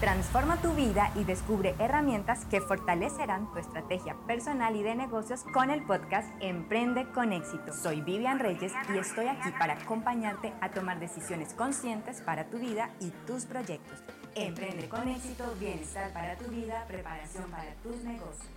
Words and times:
Transforma 0.00 0.56
tu 0.62 0.72
vida 0.72 1.12
y 1.14 1.24
descubre 1.24 1.74
herramientas 1.78 2.46
que 2.46 2.62
fortalecerán 2.62 3.52
tu 3.52 3.58
estrategia 3.58 4.16
personal 4.26 4.74
y 4.74 4.82
de 4.82 4.94
negocios 4.94 5.44
con 5.52 5.68
el 5.68 5.84
podcast 5.84 6.26
Emprende 6.40 7.04
con 7.12 7.34
éxito. 7.34 7.74
Soy 7.74 8.00
Vivian 8.00 8.38
Reyes 8.38 8.72
y 8.94 8.96
estoy 8.96 9.26
aquí 9.26 9.50
para 9.58 9.74
acompañarte 9.74 10.54
a 10.62 10.70
tomar 10.70 11.00
decisiones 11.00 11.52
conscientes 11.52 12.22
para 12.22 12.48
tu 12.48 12.58
vida 12.58 12.88
y 12.98 13.10
tus 13.26 13.44
proyectos. 13.44 14.02
Emprende 14.34 14.88
con 14.88 15.06
éxito, 15.06 15.44
bienestar 15.60 16.10
para 16.14 16.34
tu 16.38 16.46
vida, 16.46 16.82
preparación 16.88 17.50
para 17.50 17.74
tus 17.82 17.96
negocios. 17.96 18.48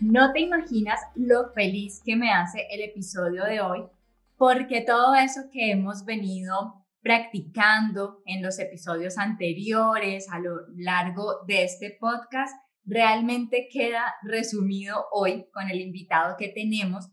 No 0.00 0.32
te 0.32 0.40
imaginas 0.40 1.00
lo 1.14 1.52
feliz 1.52 2.02
que 2.04 2.16
me 2.16 2.32
hace 2.32 2.66
el 2.72 2.80
episodio 2.80 3.44
de 3.44 3.60
hoy, 3.60 3.84
porque 4.36 4.80
todo 4.80 5.14
eso 5.14 5.42
que 5.52 5.70
hemos 5.70 6.04
venido 6.04 6.84
practicando 7.08 8.20
en 8.26 8.42
los 8.42 8.58
episodios 8.58 9.16
anteriores 9.16 10.28
a 10.30 10.40
lo 10.40 10.56
largo 10.76 11.42
de 11.46 11.64
este 11.64 11.96
podcast 11.98 12.54
realmente 12.84 13.70
queda 13.72 14.14
resumido 14.24 15.06
hoy 15.10 15.46
con 15.50 15.70
el 15.70 15.80
invitado 15.80 16.36
que 16.38 16.48
tenemos. 16.48 17.08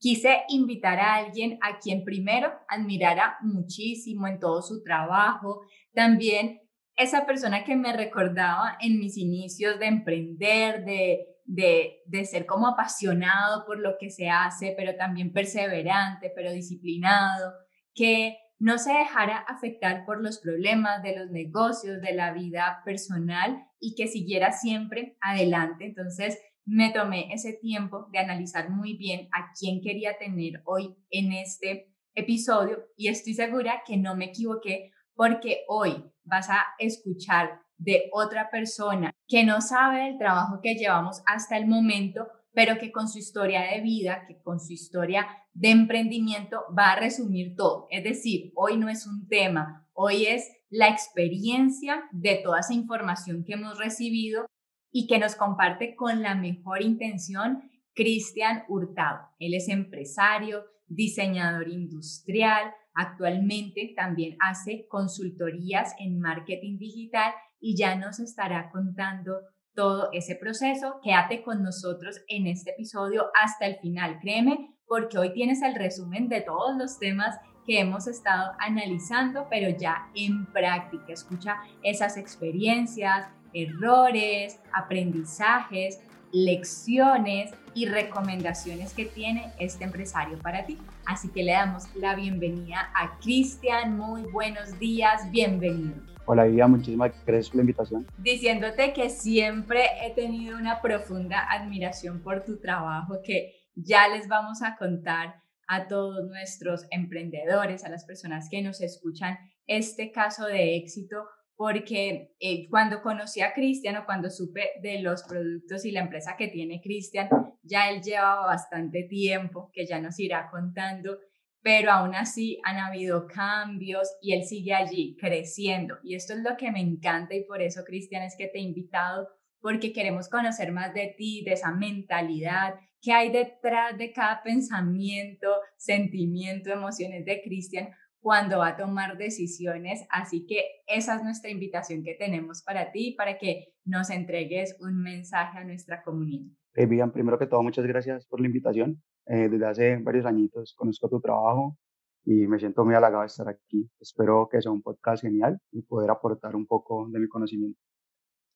Quise 0.00 0.42
invitar 0.48 0.98
a 0.98 1.14
alguien 1.14 1.60
a 1.62 1.78
quien 1.78 2.02
primero 2.02 2.52
admirara 2.66 3.36
muchísimo 3.40 4.26
en 4.26 4.40
todo 4.40 4.62
su 4.62 4.82
trabajo, 4.82 5.60
también 5.94 6.62
esa 6.96 7.24
persona 7.24 7.62
que 7.62 7.76
me 7.76 7.92
recordaba 7.92 8.76
en 8.80 8.98
mis 8.98 9.16
inicios 9.16 9.78
de 9.78 9.86
emprender, 9.86 10.84
de, 10.84 11.24
de, 11.44 12.00
de 12.04 12.24
ser 12.24 12.46
como 12.46 12.66
apasionado 12.66 13.64
por 13.64 13.78
lo 13.78 13.94
que 13.96 14.10
se 14.10 14.28
hace, 14.28 14.74
pero 14.76 14.96
también 14.96 15.32
perseverante, 15.32 16.32
pero 16.34 16.50
disciplinado, 16.50 17.52
que 17.94 18.38
no 18.58 18.78
se 18.78 18.92
dejara 18.92 19.38
afectar 19.38 20.04
por 20.06 20.22
los 20.22 20.38
problemas 20.38 21.02
de 21.02 21.16
los 21.18 21.30
negocios, 21.30 22.00
de 22.00 22.14
la 22.14 22.32
vida 22.32 22.82
personal 22.84 23.66
y 23.78 23.94
que 23.94 24.06
siguiera 24.06 24.52
siempre 24.52 25.16
adelante. 25.20 25.86
Entonces 25.86 26.38
me 26.64 26.90
tomé 26.90 27.32
ese 27.32 27.52
tiempo 27.52 28.08
de 28.12 28.18
analizar 28.18 28.70
muy 28.70 28.96
bien 28.96 29.28
a 29.32 29.52
quién 29.58 29.80
quería 29.80 30.18
tener 30.18 30.62
hoy 30.64 30.96
en 31.10 31.32
este 31.32 31.92
episodio 32.14 32.88
y 32.96 33.08
estoy 33.08 33.34
segura 33.34 33.82
que 33.86 33.96
no 33.96 34.16
me 34.16 34.26
equivoqué 34.26 34.90
porque 35.14 35.64
hoy 35.68 36.04
vas 36.24 36.50
a 36.50 36.64
escuchar 36.78 37.60
de 37.78 38.08
otra 38.12 38.50
persona 38.50 39.12
que 39.28 39.44
no 39.44 39.60
sabe 39.60 40.08
el 40.08 40.18
trabajo 40.18 40.60
que 40.62 40.74
llevamos 40.74 41.22
hasta 41.26 41.56
el 41.56 41.66
momento, 41.66 42.26
pero 42.56 42.78
que 42.78 42.90
con 42.90 43.06
su 43.06 43.18
historia 43.18 43.70
de 43.70 43.82
vida, 43.82 44.24
que 44.26 44.40
con 44.40 44.60
su 44.60 44.72
historia 44.72 45.26
de 45.52 45.68
emprendimiento 45.72 46.62
va 46.76 46.92
a 46.92 46.98
resumir 46.98 47.54
todo. 47.54 47.86
Es 47.90 48.02
decir, 48.02 48.50
hoy 48.54 48.78
no 48.78 48.88
es 48.88 49.06
un 49.06 49.28
tema, 49.28 49.86
hoy 49.92 50.24
es 50.24 50.50
la 50.70 50.88
experiencia 50.88 52.04
de 52.12 52.40
toda 52.42 52.60
esa 52.60 52.72
información 52.72 53.44
que 53.44 53.52
hemos 53.52 53.78
recibido 53.78 54.46
y 54.90 55.06
que 55.06 55.18
nos 55.18 55.36
comparte 55.36 55.94
con 55.96 56.22
la 56.22 56.34
mejor 56.34 56.80
intención 56.80 57.70
Cristian 57.94 58.64
Hurtado. 58.70 59.28
Él 59.38 59.52
es 59.52 59.68
empresario, 59.68 60.64
diseñador 60.86 61.68
industrial, 61.68 62.72
actualmente 62.94 63.92
también 63.94 64.38
hace 64.40 64.86
consultorías 64.88 65.94
en 65.98 66.20
marketing 66.20 66.78
digital 66.78 67.34
y 67.60 67.76
ya 67.76 67.96
nos 67.96 68.18
estará 68.18 68.70
contando 68.70 69.42
todo 69.76 70.08
ese 70.12 70.34
proceso. 70.34 71.00
Quédate 71.04 71.42
con 71.42 71.62
nosotros 71.62 72.20
en 72.26 72.48
este 72.48 72.72
episodio 72.72 73.26
hasta 73.40 73.66
el 73.66 73.76
final, 73.76 74.18
créeme, 74.20 74.74
porque 74.88 75.18
hoy 75.18 75.32
tienes 75.32 75.62
el 75.62 75.76
resumen 75.76 76.28
de 76.28 76.40
todos 76.40 76.76
los 76.76 76.98
temas 76.98 77.36
que 77.64 77.80
hemos 77.80 78.06
estado 78.06 78.52
analizando, 78.58 79.46
pero 79.50 79.76
ya 79.76 80.08
en 80.14 80.46
práctica. 80.46 81.12
Escucha 81.12 81.56
esas 81.82 82.16
experiencias, 82.16 83.28
errores, 83.52 84.60
aprendizajes, 84.72 86.00
lecciones 86.32 87.52
y 87.74 87.86
recomendaciones 87.86 88.94
que 88.94 89.04
tiene 89.04 89.52
este 89.58 89.84
empresario 89.84 90.38
para 90.38 90.64
ti. 90.64 90.78
Así 91.06 91.28
que 91.28 91.42
le 91.42 91.52
damos 91.52 91.84
la 91.94 92.14
bienvenida 92.14 92.90
a 92.94 93.18
Cristian. 93.18 93.96
Muy 93.96 94.22
buenos 94.22 94.78
días, 94.78 95.30
bienvenido. 95.30 96.15
Hola 96.28 96.44
Vivian, 96.44 96.72
muchísimas 96.72 97.12
gracias 97.24 97.50
por 97.50 97.56
la 97.56 97.62
invitación. 97.62 98.06
Diciéndote 98.18 98.92
que 98.92 99.10
siempre 99.10 99.84
he 100.02 100.10
tenido 100.10 100.58
una 100.58 100.82
profunda 100.82 101.46
admiración 101.48 102.20
por 102.20 102.44
tu 102.44 102.58
trabajo, 102.58 103.20
que 103.24 103.54
ya 103.76 104.08
les 104.08 104.26
vamos 104.26 104.60
a 104.62 104.76
contar 104.76 105.40
a 105.68 105.86
todos 105.86 106.26
nuestros 106.26 106.86
emprendedores, 106.90 107.84
a 107.84 107.90
las 107.90 108.04
personas 108.04 108.48
que 108.50 108.60
nos 108.60 108.80
escuchan, 108.80 109.38
este 109.68 110.10
caso 110.10 110.46
de 110.46 110.76
éxito, 110.76 111.28
porque 111.54 112.34
eh, 112.40 112.68
cuando 112.70 113.02
conocí 113.02 113.40
a 113.40 113.54
Cristian 113.54 113.96
o 113.96 114.04
cuando 114.04 114.28
supe 114.28 114.70
de 114.82 115.00
los 115.02 115.22
productos 115.22 115.84
y 115.84 115.92
la 115.92 116.00
empresa 116.00 116.34
que 116.36 116.48
tiene 116.48 116.80
Cristian, 116.82 117.28
ya 117.62 117.88
él 117.88 118.02
llevaba 118.02 118.46
bastante 118.46 119.04
tiempo, 119.04 119.70
que 119.72 119.86
ya 119.86 120.00
nos 120.00 120.18
irá 120.18 120.48
contando, 120.50 121.18
pero 121.62 121.90
aún 121.90 122.14
así 122.14 122.60
han 122.64 122.76
habido 122.76 123.26
cambios 123.26 124.08
y 124.20 124.34
él 124.34 124.44
sigue 124.44 124.74
allí 124.74 125.16
creciendo. 125.18 125.96
Y 126.02 126.14
esto 126.14 126.32
es 126.34 126.40
lo 126.40 126.56
que 126.56 126.70
me 126.70 126.80
encanta 126.80 127.34
y 127.34 127.44
por 127.44 127.60
eso, 127.62 127.84
Cristian, 127.84 128.22
es 128.22 128.36
que 128.36 128.48
te 128.48 128.58
he 128.58 128.62
invitado, 128.62 129.28
porque 129.60 129.92
queremos 129.92 130.28
conocer 130.28 130.72
más 130.72 130.94
de 130.94 131.14
ti, 131.18 131.42
de 131.44 131.52
esa 131.52 131.72
mentalidad, 131.72 132.74
qué 133.00 133.12
hay 133.12 133.30
detrás 133.30 133.96
de 133.98 134.12
cada 134.12 134.42
pensamiento, 134.42 135.48
sentimiento, 135.76 136.70
emociones 136.70 137.24
de 137.24 137.40
Cristian 137.42 137.88
cuando 138.20 138.58
va 138.58 138.68
a 138.68 138.76
tomar 138.76 139.16
decisiones. 139.16 140.04
Así 140.10 140.46
que 140.46 140.64
esa 140.86 141.16
es 141.16 141.22
nuestra 141.22 141.50
invitación 141.50 142.02
que 142.02 142.14
tenemos 142.14 142.62
para 142.62 142.90
ti, 142.90 143.14
para 143.16 143.38
que 143.38 143.74
nos 143.84 144.10
entregues 144.10 144.76
un 144.80 145.02
mensaje 145.02 145.58
a 145.58 145.64
nuestra 145.64 146.02
comunidad. 146.02 146.50
Eh, 146.74 146.86
primero 146.86 147.38
que 147.38 147.46
todo, 147.46 147.62
muchas 147.62 147.86
gracias 147.86 148.26
por 148.26 148.40
la 148.40 148.46
invitación. 148.46 149.00
Eh, 149.26 149.48
desde 149.48 149.66
hace 149.66 149.96
varios 149.96 150.24
añitos 150.24 150.74
conozco 150.76 151.08
tu 151.08 151.20
trabajo 151.20 151.76
y 152.24 152.46
me 152.46 152.58
siento 152.58 152.84
muy 152.84 152.94
halagado 152.94 153.22
de 153.22 153.26
estar 153.26 153.48
aquí. 153.48 153.88
Espero 154.00 154.48
que 154.50 154.60
sea 154.60 154.72
un 154.72 154.82
podcast 154.82 155.22
genial 155.22 155.60
y 155.72 155.82
poder 155.82 156.10
aportar 156.10 156.54
un 156.56 156.66
poco 156.66 157.08
de 157.08 157.20
mi 157.20 157.28
conocimiento. 157.28 157.80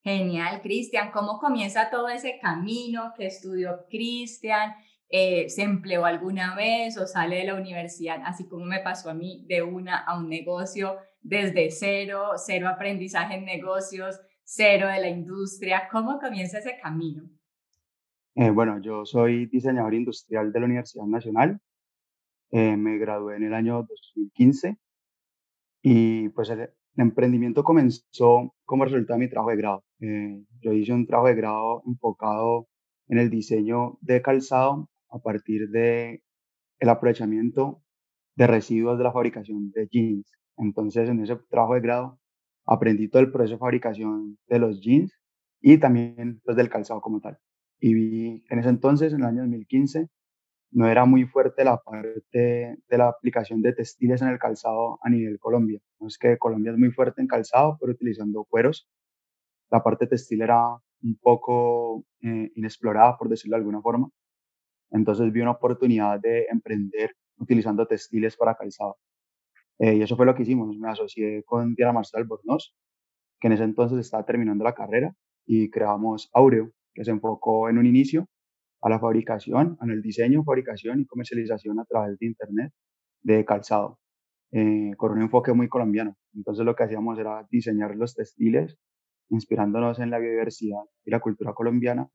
Genial, 0.03 0.63
Cristian. 0.63 1.11
¿Cómo 1.13 1.39
comienza 1.39 1.91
todo 1.91 2.09
ese 2.09 2.39
camino 2.41 3.13
que 3.17 3.27
estudió 3.27 3.87
Cristian? 3.91 4.75
Eh, 5.09 5.49
¿Se 5.49 5.63
empleó 5.63 6.05
alguna 6.05 6.55
vez 6.57 6.97
o 6.97 7.07
sale 7.07 7.37
de 7.37 7.45
la 7.45 7.55
universidad, 7.55 8.21
así 8.25 8.49
como 8.49 8.65
me 8.65 8.81
pasó 8.81 9.11
a 9.11 9.15
mí, 9.15 9.45
de 9.49 9.63
una 9.63 9.99
a 9.99 10.19
un 10.19 10.29
negocio 10.29 10.97
desde 11.21 11.71
cero, 11.71 12.31
cero 12.37 12.69
aprendizaje 12.69 13.35
en 13.35 13.45
negocios, 13.45 14.21
cero 14.45 14.89
de 14.89 15.01
la 15.01 15.09
industria? 15.09 15.89
¿Cómo 15.91 16.19
comienza 16.19 16.59
ese 16.59 16.79
camino? 16.81 17.25
Eh, 18.37 18.51
bueno, 18.51 18.81
yo 18.81 19.05
soy 19.05 19.47
diseñador 19.47 19.95
industrial 19.95 20.53
de 20.53 20.61
la 20.61 20.67
Universidad 20.67 21.05
Nacional. 21.07 21.61
Eh, 22.51 22.77
me 22.77 22.99
gradué 22.99 23.37
en 23.37 23.45
el 23.45 23.55
año 23.55 23.87
2015 23.89 24.79
y 25.83 26.29
pues 26.31 26.51
el, 26.51 26.71
emprendimiento 26.97 27.65
comenzó 27.65 28.55
como 28.65 28.85
resultado 28.85 29.19
de 29.19 29.27
mi 29.27 29.31
trabajo 29.31 29.51
de 29.51 29.57
grado. 29.57 29.85
Eh, 30.01 30.45
yo 30.61 30.73
hice 30.73 30.93
un 30.93 31.07
trabajo 31.07 31.29
de 31.29 31.35
grado 31.37 31.83
enfocado 31.87 32.69
en 33.09 33.19
el 33.19 33.31
diseño 33.31 33.99
de 34.01 34.23
calzado 34.23 34.89
a 35.11 35.19
partir 35.19 35.69
de 35.71 36.23
el 36.79 36.89
aprovechamiento 36.89 37.83
de 38.37 38.47
residuos 38.47 38.99
de 38.99 39.05
la 39.05 39.13
fabricación 39.13 39.71
de 39.73 39.89
jeans. 39.89 40.27
Entonces, 40.57 41.09
en 41.09 41.21
ese 41.23 41.37
trabajo 41.51 41.75
de 41.75 41.81
grado 41.81 42.21
aprendí 42.67 43.09
todo 43.09 43.23
el 43.23 43.33
proceso 43.33 43.55
de 43.55 43.61
fabricación 43.61 44.39
de 44.49 44.59
los 44.59 44.81
jeans 44.81 45.13
y 45.61 45.79
también 45.79 46.41
pues, 46.45 46.57
del 46.57 46.71
calzado 46.71 47.01
como 47.01 47.21
tal 47.21 47.39
y 47.81 47.95
vi 47.95 48.45
en 48.49 48.59
ese 48.59 48.69
entonces, 48.69 49.13
en 49.13 49.21
el 49.21 49.27
año 49.27 49.41
2015, 49.43 50.09
no 50.73 50.89
era 50.89 51.05
muy 51.05 51.25
fuerte 51.27 51.65
la 51.65 51.79
parte 51.79 52.39
de 52.89 52.99
la 52.99 53.09
aplicación 53.09 53.63
de 53.63 53.73
textiles 53.73 54.23
en 54.23 54.29
el 54.29 54.39
calzado 54.39 54.99
a 55.03 55.11
nivel 55.11 55.39
Colombia. 55.41 55.81
No 55.99 56.07
es 56.09 56.19
que 56.19 56.39
Colombia 56.39 56.73
es 56.73 56.79
muy 56.79 56.91
fuerte 56.93 57.21
en 57.21 57.27
calzado, 57.27 57.77
pero 57.81 57.93
utilizando 57.93 58.45
cueros. 58.45 58.89
La 59.71 59.83
parte 59.83 60.07
textil 60.07 60.43
era 60.43 60.61
un 61.03 61.17
poco 61.21 62.05
eh, 62.23 62.53
inexplorada, 62.55 63.17
por 63.19 63.29
decirlo 63.29 63.57
de 63.57 63.61
alguna 63.61 63.81
forma. 63.81 64.11
Entonces 64.91 65.33
vi 65.33 65.41
una 65.41 65.53
oportunidad 65.53 66.21
de 66.21 66.47
emprender 66.51 67.17
utilizando 67.39 67.87
textiles 67.87 68.37
para 68.37 68.55
calzado. 68.55 68.99
Eh, 69.79 69.97
y 69.97 70.03
eso 70.03 70.17
fue 70.17 70.27
lo 70.27 70.35
que 70.35 70.43
hicimos. 70.43 70.77
Me 70.77 70.91
asocié 70.91 71.43
con 71.45 71.75
Diana 71.75 71.93
Marcel 71.93 72.25
Bornos, 72.25 72.75
que 73.41 73.49
en 73.49 73.55
ese 73.55 73.65
entonces 73.65 73.99
estaba 73.99 74.25
terminando 74.25 74.63
la 74.63 74.75
carrera, 74.75 75.15
y 75.47 75.71
creamos 75.71 76.31
Aureo, 76.33 76.71
que 76.95 77.05
se 77.05 77.11
enfocó 77.11 77.69
en 77.69 77.79
un 77.79 77.87
inicio 77.87 78.29
a 78.83 78.89
la 78.89 78.99
fabricación, 78.99 79.79
el 79.83 80.03
diseño, 80.03 80.43
fabricación 80.45 81.01
y 81.01 81.07
comercialización 81.07 81.79
a 81.81 81.85
través 81.85 82.19
de 82.19 82.27
Internet 82.27 82.73
de 83.23 83.45
calzado, 83.45 83.99
eh, 84.53 84.93
con 84.97 85.13
un 85.13 85.23
enfoque 85.23 85.53
muy 85.53 85.69
colombiano. 85.69 86.17
Entonces 86.35 86.65
lo 86.65 86.75
que 86.75 86.85
hacíamos 86.85 87.19
era 87.19 87.47
diseñar 87.51 87.95
los 87.97 88.15
textiles, 88.15 88.79
inspirándonos 89.29 89.99
en 89.99 90.11
la 90.11 90.19
biodiversidad 90.19 90.83
y 91.05 91.11
la 91.11 91.21
cultura 91.21 91.53
colombiana 91.53 92.09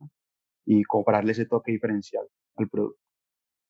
y 0.66 0.84
compararle 0.84 1.34
ese 1.34 1.46
toque 1.46 1.72
diferencial 1.72 2.26
al 2.56 2.68
producto. 2.70 3.00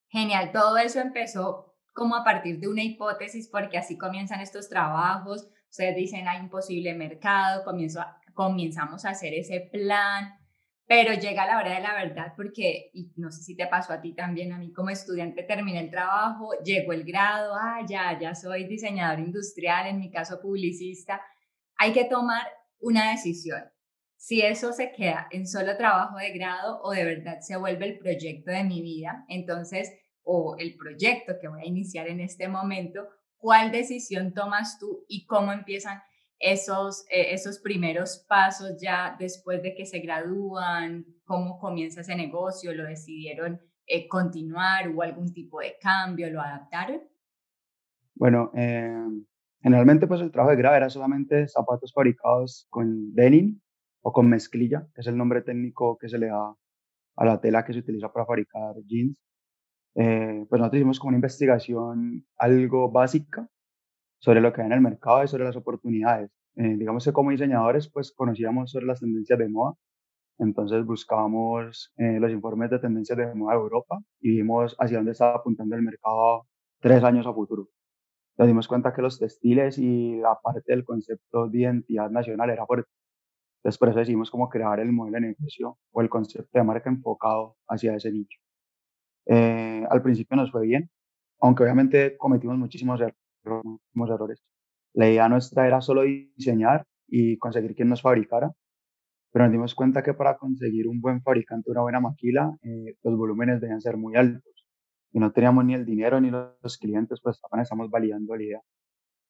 Genial, 0.08 0.52
todo 0.54 0.78
eso 0.78 1.00
empezó 1.02 1.76
como 1.94 2.16
a 2.16 2.24
partir 2.24 2.60
de 2.60 2.68
una 2.68 2.84
hipótesis, 2.84 3.50
porque 3.50 3.78
así 3.78 3.98
comienzan 3.98 4.42
estos 4.42 4.70
trabajos. 4.70 5.50
Ustedes 5.70 5.96
dicen 5.96 6.28
hay 6.28 6.42
un 6.42 6.50
posible 6.50 6.94
mercado, 6.94 7.64
comienzo 7.64 8.02
comenzamos 8.34 9.06
a 9.06 9.12
hacer 9.12 9.34
ese 9.34 9.70
plan, 9.72 10.38
pero 10.88 11.14
llega 11.14 11.48
la 11.48 11.58
hora 11.58 11.76
de 11.76 11.82
la 11.82 11.96
verdad 11.96 12.34
porque, 12.36 12.92
y 12.94 13.12
no 13.16 13.32
sé 13.32 13.42
si 13.44 13.56
te 13.56 13.68
pasó 13.68 13.94
a 13.94 14.02
ti 14.02 14.14
también, 14.14 14.54
a 14.54 14.60
mí 14.60 14.72
como 14.72 14.92
estudiante 14.92 15.44
terminé 15.44 15.80
el 15.80 15.90
trabajo, 15.90 16.52
llegó 16.64 16.94
el 16.94 17.04
grado, 17.04 17.54
ah, 17.56 17.82
ya, 17.88 18.20
ya 18.20 18.36
soy 18.36 18.66
diseñador 18.66 19.20
industrial, 19.20 19.88
en 19.88 20.00
mi 20.00 20.12
caso 20.12 20.40
publicista, 20.40 21.22
hay 21.78 21.92
que 21.92 22.06
tomar 22.06 22.48
una 22.80 23.12
decisión. 23.12 23.64
Si 24.16 24.42
eso 24.42 24.74
se 24.74 24.92
queda 24.92 25.28
en 25.32 25.48
solo 25.48 25.76
trabajo 25.76 26.18
de 26.18 26.32
grado 26.32 26.82
o 26.84 26.92
de 26.92 27.04
verdad 27.04 27.40
se 27.42 27.58
vuelve 27.58 27.86
el 27.86 27.98
proyecto 27.98 28.52
de 28.52 28.64
mi 28.64 28.82
vida, 28.82 29.26
entonces, 29.28 29.92
o 30.24 30.56
el 30.58 30.76
proyecto 30.76 31.34
que 31.40 31.48
voy 31.48 31.62
a 31.62 31.68
iniciar 31.68 32.08
en 32.08 32.20
este 32.20 32.48
momento, 32.48 33.08
¿cuál 33.38 33.72
decisión 33.72 34.34
tomas 34.34 34.80
tú 34.80 35.06
y 35.08 35.26
cómo 35.26 35.52
empiezan 35.52 36.02
esos, 36.40 37.06
eh, 37.10 37.34
esos 37.34 37.60
primeros 37.60 38.26
pasos 38.28 38.78
ya 38.82 39.16
después 39.20 39.62
de 39.62 39.74
que 39.74 39.86
se 39.86 40.00
gradúan, 40.00 41.06
cómo 41.24 41.60
comienza 41.60 42.02
ese 42.02 42.16
negocio, 42.16 42.74
lo 42.74 42.84
decidieron 42.84 43.60
eh, 43.88 44.08
continuar, 44.08 44.90
hubo 44.90 45.04
algún 45.04 45.34
tipo 45.34 45.60
de 45.60 45.76
cambio, 45.80 46.30
lo 46.30 46.42
adaptaron? 46.42 47.02
Bueno, 48.16 48.52
eh, 48.56 48.94
generalmente 49.62 50.08
pues 50.08 50.22
el 50.22 50.32
trabajo 50.32 50.52
de 50.52 50.58
grado 50.58 50.76
era 50.76 50.90
solamente 50.90 51.48
zapatos 51.48 51.94
fabricados 51.94 52.68
con 52.70 53.14
denim 53.14 53.60
o 54.02 54.12
con 54.12 54.30
mezclilla, 54.30 54.88
que 54.94 55.02
es 55.02 55.08
el 55.08 55.18
nombre 55.18 55.42
técnico 55.42 55.98
que 55.98 56.10
se 56.10 56.18
le 56.18 56.28
da 56.28 56.56
a 57.18 57.26
la 57.26 57.40
tela 57.40 57.64
que 57.64 57.74
se 57.74 57.80
utiliza 57.80 58.12
para 58.12 58.26
fabricar 58.26 58.76
jeans. 58.86 59.22
pues 59.94 60.50
nosotros 60.52 60.76
hicimos 60.76 61.00
como 61.00 61.10
una 61.10 61.18
investigación 61.18 62.26
algo 62.38 62.92
básica 62.92 63.50
sobre 64.20 64.42
lo 64.42 64.54
que 64.54 64.62
hay 64.62 64.68
en 64.68 64.74
el 64.74 64.82
mercado 64.82 65.24
y 65.24 65.28
sobre 65.28 65.46
las 65.46 65.56
oportunidades. 65.56 66.32
Eh, 66.56 66.76
digamos 66.78 67.04
que 67.06 67.14
como 67.14 67.32
diseñadores, 67.32 67.90
pues 67.90 68.12
conocíamos 68.12 68.72
sobre 68.72 68.86
las 68.86 69.00
tendencias 69.00 69.38
de 69.40 69.50
moda, 69.50 69.76
entonces 70.38 70.86
buscábamos 70.86 71.94
eh, 71.98 72.20
los 72.20 72.32
informes 72.32 72.70
de 72.70 72.80
tendencias 72.80 73.18
de 73.18 73.34
moda 73.36 73.56
de 73.56 73.62
Europa 73.62 74.00
y 74.20 74.38
vimos 74.38 74.76
hacia 74.80 74.98
dónde 74.98 75.12
estaba 75.14 75.36
apuntando 75.36 75.76
el 75.76 75.82
mercado 75.82 76.48
tres 76.80 77.04
años 77.04 77.26
a 77.28 77.34
futuro. 77.34 77.70
Nos 78.38 78.48
dimos 78.48 78.68
cuenta 78.68 78.94
que 78.94 79.02
los 79.02 79.20
textiles 79.20 79.78
y 79.78 80.18
la 80.18 80.38
parte 80.42 80.64
del 80.68 80.84
concepto 80.84 81.48
de 81.48 81.60
identidad 81.60 82.10
nacional 82.10 82.50
era 82.50 82.66
fuerte. 82.66 82.90
Entonces 83.60 83.80
por 83.80 83.90
eso 83.90 84.00
decidimos 84.00 84.30
cómo 84.30 84.50
crear 84.50 84.80
el 84.80 84.92
modelo 84.92 85.16
de 85.16 85.28
negocio 85.28 85.78
o 85.92 86.02
el 86.02 86.10
concepto 86.10 86.50
de 86.60 86.64
marca 86.64 86.90
enfocado 86.90 87.56
hacia 87.68 87.96
ese 87.96 88.12
nicho. 88.12 88.40
Eh, 89.28 89.86
al 89.90 90.02
principio 90.04 90.38
nos 90.38 90.52
fue 90.52 90.66
bien, 90.68 90.90
aunque 91.40 91.64
obviamente 91.64 92.18
cometimos 92.18 92.58
muchísimos 92.58 93.00
errores 93.02 93.25
errores. 94.10 94.44
La 94.94 95.10
idea 95.10 95.30
nuestra 95.30 95.68
era 95.68 95.82
solo 95.82 96.04
diseñar 96.04 96.86
y 97.08 97.38
conseguir 97.38 97.76
quien 97.76 97.90
nos 97.90 98.02
fabricara, 98.02 98.52
pero 99.32 99.46
nos 99.46 99.52
dimos 99.52 99.76
cuenta 99.76 100.02
que 100.04 100.14
para 100.14 100.38
conseguir 100.38 100.88
un 100.88 101.02
buen 101.02 101.22
fabricante, 101.22 101.72
una 101.72 101.82
buena 101.82 102.00
maquila, 102.00 102.58
eh, 102.64 102.96
los 103.04 103.18
volúmenes 103.18 103.60
debían 103.62 103.82
ser 103.82 103.98
muy 103.98 104.16
altos 104.16 104.66
y 105.12 105.20
no 105.20 105.32
teníamos 105.32 105.66
ni 105.66 105.74
el 105.74 105.86
dinero 105.86 106.20
ni 106.22 106.32
los 106.32 106.78
clientes, 106.78 107.20
pues 107.22 107.40
apenas 107.44 107.66
estamos 107.66 107.90
validando 107.90 108.36
la 108.36 108.44
idea. 108.44 108.62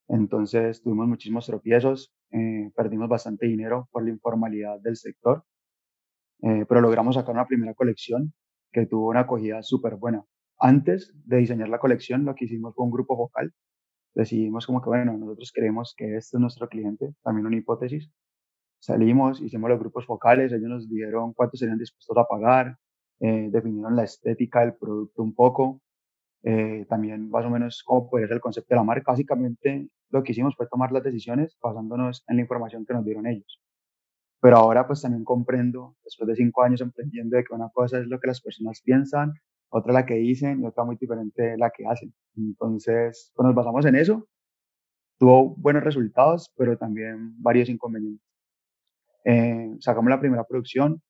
Entonces 0.08 0.82
tuvimos 0.82 1.08
muchísimos 1.08 1.46
tropiezos, 1.48 2.14
eh, 2.32 2.72
perdimos 2.76 3.10
bastante 3.10 3.48
dinero 3.48 3.90
por 3.92 4.04
la 4.04 4.12
informalidad 4.12 4.80
del 4.82 4.98
sector, 4.98 5.44
eh, 6.42 6.66
pero 6.68 6.82
logramos 6.82 7.16
sacar 7.16 7.34
una 7.34 7.48
primera 7.48 7.74
colección 7.74 8.34
que 8.72 8.86
tuvo 8.86 9.10
una 9.10 9.22
acogida 9.22 9.64
súper 9.64 9.96
buena. 9.96 10.24
Antes 10.60 11.14
de 11.26 11.38
diseñar 11.38 11.70
la 11.70 11.80
colección, 11.80 12.26
lo 12.26 12.36
que 12.36 12.46
hicimos 12.46 12.76
fue 12.76 12.86
un 12.86 12.92
grupo 12.92 13.16
vocal 13.16 13.54
decidimos 14.16 14.66
como 14.66 14.82
que, 14.82 14.90
bueno, 14.90 15.18
nosotros 15.18 15.52
creemos 15.54 15.94
que 15.96 16.16
este 16.18 16.38
es 16.38 16.42
nuestro 16.42 16.68
cliente, 16.70 17.14
también 17.22 17.46
una 17.46 17.58
hipótesis. 17.58 18.10
Salimos, 18.80 19.42
hicimos 19.42 19.70
los 19.70 19.80
grupos 19.80 20.06
focales, 20.06 20.52
ellos 20.52 20.70
nos 20.70 20.90
dijeron 20.90 21.34
cuánto 21.34 21.58
serían 21.58 21.78
dispuestos 21.78 22.18
a 22.18 22.26
pagar, 22.26 22.78
eh, 23.20 23.50
definieron 23.52 23.96
la 23.96 24.04
estética 24.04 24.62
del 24.62 24.76
producto 24.76 25.24
un 25.24 25.34
poco, 25.34 25.82
eh, 26.44 26.86
también 26.88 27.30
más 27.30 27.46
o 27.46 27.50
menos 27.50 27.84
cómo 27.84 28.10
puede 28.10 28.28
ser 28.28 28.36
el 28.36 28.42
concepto 28.42 28.70
de 28.70 28.76
la 28.78 28.84
marca. 28.84 29.12
Básicamente 29.12 29.90
lo 30.12 30.24
que 30.24 30.32
hicimos 30.32 30.56
fue 30.56 30.68
tomar 30.68 30.92
las 30.92 31.04
decisiones 31.04 31.58
basándonos 31.62 32.24
en 32.28 32.38
la 32.38 32.42
información 32.44 32.86
que 32.86 32.94
nos 32.94 33.04
dieron 33.06 33.28
ellos. 33.28 33.62
Pero 34.42 34.58
ahora 34.58 34.86
pues 34.86 35.02
también 35.02 35.24
comprendo, 35.24 35.96
después 36.04 36.28
de 36.28 36.36
cinco 36.36 36.64
años 36.64 36.82
emprendiendo, 36.82 37.38
que 37.38 37.54
una 37.56 37.70
cosa 37.74 38.00
es 38.00 38.08
lo 38.08 38.20
que 38.20 38.28
las 38.28 38.42
personas 38.42 38.82
piensan, 38.84 39.34
otra 39.70 39.94
la 39.94 40.06
que 40.06 40.16
dicen 40.16 40.62
y 40.62 40.66
otra 40.66 40.84
muy 40.84 40.96
diferente 40.98 41.58
la 41.58 41.72
que 41.72 41.86
hacen. 41.86 42.14
Entonces, 42.38 43.32
pues 43.36 43.46
nos 43.46 43.56
basamos 43.56 43.86
en 43.86 43.96
eso. 43.96 44.28
Tuvo 45.18 45.56
buenos 45.56 45.84
resultados, 45.84 46.52
pero 46.58 46.78
también 46.78 47.42
varios 47.42 47.70
inconvenientes. 47.70 48.26
Eh, 49.26 49.76
sacamos 49.80 50.10
la 50.10 50.20
primera 50.20 50.44
producción, 50.44 51.02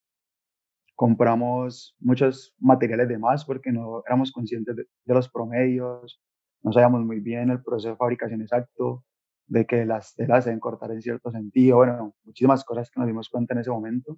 compramos 0.96 1.96
muchos 2.00 2.56
materiales 2.60 3.10
de 3.10 3.18
más 3.18 3.46
porque 3.46 3.72
no 3.72 4.04
éramos 4.07 4.31
conscientes 4.31 4.75
de, 4.75 4.86
los 5.06 5.30
promedios, 5.30 6.22
no 6.63 6.72
sabíamos 6.72 7.04
muy 7.06 7.19
bien 7.19 7.50
el 7.50 7.62
proceso 7.62 7.90
de 7.90 7.98
fabricación 7.98 8.42
exacto, 8.42 9.04
de 9.48 9.66
que 9.66 9.86
las 9.86 10.16
telas 10.16 10.46
deben 10.46 10.60
cortar 10.60 10.92
en 10.92 11.01
cierto 11.01 11.30
sentido, 11.31 11.78
bueno, 11.78 12.16
muchísimas 12.24 12.63
cosas 12.63 12.90
que 12.90 13.00
nos 13.00 13.08
dimos 13.08 13.30
cuenta 13.30 13.54
en 13.54 13.60
ese 13.60 13.69
momento. 13.69 14.18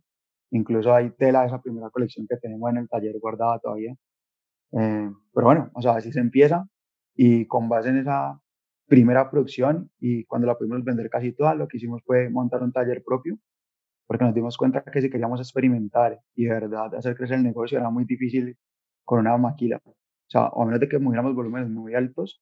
Incluso 0.51 0.93
hay 0.93 1.09
tela 1.11 1.41
de 1.41 1.47
esa 1.47 1.61
primera 1.61 1.89
colección 1.89 2.25
que 2.29 2.37
tenemos 2.37 2.69
en 2.69 2.77
el 2.77 2.87
taller 2.89 3.17
guardada 3.19 3.59
todavía, 3.59 3.95
eh, 4.73 5.11
pero 5.33 5.45
bueno, 5.45 5.71
o 5.73 5.81
sea, 5.81 5.93
así 5.95 6.11
se 6.11 6.19
empieza 6.19 6.67
y 7.15 7.45
con 7.47 7.69
base 7.69 7.89
en 7.89 7.97
esa 7.97 8.41
primera 8.87 9.29
producción 9.29 9.91
y 9.99 10.25
cuando 10.25 10.47
la 10.47 10.57
pudimos 10.57 10.83
vender 10.83 11.09
casi 11.09 11.33
toda, 11.33 11.55
lo 11.55 11.67
que 11.67 11.77
hicimos 11.77 12.01
fue 12.05 12.29
montar 12.29 12.63
un 12.63 12.71
taller 12.71 13.03
propio, 13.03 13.37
porque 14.07 14.25
nos 14.25 14.33
dimos 14.33 14.57
cuenta 14.57 14.83
que 14.83 15.01
si 15.01 15.09
queríamos 15.09 15.39
experimentar 15.41 16.19
y 16.35 16.45
de 16.45 16.51
verdad 16.53 16.95
hacer 16.95 17.15
crecer 17.15 17.37
el 17.37 17.43
negocio 17.43 17.79
era 17.79 17.89
muy 17.89 18.05
difícil 18.05 18.57
con 19.05 19.19
una 19.19 19.37
maquila. 19.37 19.81
O 19.85 20.29
sea, 20.29 20.49
a 20.53 20.65
menos 20.65 20.79
de 20.79 20.89
que 20.89 20.99
moviéramos 20.99 21.35
volúmenes 21.35 21.69
muy 21.69 21.95
altos, 21.95 22.41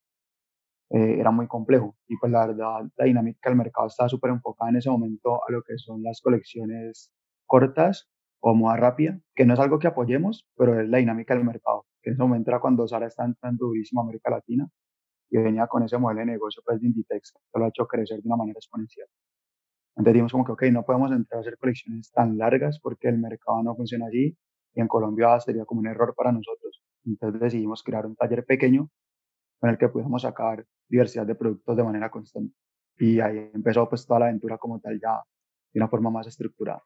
eh, 0.91 1.19
era 1.19 1.31
muy 1.31 1.47
complejo. 1.47 1.95
Y 2.07 2.17
pues 2.17 2.31
la 2.31 2.47
verdad, 2.47 2.83
la 2.97 3.05
dinámica 3.05 3.49
del 3.49 3.57
mercado 3.57 3.87
estaba 3.87 4.09
súper 4.09 4.31
enfocada 4.31 4.69
en 4.71 4.77
ese 4.77 4.89
momento 4.89 5.41
a 5.47 5.51
lo 5.51 5.61
que 5.63 5.77
son 5.77 6.03
las 6.03 6.21
colecciones 6.21 7.11
cortas 7.45 8.09
o 8.47 8.53
moda 8.53 8.77
rápida, 8.77 9.19
que 9.35 9.45
no 9.45 9.55
es 9.55 9.59
algo 9.59 9.79
que 9.79 9.87
apoyemos, 9.87 10.47
pero 10.55 10.79
es 10.79 10.87
la 10.87 10.99
dinámica 10.99 11.33
del 11.33 11.43
mercado 11.43 11.85
que 12.05 12.11
en 12.11 12.13
ese 12.13 12.21
momento 12.21 12.51
era 12.51 12.59
cuando 12.59 12.87
Sara 12.87 13.07
está 13.07 13.25
entrando 13.25 13.65
durísimo 13.65 14.01
a 14.01 14.03
América 14.03 14.29
Latina 14.29 14.69
y 15.31 15.37
venía 15.39 15.65
con 15.65 15.81
ese 15.81 15.97
modelo 15.97 16.19
de 16.19 16.27
negocio 16.27 16.61
pues, 16.63 16.79
de 16.79 16.87
Inditex 16.87 17.33
que 17.51 17.59
lo 17.59 17.65
ha 17.65 17.69
hecho 17.69 17.87
crecer 17.87 18.21
de 18.21 18.27
una 18.27 18.37
manera 18.37 18.59
exponencial. 18.59 19.07
Entonces 19.95 20.13
dijimos 20.13 20.31
como 20.31 20.45
que, 20.45 20.51
ok, 20.51 20.63
no 20.71 20.85
podemos 20.85 21.11
entrar 21.11 21.39
a 21.39 21.41
hacer 21.41 21.57
colecciones 21.57 22.11
tan 22.11 22.37
largas 22.37 22.79
porque 22.79 23.07
el 23.07 23.17
mercado 23.17 23.63
no 23.63 23.75
funciona 23.75 24.05
así 24.05 24.37
y 24.75 24.81
en 24.81 24.87
Colombia 24.87 25.39
sería 25.39 25.65
como 25.65 25.79
un 25.81 25.87
error 25.87 26.13
para 26.15 26.31
nosotros. 26.31 26.83
Entonces 27.05 27.41
decidimos 27.41 27.81
crear 27.81 28.05
un 28.05 28.15
taller 28.15 28.45
pequeño 28.45 28.87
con 29.59 29.71
el 29.71 29.79
que 29.79 29.89
pudiéramos 29.89 30.21
sacar 30.21 30.63
diversidad 30.87 31.25
de 31.25 31.33
productos 31.33 31.75
de 31.75 31.83
manera 31.83 32.11
constante. 32.11 32.53
Y 32.99 33.19
ahí 33.19 33.49
empezó 33.51 33.89
pues 33.89 34.05
toda 34.05 34.19
la 34.19 34.25
aventura 34.27 34.59
como 34.59 34.79
tal 34.79 34.99
ya 35.01 35.23
de 35.73 35.79
una 35.79 35.87
forma 35.87 36.11
más 36.11 36.27
estructurada. 36.27 36.83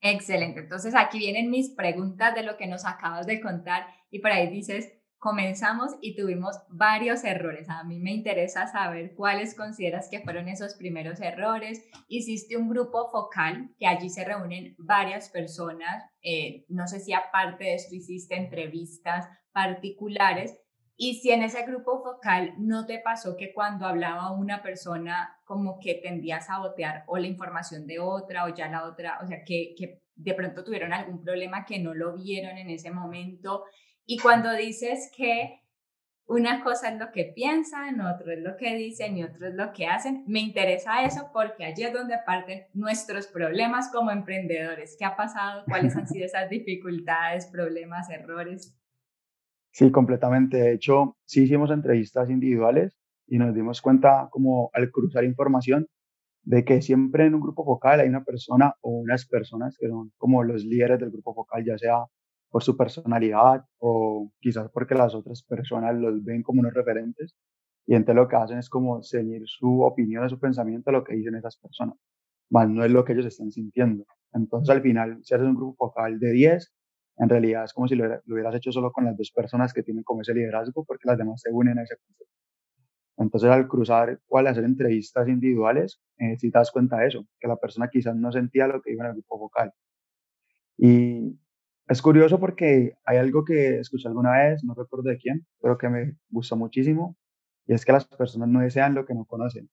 Excelente. 0.00 0.60
Entonces 0.60 0.94
aquí 0.96 1.18
vienen 1.18 1.50
mis 1.50 1.70
preguntas 1.70 2.34
de 2.34 2.42
lo 2.42 2.56
que 2.56 2.66
nos 2.66 2.86
acabas 2.86 3.26
de 3.26 3.40
contar 3.40 3.86
y 4.10 4.20
por 4.20 4.30
ahí 4.30 4.48
dices, 4.48 4.92
comenzamos 5.18 5.92
y 6.00 6.16
tuvimos 6.16 6.56
varios 6.70 7.24
errores. 7.24 7.68
A 7.68 7.84
mí 7.84 8.00
me 8.00 8.10
interesa 8.10 8.66
saber 8.66 9.14
cuáles 9.14 9.54
consideras 9.54 10.08
que 10.10 10.20
fueron 10.20 10.48
esos 10.48 10.74
primeros 10.74 11.20
errores. 11.20 11.84
Hiciste 12.08 12.56
un 12.56 12.70
grupo 12.70 13.10
focal 13.10 13.70
que 13.78 13.86
allí 13.86 14.08
se 14.08 14.24
reúnen 14.24 14.74
varias 14.78 15.28
personas. 15.28 16.06
Eh, 16.22 16.64
no 16.68 16.88
sé 16.88 17.00
si 17.00 17.12
aparte 17.12 17.64
de 17.64 17.74
esto 17.74 17.94
hiciste 17.94 18.36
entrevistas 18.36 19.28
particulares 19.52 20.56
y 21.02 21.14
si 21.14 21.30
en 21.30 21.42
ese 21.42 21.62
grupo 21.62 22.02
focal 22.02 22.52
no 22.58 22.84
te 22.84 22.98
pasó 22.98 23.34
que 23.34 23.54
cuando 23.54 23.86
hablaba 23.86 24.32
una 24.32 24.62
persona 24.62 25.34
como 25.46 25.78
que 25.80 25.94
tendía 25.94 26.36
a 26.36 26.40
sabotear 26.42 27.04
o 27.06 27.16
la 27.16 27.26
información 27.26 27.86
de 27.86 27.98
otra 27.98 28.44
o 28.44 28.54
ya 28.54 28.68
la 28.68 28.84
otra, 28.84 29.18
o 29.22 29.26
sea, 29.26 29.42
que, 29.42 29.74
que 29.78 30.02
de 30.14 30.34
pronto 30.34 30.62
tuvieron 30.62 30.92
algún 30.92 31.22
problema 31.22 31.64
que 31.64 31.78
no 31.78 31.94
lo 31.94 32.18
vieron 32.18 32.58
en 32.58 32.68
ese 32.68 32.90
momento. 32.90 33.64
Y 34.04 34.18
cuando 34.18 34.52
dices 34.52 35.10
que 35.16 35.62
una 36.26 36.62
cosa 36.62 36.90
es 36.90 36.98
lo 36.98 37.10
que 37.12 37.32
piensan, 37.34 38.02
otro 38.02 38.30
es 38.30 38.40
lo 38.40 38.58
que 38.58 38.74
dicen 38.74 39.16
y 39.16 39.24
otro 39.24 39.48
es 39.48 39.54
lo 39.54 39.72
que 39.72 39.86
hacen. 39.86 40.22
Me 40.26 40.40
interesa 40.40 41.02
eso 41.02 41.30
porque 41.32 41.64
allí 41.64 41.82
es 41.82 41.94
donde 41.94 42.18
parten 42.26 42.66
nuestros 42.74 43.26
problemas 43.26 43.90
como 43.90 44.10
emprendedores. 44.10 44.96
¿Qué 44.98 45.06
ha 45.06 45.16
pasado? 45.16 45.64
¿Cuáles 45.66 45.96
han 45.96 46.06
sido 46.06 46.26
esas 46.26 46.50
dificultades, 46.50 47.46
problemas, 47.46 48.10
errores? 48.10 48.76
Sí, 49.74 49.90
completamente. 49.92 50.56
De 50.58 50.72
hecho, 50.74 51.16
sí 51.24 51.44
hicimos 51.44 51.70
entrevistas 51.70 52.28
individuales 52.30 52.96
y 53.26 53.38
nos 53.38 53.54
dimos 53.54 53.80
cuenta 53.80 54.28
como 54.30 54.70
al 54.72 54.90
cruzar 54.90 55.24
información 55.24 55.86
de 56.44 56.64
que 56.64 56.82
siempre 56.82 57.26
en 57.26 57.34
un 57.36 57.42
grupo 57.42 57.64
focal 57.64 58.00
hay 58.00 58.08
una 58.08 58.24
persona 58.24 58.74
o 58.82 58.90
unas 58.92 59.26
personas 59.26 59.76
que 59.78 59.88
son 59.88 60.12
como 60.18 60.44
los 60.44 60.64
líderes 60.64 61.00
del 61.00 61.10
grupo 61.10 61.34
focal, 61.34 61.64
ya 61.64 61.78
sea 61.78 61.98
por 62.50 62.62
su 62.64 62.76
personalidad 62.76 63.64
o 63.78 64.32
quizás 64.40 64.70
porque 64.72 64.94
las 64.96 65.14
otras 65.14 65.42
personas 65.44 65.96
los 65.96 66.24
ven 66.24 66.42
como 66.42 66.60
unos 66.60 66.74
referentes 66.74 67.36
y 67.86 67.94
entonces 67.94 68.16
lo 68.22 68.28
que 68.28 68.36
hacen 68.36 68.58
es 68.58 68.70
como 68.70 69.02
seguir 69.02 69.42
su 69.46 69.82
opinión, 69.82 70.28
su 70.30 70.40
pensamiento, 70.40 70.92
lo 70.92 71.04
que 71.04 71.14
dicen 71.16 71.36
esas 71.36 71.58
personas, 71.58 71.96
más 72.50 72.68
no 72.68 72.84
es 72.84 72.90
lo 72.90 73.04
que 73.04 73.12
ellos 73.14 73.26
están 73.26 73.50
sintiendo. 73.52 74.04
Entonces 74.32 74.70
al 74.74 74.82
final, 74.82 75.18
si 75.24 75.34
haces 75.34 75.46
un 75.46 75.56
grupo 75.56 75.88
focal 75.88 76.18
de 76.20 76.32
10, 76.32 76.72
en 77.20 77.28
realidad 77.28 77.64
es 77.64 77.74
como 77.74 77.86
si 77.86 77.96
lo, 77.96 78.06
hubieras 78.28 78.54
hecho 78.54 78.72
solo 78.72 78.90
con 78.92 79.04
las 79.04 79.16
dos 79.16 79.30
personas 79.30 79.74
que 79.74 79.82
tienen 79.82 80.02
como 80.02 80.22
ese 80.22 80.34
liderazgo, 80.34 80.84
porque 80.84 81.06
las 81.06 81.18
demás 81.18 81.42
se 81.42 81.50
unen 81.52 81.78
a 81.78 81.82
ese 81.82 81.96
concepto. 81.96 82.34
Entonces, 83.18 83.50
al 83.50 83.68
cruzar 83.68 84.18
o 84.28 84.38
al 84.38 84.46
hacer 84.46 84.64
entrevistas 84.64 85.28
individuales, 85.28 86.00
eh, 86.16 86.38
si 86.38 86.50
te 86.50 86.58
das 86.58 86.70
cuenta 86.70 86.96
de 86.96 87.08
eso, 87.08 87.26
que 87.38 87.46
la 87.46 87.56
persona 87.56 87.88
quizás 87.90 88.16
no 88.16 88.32
sentía 88.32 88.66
lo 88.66 88.80
que 88.80 88.92
iba 88.92 89.04
en 89.04 89.10
el 89.10 89.16
grupo 89.16 89.38
vocal. 89.38 89.72
Y 90.78 91.38
es 91.88 92.00
curioso 92.00 92.40
porque 92.40 92.94
hay 93.04 93.18
algo 93.18 93.44
que 93.44 93.80
escuché 93.80 94.08
alguna 94.08 94.32
vez, 94.38 94.64
no 94.64 94.74
recuerdo 94.74 95.10
de 95.10 95.18
quién, 95.18 95.46
pero 95.60 95.76
que 95.76 95.90
me 95.90 96.16
gustó 96.30 96.56
muchísimo, 96.56 97.18
y 97.66 97.74
es 97.74 97.84
que 97.84 97.92
las 97.92 98.06
personas 98.06 98.48
no 98.48 98.60
desean 98.60 98.94
lo 98.94 99.04
que 99.04 99.14
no 99.14 99.26
conocen. 99.26 99.68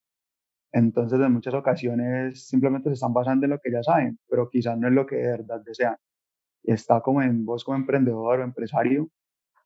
Entonces, 0.73 1.19
en 1.19 1.31
muchas 1.31 1.53
ocasiones 1.53 2.47
simplemente 2.47 2.89
se 2.89 2.95
están 2.95 3.13
basando 3.13 3.45
en 3.45 3.51
lo 3.51 3.59
que 3.59 3.71
ya 3.71 3.83
saben, 3.83 4.19
pero 4.29 4.49
quizás 4.49 4.77
no 4.77 4.89
es 4.89 4.93
lo 4.93 5.05
que 5.07 5.15
de 5.15 5.29
verdad 5.29 5.61
desean. 5.65 5.95
Está 6.63 7.01
como 7.01 7.21
en 7.21 7.45
vos 7.45 7.63
como 7.63 7.77
emprendedor 7.77 8.39
o 8.39 8.43
empresario, 8.43 9.09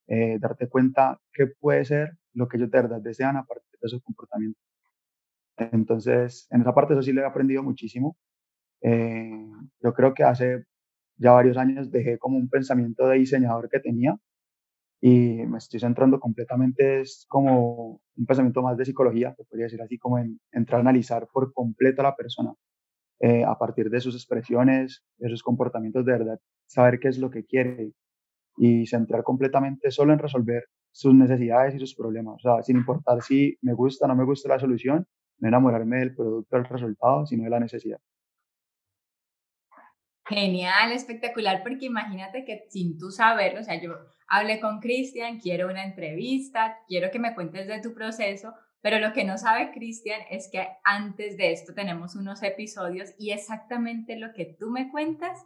eh, 0.07 0.38
darte 0.39 0.69
cuenta 0.69 1.19
qué 1.33 1.48
puede 1.48 1.86
ser 1.86 2.17
lo 2.33 2.48
que 2.48 2.57
ellos 2.57 2.71
de 2.71 2.81
verdad 2.81 3.01
desean 3.01 3.38
a 3.38 3.45
partir 3.45 3.79
de 3.81 3.89
su 3.89 4.01
comportamiento. 4.01 4.60
Entonces, 5.57 6.48
en 6.51 6.62
esa 6.62 6.74
parte 6.74 6.93
eso 6.93 7.03
sí 7.03 7.13
le 7.13 7.21
he 7.21 7.25
aprendido 7.25 7.63
muchísimo. 7.63 8.17
Eh, 8.81 9.48
yo 9.83 9.93
creo 9.93 10.13
que 10.13 10.24
hace 10.24 10.65
ya 11.17 11.31
varios 11.33 11.57
años 11.57 11.91
dejé 11.91 12.17
como 12.19 12.38
un 12.38 12.50
pensamiento 12.50 13.07
de 13.07 13.19
diseñador 13.19 13.69
que 13.69 13.79
tenía 13.79 14.17
y 15.01 15.45
me 15.48 15.57
estoy 15.57 15.79
centrando 15.79 16.19
completamente, 16.19 17.01
es 17.01 17.25
como 17.27 18.01
un 18.17 18.25
pensamiento 18.27 18.62
más 18.62 18.77
de 18.77 18.86
psicología, 18.86 19.33
podría 19.36 19.65
decir 19.65 19.81
así, 19.81 19.98
como 19.98 20.19
en 20.19 20.39
entrar 20.51 20.79
a 20.79 20.81
analizar 20.81 21.27
por 21.33 21.53
completo 21.53 22.01
a 22.01 22.05
la 22.05 22.15
persona, 22.15 22.53
eh, 23.19 23.43
a 23.45 23.57
partir 23.57 23.89
de 23.89 24.01
sus 24.01 24.15
expresiones, 24.15 25.03
de 25.17 25.29
sus 25.29 25.43
comportamientos 25.43 26.05
de 26.05 26.12
verdad, 26.13 26.39
saber 26.71 26.99
qué 26.99 27.09
es 27.09 27.17
lo 27.17 27.29
que 27.29 27.43
quiere 27.45 27.91
y 28.57 28.85
centrar 28.85 29.23
completamente 29.23 29.91
solo 29.91 30.13
en 30.13 30.19
resolver 30.19 30.63
sus 30.91 31.13
necesidades 31.13 31.75
y 31.75 31.79
sus 31.79 31.95
problemas. 31.95 32.35
O 32.35 32.39
sea, 32.39 32.63
sin 32.63 32.77
importar 32.77 33.21
si 33.21 33.57
me 33.61 33.73
gusta 33.73 34.05
o 34.05 34.07
no 34.07 34.15
me 34.15 34.23
gusta 34.23 34.49
la 34.49 34.59
solución, 34.59 35.05
no 35.39 35.47
enamorarme 35.47 35.99
del 35.99 36.15
producto, 36.15 36.55
del 36.55 36.65
resultado, 36.65 37.25
sino 37.25 37.43
de 37.43 37.49
la 37.49 37.59
necesidad. 37.59 37.99
Genial, 40.25 40.93
espectacular, 40.93 41.61
porque 41.61 41.87
imagínate 41.87 42.45
que 42.45 42.65
sin 42.69 42.97
tú 42.97 43.11
saberlo, 43.11 43.59
o 43.59 43.63
sea, 43.63 43.81
yo 43.81 43.95
hablé 44.27 44.61
con 44.61 44.79
Cristian, 44.79 45.39
quiero 45.39 45.67
una 45.67 45.83
entrevista, 45.83 46.77
quiero 46.87 47.11
que 47.11 47.19
me 47.19 47.35
cuentes 47.35 47.67
de 47.67 47.81
tu 47.81 47.93
proceso, 47.93 48.53
pero 48.81 48.99
lo 48.99 49.11
que 49.11 49.25
no 49.25 49.37
sabe 49.37 49.71
Cristian 49.71 50.21
es 50.29 50.49
que 50.49 50.65
antes 50.85 51.35
de 51.35 51.51
esto 51.51 51.73
tenemos 51.73 52.15
unos 52.15 52.43
episodios 52.43 53.09
y 53.17 53.31
exactamente 53.31 54.15
lo 54.15 54.31
que 54.33 54.45
tú 54.45 54.69
me 54.69 54.89
cuentas 54.89 55.37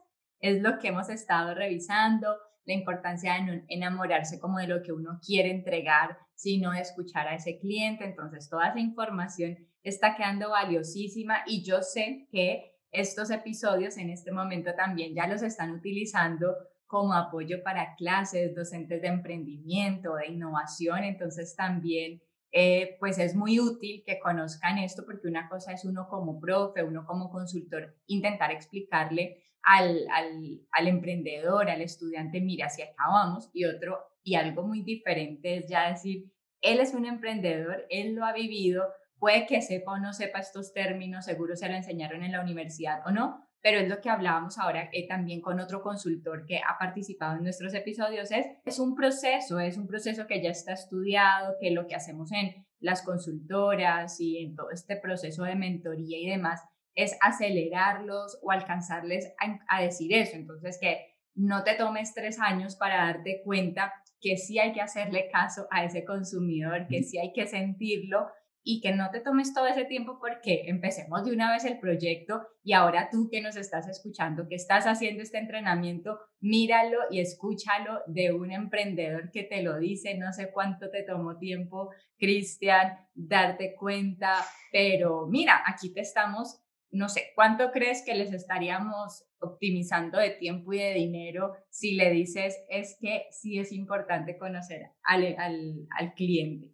es 0.46 0.62
lo 0.62 0.78
que 0.78 0.90
hemos 0.90 1.10
estado 1.10 1.56
revisando, 1.56 2.36
la 2.66 2.74
importancia 2.74 3.34
de 3.34 3.64
enamorarse 3.68 4.40
como 4.40 4.60
de 4.60 4.68
lo 4.68 4.82
que 4.82 4.92
uno 4.92 5.20
quiere 5.26 5.52
entregar, 5.52 6.18
sino 6.36 6.72
de 6.72 6.82
escuchar 6.82 7.28
a 7.28 7.36
ese 7.36 7.60
cliente. 7.60 8.06
Entonces, 8.06 8.50
toda 8.50 8.70
esa 8.70 8.80
información 8.80 9.58
está 9.84 10.16
quedando 10.16 10.52
valiosísima 10.52 11.44
y 11.46 11.64
yo 11.64 11.82
sé 11.82 12.28
que 12.32 12.74
estos 12.92 13.30
episodios 13.30 13.98
en 13.98 14.10
este 14.10 14.32
momento 14.32 14.74
también 14.76 15.14
ya 15.14 15.28
los 15.28 15.42
están 15.42 15.72
utilizando 15.72 16.56
como 16.88 17.14
apoyo 17.14 17.64
para 17.64 17.96
clases, 17.96 18.56
docentes 18.56 19.02
de 19.02 19.08
emprendimiento, 19.08 20.16
de 20.16 20.28
innovación. 20.28 21.04
Entonces, 21.04 21.56
también 21.56 22.22
eh, 22.52 22.96
pues 23.00 23.18
es 23.18 23.36
muy 23.36 23.60
útil 23.60 24.04
que 24.06 24.20
conozcan 24.20 24.78
esto 24.78 25.04
porque 25.06 25.28
una 25.28 25.50
cosa 25.50 25.74
es 25.74 25.84
uno 25.86 26.08
como 26.08 26.40
profe, 26.40 26.84
uno 26.84 27.06
como 27.06 27.30
consultor, 27.30 27.96
intentar 28.08 28.52
explicarle 28.52 29.44
al, 29.66 30.06
al, 30.12 30.62
al 30.72 30.88
emprendedor, 30.88 31.70
al 31.70 31.82
estudiante, 31.82 32.40
mira, 32.40 32.70
si 32.70 32.84
acabamos, 32.84 33.50
y 33.52 33.66
otro, 33.66 34.00
y 34.24 34.36
algo 34.36 34.64
muy 34.64 34.84
diferente 34.84 35.58
es 35.58 35.68
ya 35.68 35.90
decir, 35.90 36.32
él 36.62 36.80
es 36.80 36.94
un 36.94 37.06
emprendedor, 37.06 37.86
él 37.90 38.14
lo 38.14 38.26
ha 38.26 38.34
vivido, 38.34 38.86
puede 39.18 39.46
que 39.48 39.62
sepa 39.62 39.94
o 39.94 40.00
no 40.00 40.14
sepa 40.14 40.40
estos 40.40 40.72
términos, 40.74 41.26
seguro 41.26 41.56
se 41.56 41.68
lo 41.68 41.76
enseñaron 41.76 42.24
en 42.24 42.32
la 42.32 42.42
universidad 42.42 43.02
o 43.06 43.12
no, 43.12 43.44
pero 43.62 43.80
es 43.80 43.90
lo 43.90 44.00
que 44.00 44.12
hablábamos 44.12 44.60
ahora 44.60 44.90
eh, 44.94 45.08
también 45.08 45.42
con 45.42 45.60
otro 45.60 45.82
consultor 45.82 46.46
que 46.46 46.58
ha 46.58 46.78
participado 46.78 47.36
en 47.36 47.44
nuestros 47.44 47.74
episodios, 47.74 48.32
es, 48.32 48.46
es 48.64 48.80
un 48.80 48.94
proceso, 48.94 49.60
es 49.60 49.78
un 49.78 49.88
proceso 49.88 50.28
que 50.28 50.44
ya 50.44 50.52
está 50.52 50.74
estudiado, 50.74 51.56
que 51.60 51.72
lo 51.72 51.88
que 51.88 51.96
hacemos 51.96 52.32
en 52.32 52.68
las 52.80 53.02
consultoras 53.02 54.20
y 54.20 54.38
en 54.38 54.56
todo 54.56 54.70
este 54.70 54.96
proceso 54.98 55.44
de 55.44 55.56
mentoría 55.56 56.20
y 56.20 56.30
demás 56.30 56.62
es 56.96 57.18
acelerarlos 57.22 58.40
o 58.42 58.52
alcanzarles 58.52 59.34
a, 59.68 59.82
decir 59.82 60.14
eso. 60.14 60.36
Entonces, 60.36 60.78
que 60.80 61.14
no 61.36 61.64
te 61.64 61.76
tomes 61.76 62.14
tres 62.14 62.40
años 62.40 62.76
para 62.76 63.06
darte 63.06 63.42
cuenta 63.44 63.94
que 64.22 64.38
sí 64.38 64.58
hay 64.58 64.72
que 64.72 64.82
hacerle 64.82 65.30
caso 65.32 65.68
a 65.70 65.84
ese 65.84 66.06
consumidor, 66.06 66.88
que 66.88 67.04
sí 67.04 67.20
hay 67.20 67.34
que 67.34 67.46
sentirlo 67.46 68.28
y 68.68 68.82
que 68.82 68.96
no 68.96 69.12
te 69.12 69.20
tomes 69.20 69.54
todo 69.54 69.68
ese 69.68 69.86
tiempo 69.86 70.18
porque 70.20 70.64
empecemos 70.66 71.24
de 71.24 71.32
una 71.32 71.52
vez 71.52 71.66
el 71.66 71.78
proyecto 71.78 72.42
y 72.64 72.74
ahora 72.74 73.10
tú 73.12 73.30
que 73.32 73.40
nos 73.40 73.56
estás 73.56 73.88
escuchando, 73.88 74.48
que 74.50 74.56
estás 74.56 74.88
haciendo 74.88 75.22
este 75.22 75.38
entrenamiento, 75.38 76.20
míralo 76.40 76.98
y 77.12 77.20
escúchalo 77.20 78.02
de 78.08 78.34
un 78.34 78.52
emprendedor 78.52 79.30
que 79.32 79.44
te 79.44 79.62
lo 79.62 79.78
dice, 79.78 80.18
no 80.18 80.34
sé 80.34 80.50
cuánto 80.52 80.90
te 80.90 81.04
tomó 81.04 81.38
tiempo, 81.38 81.92
Cristian, 82.18 82.98
darte 83.14 83.76
cuenta, 83.76 84.44
pero 84.72 85.28
mira, 85.28 85.62
aquí 85.68 85.94
te 85.94 86.02
estamos 86.02 86.65
no 86.96 87.10
sé, 87.10 87.22
¿cuánto 87.36 87.72
crees 87.72 88.04
que 88.06 88.16
les 88.16 88.32
estaríamos 88.32 89.26
optimizando 89.40 90.18
de 90.18 90.32
tiempo 90.32 90.74
y 90.74 90.80
de 90.80 90.94
dinero 90.94 91.54
si 91.70 91.96
le 91.96 92.10
dices 92.12 92.58
es 92.70 92.98
que 93.00 93.24
sí 93.32 93.60
es 93.60 93.72
importante 93.72 94.38
conocer 94.38 94.92
al, 95.04 95.36
al, 95.38 96.14
cliente? 96.16 96.74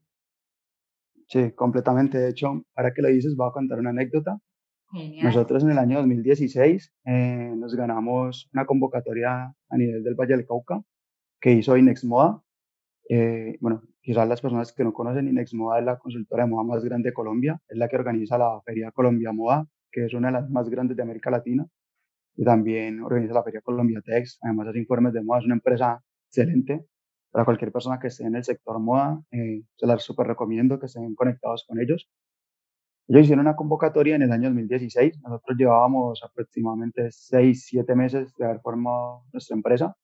Sí, 1.28 1.52
completamente. 1.54 2.20
De 2.20 2.30
hecho, 2.30 2.64
ahora 2.76 2.94
que 2.94 3.02
lo 3.02 3.08
dices, 3.08 3.36
voy 3.36 3.50
a 3.50 3.54
contar 3.54 3.80
una 3.80 3.90
anécdota. 3.90 4.40
Nosotros 5.24 5.64
en 5.64 5.72
el 5.72 5.78
año 5.78 6.00
2016 6.00 6.94
eh, 7.06 7.54
nos 7.56 7.74
ganamos 7.76 8.50
una 8.54 8.66
convocatoria 8.66 9.56
a 9.70 9.78
nivel 9.78 10.04
del 10.04 10.16
Valle 10.16 10.36
del 10.36 10.46
Cauca 10.46 10.82
que 11.40 11.54
hizo 11.54 11.78
Inex 11.78 12.04
Moda. 12.04 12.44
Eh, 13.10 13.58
bueno, 13.62 13.84
quizás 14.02 14.28
las 14.28 14.42
personas 14.42 14.74
que 14.74 14.84
no 14.84 14.92
conocen, 14.92 15.30
Inex 15.30 15.54
Moda 15.54 15.80
es 15.80 15.86
la 15.86 15.98
consultora 15.98 16.44
de 16.44 16.50
moda 16.50 16.66
más 16.66 16.84
grande 16.84 17.10
de 17.10 17.14
Colombia, 17.14 17.62
es 17.70 17.78
la 17.78 17.88
que 17.88 17.96
organiza 17.96 18.38
la 18.38 18.60
Feria 18.66 18.92
Colombia 18.92 19.32
Moda 19.32 19.66
que 19.92 20.06
es 20.06 20.14
una 20.14 20.28
de 20.30 20.34
las 20.34 20.50
más 20.50 20.70
grandes 20.70 20.98
de 20.98 21.04
América 21.04 21.32
Latina, 21.32 21.66
y 22.36 22.44
también 22.46 23.02
organiza 23.02 23.34
la 23.34 23.44
Feria 23.44 23.62
Colombia 23.62 24.02
Tex, 24.04 24.40
además 24.42 24.70
hace 24.70 24.80
informes 24.80 25.14
de 25.14 25.24
moda, 25.24 25.40
es 25.40 25.46
una 25.46 25.56
empresa 25.56 26.02
excelente. 26.28 26.86
Para 27.32 27.46
cualquier 27.46 27.72
persona 27.72 28.00
que 28.00 28.08
esté 28.08 28.26
en 28.26 28.36
el 28.36 28.44
sector 28.44 28.80
moda, 28.80 29.22
eh, 29.32 29.64
se 29.78 29.88
las 29.88 30.04
súper 30.04 30.28
recomiendo 30.28 30.80
que 30.80 30.88
estén 30.88 31.16
conectados 31.16 31.66
con 31.68 31.80
ellos. 31.80 32.10
Ellos 33.08 33.24
hicieron 33.24 33.46
una 33.46 33.56
convocatoria 33.56 34.16
en 34.16 34.22
el 34.24 34.32
año 34.32 34.50
2016, 34.50 35.22
nosotros 35.22 35.58
llevábamos 35.58 36.24
aproximadamente 36.24 37.08
6, 37.12 37.66
7 37.68 37.96
meses 37.96 38.34
de 38.38 38.46
haber 38.46 38.62
formado 38.62 39.24
nuestra 39.34 39.56
empresa, 39.56 39.96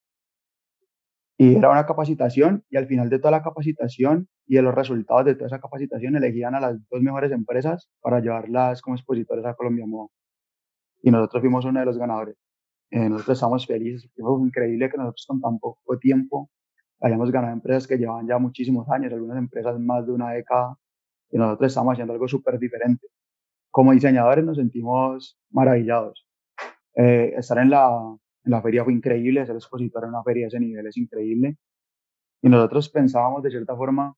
y 1.37 1.55
era 1.55 1.69
una 1.69 1.85
capacitación. 1.85 2.65
Y 2.69 2.77
al 2.77 2.87
final 2.87 3.09
de 3.09 3.19
toda 3.19 3.31
la 3.31 3.43
capacitación 3.43 4.27
y 4.47 4.55
de 4.55 4.61
los 4.61 4.73
resultados 4.73 5.25
de 5.25 5.35
toda 5.35 5.47
esa 5.47 5.59
capacitación 5.59 6.15
elegían 6.15 6.55
a 6.55 6.59
las 6.59 6.77
dos 6.89 7.01
mejores 7.01 7.31
empresas 7.31 7.89
para 8.01 8.21
llevarlas 8.21 8.81
como 8.81 8.95
expositores 8.95 9.45
a 9.45 9.53
Colombia 9.53 9.85
Moda. 9.85 10.09
Y 11.03 11.11
nosotros 11.11 11.41
fuimos 11.41 11.65
uno 11.65 11.79
de 11.79 11.85
los 11.85 11.97
ganadores. 11.97 12.37
Eh, 12.89 13.09
nosotros 13.09 13.37
estamos 13.37 13.67
felices, 13.67 14.09
fue 14.15 14.41
increíble 14.41 14.89
que 14.89 14.97
nosotros 14.97 15.25
con 15.27 15.41
tan 15.41 15.59
poco 15.59 15.99
tiempo 15.99 16.49
hayamos 17.01 17.29
ganado 17.31 17.53
empresas 17.53 17.85
que 17.85 17.97
llevan 17.97 18.25
ya 18.25 18.37
muchísimos 18.37 18.89
años, 18.89 19.11
algunas 19.11 19.37
empresas 19.37 19.77
más 19.79 20.05
de 20.05 20.13
una 20.13 20.31
década, 20.31 20.77
y 21.29 21.37
nosotros 21.37 21.67
estamos 21.71 21.93
haciendo 21.93 22.13
algo 22.13 22.27
súper 22.29 22.57
diferente. 22.57 23.07
Como 23.69 23.91
diseñadores 23.91 24.45
nos 24.45 24.57
sentimos 24.57 25.37
maravillados. 25.51 26.25
Eh, 26.95 27.33
estar 27.35 27.57
en 27.57 27.69
la, 27.69 28.15
la 28.45 28.61
feria 28.61 28.85
fue 28.85 28.93
increíble, 28.93 29.45
ser 29.45 29.55
expositor 29.55 30.03
en 30.05 30.09
una 30.09 30.23
feria 30.23 30.43
de 30.43 30.47
ese 30.47 30.59
nivel 30.61 30.87
es 30.87 30.97
increíble. 30.97 31.57
Y 32.41 32.49
nosotros 32.49 32.89
pensábamos 32.89 33.43
de 33.43 33.51
cierta 33.51 33.75
forma 33.75 34.15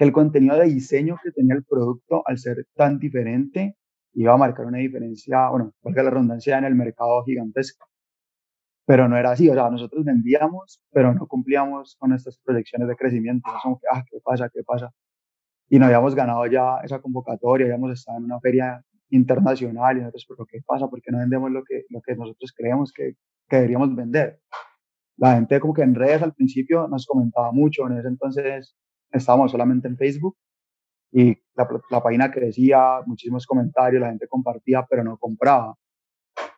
que 0.00 0.04
el 0.04 0.12
contenido 0.12 0.56
de 0.56 0.64
diseño 0.64 1.18
que 1.22 1.30
tenía 1.30 1.54
el 1.54 1.62
producto, 1.62 2.22
al 2.24 2.38
ser 2.38 2.66
tan 2.74 2.98
diferente, 2.98 3.76
iba 4.14 4.32
a 4.32 4.38
marcar 4.38 4.64
una 4.64 4.78
diferencia, 4.78 5.50
bueno, 5.50 5.74
porque 5.82 6.02
la 6.02 6.08
redundancia 6.08 6.56
en 6.56 6.64
el 6.64 6.74
mercado 6.74 7.22
gigantesco. 7.24 7.86
Pero 8.86 9.08
no 9.08 9.18
era 9.18 9.32
así, 9.32 9.50
o 9.50 9.52
sea, 9.52 9.68
nosotros 9.68 10.02
vendíamos, 10.06 10.80
pero 10.90 11.12
no 11.12 11.26
cumplíamos 11.26 11.96
con 11.98 12.08
nuestras 12.08 12.38
proyecciones 12.38 12.88
de 12.88 12.96
crecimiento. 12.96 13.50
Somos 13.62 13.78
que, 13.78 13.88
ah, 13.92 14.02
¿qué 14.10 14.20
pasa? 14.24 14.48
¿Qué 14.48 14.62
pasa? 14.62 14.90
Y 15.68 15.78
no 15.78 15.84
habíamos 15.84 16.14
ganado 16.14 16.46
ya 16.46 16.78
esa 16.82 16.98
convocatoria, 17.02 17.66
habíamos 17.66 17.92
estado 17.92 18.16
en 18.20 18.24
una 18.24 18.40
feria 18.40 18.82
internacional 19.10 19.98
y 19.98 20.00
nosotros, 20.00 20.24
¿pero 20.30 20.46
qué 20.46 20.60
pasa? 20.64 20.88
¿Por 20.88 21.02
qué 21.02 21.12
no 21.12 21.18
vendemos 21.18 21.50
lo 21.50 21.62
que, 21.62 21.84
lo 21.90 22.00
que 22.00 22.16
nosotros 22.16 22.54
creemos 22.56 22.90
que, 22.90 23.16
que 23.50 23.56
deberíamos 23.56 23.94
vender? 23.94 24.40
la 25.18 25.34
gente 25.34 25.60
como 25.60 25.74
que 25.74 25.82
en 25.82 25.94
redes 25.94 26.22
al 26.22 26.32
principio 26.32 26.88
nos 26.88 27.04
comentaba 27.04 27.52
mucho, 27.52 27.86
en 27.86 27.98
ese 27.98 28.08
entonces 28.08 28.74
estábamos 29.12 29.50
solamente 29.50 29.88
en 29.88 29.96
Facebook 29.96 30.36
y 31.12 31.36
la, 31.54 31.68
la 31.90 32.02
página 32.02 32.30
crecía, 32.30 33.00
muchísimos 33.06 33.46
comentarios, 33.46 34.00
la 34.00 34.08
gente 34.08 34.28
compartía, 34.28 34.86
pero 34.88 35.02
no 35.02 35.18
compraba. 35.18 35.74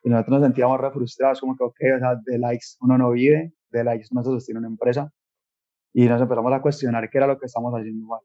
Y 0.03 0.09
nosotros 0.09 0.39
nos 0.39 0.47
sentíamos 0.47 0.79
re 0.79 0.91
frustrados, 0.91 1.39
como 1.39 1.55
que, 1.55 1.63
ok, 1.63 1.75
o 1.95 1.99
sea, 1.99 2.15
de 2.23 2.37
likes 2.37 2.65
uno 2.81 2.97
no 2.97 3.11
vive, 3.11 3.53
de 3.69 3.83
likes 3.83 4.07
no 4.11 4.23
se 4.23 4.29
sostiene 4.29 4.59
una 4.59 4.67
empresa. 4.67 5.11
Y 5.93 6.07
nos 6.07 6.21
empezamos 6.21 6.53
a 6.53 6.61
cuestionar 6.61 7.09
qué 7.09 7.17
era 7.17 7.27
lo 7.27 7.39
que 7.39 7.45
estamos 7.45 7.73
haciendo 7.73 8.05
mal. 8.07 8.21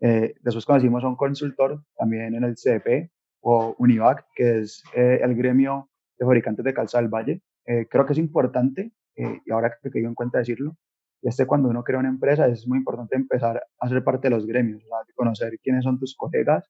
Eh, 0.00 0.34
después 0.42 0.64
conocimos 0.64 1.02
a 1.04 1.08
un 1.08 1.16
consultor 1.16 1.82
también 1.96 2.34
en 2.34 2.44
el 2.44 2.54
CDP 2.54 3.10
o 3.40 3.74
Univac, 3.78 4.26
que 4.34 4.60
es 4.60 4.82
eh, 4.94 5.20
el 5.22 5.34
gremio 5.34 5.88
de 6.18 6.26
fabricantes 6.26 6.64
de 6.64 6.74
calza 6.74 6.98
del 6.98 7.08
Valle. 7.08 7.42
Eh, 7.64 7.86
creo 7.88 8.06
que 8.06 8.12
es 8.12 8.18
importante 8.18 8.92
eh, 9.16 9.40
y 9.44 9.50
ahora 9.50 9.72
que 9.82 10.02
yo 10.02 10.08
en 10.08 10.14
cuenta 10.14 10.38
decirlo, 10.38 10.76
y 11.22 11.28
este 11.28 11.46
cuando 11.46 11.68
uno 11.68 11.82
crea 11.82 11.98
una 11.98 12.08
empresa 12.08 12.46
es 12.46 12.66
muy 12.66 12.78
importante 12.78 13.16
empezar 13.16 13.62
a 13.78 13.88
ser 13.88 14.04
parte 14.04 14.28
de 14.28 14.34
los 14.34 14.46
gremios, 14.46 14.82
de 14.82 15.14
conocer 15.14 15.58
quiénes 15.62 15.84
son 15.84 15.98
tus 15.98 16.14
colegas 16.16 16.68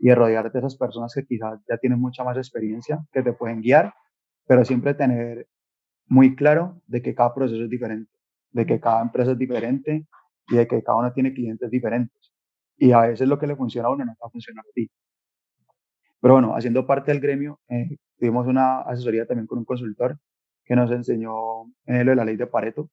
y 0.00 0.08
de 0.08 0.14
rodearte 0.14 0.52
de 0.52 0.58
esas 0.60 0.76
personas 0.76 1.12
que 1.14 1.24
quizás 1.24 1.60
ya 1.68 1.76
tienen 1.78 2.00
mucha 2.00 2.24
más 2.24 2.36
experiencia, 2.36 3.04
que 3.12 3.22
te 3.22 3.32
pueden 3.32 3.60
guiar, 3.60 3.94
pero 4.46 4.64
siempre 4.64 4.94
tener 4.94 5.48
muy 6.06 6.36
claro 6.36 6.80
de 6.86 7.02
que 7.02 7.14
cada 7.14 7.34
proceso 7.34 7.64
es 7.64 7.70
diferente, 7.70 8.10
de 8.50 8.66
que 8.66 8.80
cada 8.80 9.02
empresa 9.02 9.32
es 9.32 9.38
diferente 9.38 10.06
y 10.48 10.56
de 10.56 10.66
que 10.66 10.82
cada 10.82 10.98
uno 10.98 11.12
tiene 11.12 11.32
clientes 11.32 11.70
diferentes. 11.70 12.32
Y 12.76 12.92
a 12.92 13.00
veces 13.02 13.28
lo 13.28 13.38
que 13.38 13.46
le 13.46 13.56
funciona 13.56 13.88
a 13.88 13.92
uno 13.92 14.04
no 14.04 14.12
va 14.12 14.26
a 14.26 14.30
funcionar 14.30 14.64
a 14.66 14.72
ti. 14.74 14.90
Pero 16.20 16.34
bueno, 16.34 16.56
haciendo 16.56 16.86
parte 16.86 17.12
del 17.12 17.20
gremio, 17.20 17.60
eh, 17.68 17.96
tuvimos 18.18 18.46
una 18.46 18.80
asesoría 18.80 19.26
también 19.26 19.46
con 19.46 19.58
un 19.58 19.64
consultor 19.64 20.18
que 20.64 20.74
nos 20.74 20.90
enseñó 20.90 21.64
eh, 21.86 22.04
lo 22.04 22.10
de 22.10 22.16
la 22.16 22.24
ley 22.24 22.36
de 22.36 22.46
Pareto, 22.46 22.90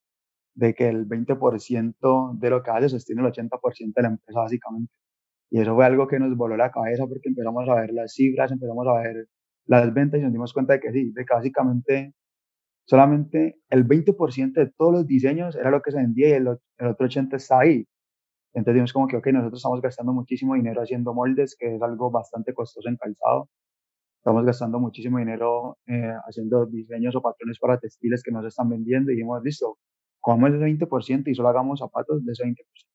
de 0.55 0.74
que 0.74 0.89
el 0.89 1.08
20% 1.08 2.39
de 2.39 2.50
lo 2.50 2.63
que 2.63 2.72
hace 2.72 2.89
sostiene 2.89 3.22
el 3.22 3.31
80% 3.31 3.93
de 3.96 4.01
la 4.01 4.10
empresa 4.10 4.39
básicamente. 4.41 4.93
Y 5.50 5.62
eso 5.62 5.75
fue 5.75 5.86
algo 5.86 6.08
que 6.08 6.20
nos 6.20 6.36
voló 6.38 6.58
la 6.58 6.72
cabeza 6.72 7.05
porque 7.08 7.29
empezamos 7.29 7.67
a 7.70 7.75
ver 7.75 7.91
las 7.93 8.13
cifras, 8.13 8.51
empezamos 8.51 8.88
a 8.88 8.93
ver 9.01 9.27
las 9.65 9.93
ventas 9.93 10.20
y 10.20 10.24
nos 10.24 10.31
dimos 10.31 10.53
cuenta 10.53 10.74
de 10.74 10.79
que 10.79 10.91
sí, 10.91 11.12
de 11.12 11.25
que 11.25 11.34
básicamente 11.34 12.13
solamente 12.86 13.60
el 13.70 13.88
20% 13.88 14.53
de 14.53 14.72
todos 14.77 14.93
los 14.93 15.08
diseños 15.08 15.55
era 15.55 15.72
lo 15.72 15.81
que 15.81 15.91
se 15.91 15.98
vendía 15.98 16.29
y 16.29 16.31
el, 16.34 16.48
el 16.77 16.88
otro 16.88 17.08
80% 17.08 17.36
está 17.36 17.60
ahí. 17.60 17.88
Entonces 18.53 18.75
dijimos 18.75 18.93
como 18.93 19.08
que, 19.08 19.17
ok, 19.17 19.27
nosotros 19.27 19.60
estamos 19.60 19.81
gastando 19.81 20.13
muchísimo 20.13 20.55
dinero 20.55 20.81
haciendo 20.81 21.13
moldes, 21.13 21.55
que 21.58 21.75
es 21.75 21.81
algo 21.81 22.12
bastante 22.12 22.53
costoso 22.53 22.89
en 22.89 22.98
calzado 22.98 23.50
estamos 24.22 24.46
gastando 24.46 24.79
muchísimo 24.79 25.17
dinero 25.17 25.79
eh, 25.88 26.13
haciendo 26.27 26.67
diseños 26.67 27.15
o 27.15 27.22
patrones 27.24 27.58
para 27.60 27.79
textiles 27.79 28.22
que 28.22 28.31
no 28.31 28.41
se 28.41 28.50
están 28.50 28.70
vendiendo 28.70 29.12
y 29.12 29.15
dijimos, 29.15 29.41
listo, 29.43 29.79
como 30.22 30.48
ese 30.48 30.58
20% 30.58 31.28
y 31.28 31.36
solo 31.36 31.50
hagamos 31.50 31.80
zapatos 31.80 32.24
de 32.25 32.32
ese 32.32 32.44
20%. 32.44 32.56
Entonces 32.56 32.88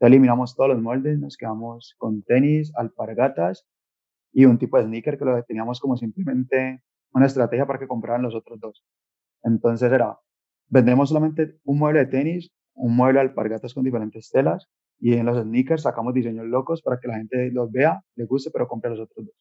eliminamos 0.00 0.56
todos 0.56 0.70
los 0.70 0.82
moldes, 0.82 1.18
nos 1.18 1.36
quedamos 1.36 1.94
con 1.98 2.22
tenis, 2.22 2.72
alpargatas 2.76 3.66
y 4.32 4.46
un 4.46 4.58
tipo 4.58 4.78
de 4.78 4.84
sneaker 4.84 5.18
que 5.18 5.24
lo 5.24 5.42
teníamos 5.44 5.80
como 5.80 5.96
simplemente 5.96 6.82
una 7.12 7.26
estrategia 7.26 7.66
para 7.66 7.78
que 7.78 7.88
compraran 7.88 8.22
los 8.22 8.34
otros 8.34 8.58
dos. 8.60 8.84
Entonces 9.42 9.92
era, 9.92 10.18
vendemos 10.68 11.10
solamente 11.10 11.58
un 11.64 11.78
mueble 11.78 12.00
de 12.00 12.06
tenis, 12.06 12.50
un 12.74 12.96
mueble 12.96 13.20
de 13.20 13.26
alpargatas 13.26 13.74
con 13.74 13.84
diferentes 13.84 14.30
telas 14.30 14.68
y 14.98 15.14
en 15.14 15.26
los 15.26 15.40
sneakers 15.42 15.82
sacamos 15.82 16.14
diseños 16.14 16.46
locos 16.46 16.82
para 16.82 16.98
que 16.98 17.08
la 17.08 17.16
gente 17.16 17.50
los 17.52 17.70
vea, 17.70 18.00
le 18.16 18.24
guste, 18.24 18.50
pero 18.50 18.68
compre 18.68 18.90
los 18.90 19.00
otros 19.00 19.26
dos 19.26 19.34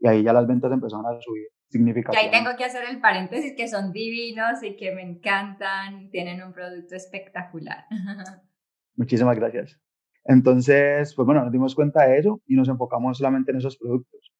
y 0.00 0.08
ahí 0.08 0.22
ya 0.22 0.32
las 0.32 0.46
ventas 0.46 0.72
empezaron 0.72 1.06
a 1.06 1.20
subir 1.20 1.48
Y 1.72 2.16
ahí 2.16 2.30
tengo 2.30 2.56
que 2.56 2.64
hacer 2.64 2.84
el 2.88 3.00
paréntesis 3.00 3.54
que 3.56 3.68
son 3.68 3.92
divinos 3.92 4.62
y 4.62 4.76
que 4.76 4.92
me 4.92 5.02
encantan, 5.02 6.10
tienen 6.10 6.42
un 6.42 6.52
producto 6.52 6.96
espectacular. 6.96 7.84
Muchísimas 8.96 9.36
gracias. 9.36 9.80
Entonces, 10.24 11.14
pues 11.14 11.26
bueno, 11.26 11.42
nos 11.42 11.52
dimos 11.52 11.74
cuenta 11.74 12.06
de 12.06 12.18
eso 12.18 12.42
y 12.46 12.54
nos 12.54 12.68
enfocamos 12.68 13.18
solamente 13.18 13.52
en 13.52 13.58
esos 13.58 13.76
productos. 13.76 14.32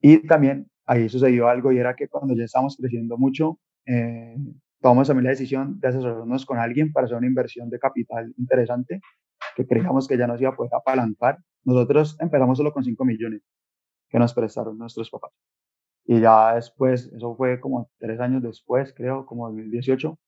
Y 0.00 0.26
también 0.26 0.70
ahí 0.86 1.08
sucedió 1.08 1.48
algo 1.48 1.72
y 1.72 1.78
era 1.78 1.94
que 1.94 2.08
cuando 2.08 2.34
ya 2.34 2.44
estábamos 2.44 2.76
creciendo 2.76 3.16
mucho, 3.16 3.58
eh, 3.86 4.36
tomamos 4.80 5.08
también 5.08 5.24
la 5.24 5.30
decisión 5.30 5.78
de 5.78 5.88
asesorarnos 5.88 6.44
con 6.46 6.58
alguien 6.58 6.92
para 6.92 7.06
hacer 7.06 7.16
una 7.16 7.26
inversión 7.26 7.70
de 7.70 7.78
capital 7.78 8.34
interesante 8.36 9.00
que 9.56 9.66
creíamos 9.66 10.08
que 10.08 10.18
ya 10.18 10.26
nos 10.26 10.40
iba 10.40 10.50
a 10.50 10.56
poder 10.56 10.74
apalancar. 10.74 11.38
Nosotros 11.64 12.16
empezamos 12.20 12.58
solo 12.58 12.72
con 12.72 12.84
5 12.84 13.04
millones 13.04 13.42
que 14.08 14.18
nos 14.18 14.34
prestaron 14.34 14.76
nuestros 14.76 15.10
papás. 15.10 15.32
Y 16.10 16.20
ya 16.20 16.56
después, 16.56 17.06
eso 17.14 17.36
fue 17.36 17.60
como 17.60 17.88
tres 17.98 18.18
años 18.18 18.42
después, 18.42 18.92
creo, 18.92 19.24
como 19.26 19.46
2018, 19.46 20.18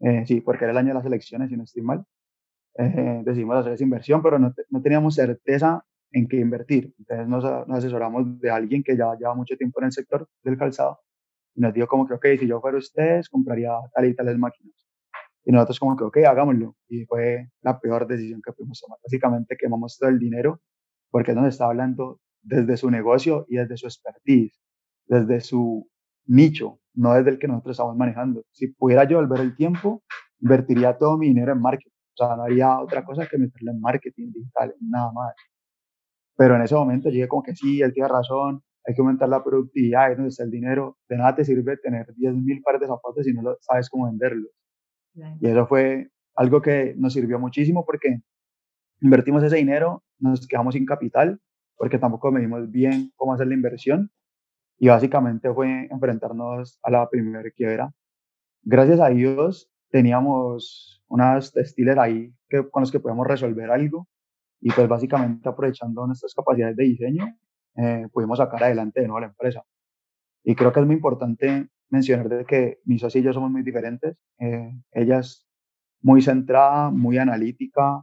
eh, 0.00 0.24
sí, 0.26 0.40
porque 0.40 0.64
era 0.64 0.70
el 0.70 0.78
año 0.78 0.88
de 0.90 0.94
las 0.94 1.06
elecciones, 1.06 1.50
si 1.50 1.56
no 1.56 1.64
estoy 1.64 1.82
mal, 1.82 2.04
eh, 2.78 3.22
decidimos 3.24 3.56
hacer 3.56 3.72
esa 3.72 3.82
inversión, 3.82 4.22
pero 4.22 4.38
no, 4.38 4.54
no, 4.70 4.80
teníamos 4.82 5.16
certeza 5.16 5.84
en 6.12 6.28
qué 6.28 6.36
invertir. 6.36 6.94
Entonces 7.00 7.26
nos, 7.26 7.42
nos, 7.66 7.78
asesoramos 7.78 8.38
de 8.40 8.48
alguien 8.48 8.84
que 8.84 8.96
ya 8.96 9.12
lleva 9.16 9.34
mucho 9.34 9.56
tiempo 9.56 9.80
en 9.80 9.86
el 9.86 9.92
sector 9.92 10.28
del 10.44 10.56
calzado 10.56 11.00
y 11.56 11.62
nos 11.62 11.74
dijo 11.74 11.88
como 11.88 12.06
que, 12.06 12.14
ok, 12.14 12.26
si 12.38 12.46
yo 12.46 12.60
fuera 12.60 12.78
ustedes, 12.78 13.28
compraría 13.28 13.72
tal 13.92 14.04
y 14.06 14.14
tales 14.14 14.38
máquinas. 14.38 14.86
Y 15.44 15.50
nosotros 15.52 15.80
como 15.80 15.96
que, 15.96 16.04
ok, 16.04 16.18
hagámoslo. 16.18 16.76
Y 16.88 17.06
fue 17.06 17.50
la 17.62 17.80
peor 17.80 18.06
decisión 18.06 18.40
que 18.44 18.52
pudimos 18.52 18.80
tomar. 18.80 19.00
Básicamente 19.02 19.56
quemamos 19.58 19.98
todo 19.98 20.10
el 20.10 20.20
dinero 20.20 20.60
porque 21.10 21.34
nos 21.34 21.48
estaba 21.48 21.70
hablando 21.70 22.20
desde 22.42 22.76
su 22.76 22.90
negocio 22.90 23.46
y 23.48 23.56
desde 23.56 23.76
su 23.76 23.86
expertise, 23.86 24.60
desde 25.08 25.40
su 25.40 25.88
nicho, 26.26 26.78
no 26.94 27.14
desde 27.14 27.30
el 27.30 27.38
que 27.38 27.48
nosotros 27.48 27.74
estamos 27.74 27.96
manejando. 27.96 28.44
Si 28.52 28.68
pudiera 28.68 29.04
yo 29.04 29.18
volver 29.18 29.40
el 29.40 29.56
tiempo, 29.56 30.02
invertiría 30.40 30.96
todo 30.96 31.16
mi 31.16 31.28
dinero 31.28 31.52
en 31.52 31.60
marketing. 31.60 31.90
O 32.14 32.26
sea, 32.26 32.36
no 32.36 32.42
haría 32.44 32.78
otra 32.80 33.04
cosa 33.04 33.26
que 33.26 33.38
meterlo 33.38 33.72
en 33.72 33.80
marketing 33.80 34.32
digital, 34.32 34.74
nada 34.80 35.12
más. 35.12 35.34
Pero 36.36 36.56
en 36.56 36.62
ese 36.62 36.74
momento 36.74 37.08
llegué 37.08 37.26
como 37.26 37.42
que 37.42 37.54
sí, 37.54 37.80
él 37.80 37.92
tiene 37.92 38.08
razón, 38.08 38.62
hay 38.84 38.94
que 38.94 39.00
aumentar 39.00 39.28
la 39.28 39.42
productividad, 39.42 40.10
es 40.10 40.16
donde 40.16 40.30
está 40.30 40.44
el 40.44 40.50
dinero. 40.50 40.98
De 41.08 41.16
nada 41.16 41.34
te 41.34 41.44
sirve 41.44 41.76
tener 41.78 42.06
10.000 42.14 42.62
pares 42.62 42.80
de 42.80 42.86
zapatos 42.86 43.24
si 43.24 43.32
no 43.32 43.42
lo 43.42 43.56
sabes 43.60 43.88
cómo 43.88 44.06
venderlos. 44.06 44.50
Y 45.40 45.48
eso 45.48 45.66
fue 45.66 46.10
algo 46.36 46.62
que 46.62 46.94
nos 46.96 47.12
sirvió 47.12 47.38
muchísimo 47.38 47.84
porque 47.84 48.20
invertimos 49.00 49.42
ese 49.42 49.56
dinero, 49.56 50.04
nos 50.18 50.46
quedamos 50.46 50.74
sin 50.74 50.86
capital 50.86 51.40
porque 51.76 51.98
tampoco 51.98 52.30
medimos 52.30 52.70
bien 52.70 53.12
cómo 53.16 53.34
hacer 53.34 53.46
la 53.46 53.54
inversión 53.54 54.10
y 54.78 54.88
básicamente 54.88 55.52
fue 55.52 55.88
enfrentarnos 55.90 56.78
a 56.82 56.90
la 56.90 57.08
primera 57.10 57.50
quiebra. 57.50 57.92
Gracias 58.62 59.00
a 59.00 59.08
Dios 59.08 59.70
teníamos 59.90 61.02
unas 61.08 61.52
textiles 61.52 61.98
ahí 61.98 62.32
que, 62.48 62.68
con 62.68 62.82
los 62.82 62.92
que 62.92 63.00
podemos 63.00 63.26
resolver 63.26 63.70
algo 63.70 64.06
y 64.60 64.70
pues 64.70 64.88
básicamente 64.88 65.48
aprovechando 65.48 66.06
nuestras 66.06 66.34
capacidades 66.34 66.76
de 66.76 66.84
diseño 66.84 67.38
eh, 67.76 68.06
pudimos 68.12 68.38
sacar 68.38 68.64
adelante 68.64 69.00
de 69.00 69.06
nuevo 69.06 69.20
la 69.20 69.26
empresa. 69.26 69.64
Y 70.44 70.54
creo 70.54 70.72
que 70.72 70.80
es 70.80 70.86
muy 70.86 70.96
importante 70.96 71.68
mencionar 71.90 72.28
de 72.28 72.44
que 72.44 72.78
mis 72.84 73.00
socios 73.00 73.22
y 73.22 73.26
yo 73.26 73.32
somos 73.32 73.50
muy 73.50 73.62
diferentes. 73.62 74.16
Eh, 74.38 74.72
ella 74.92 75.20
es 75.20 75.46
muy 76.00 76.22
centrada, 76.22 76.90
muy 76.90 77.18
analítica, 77.18 78.02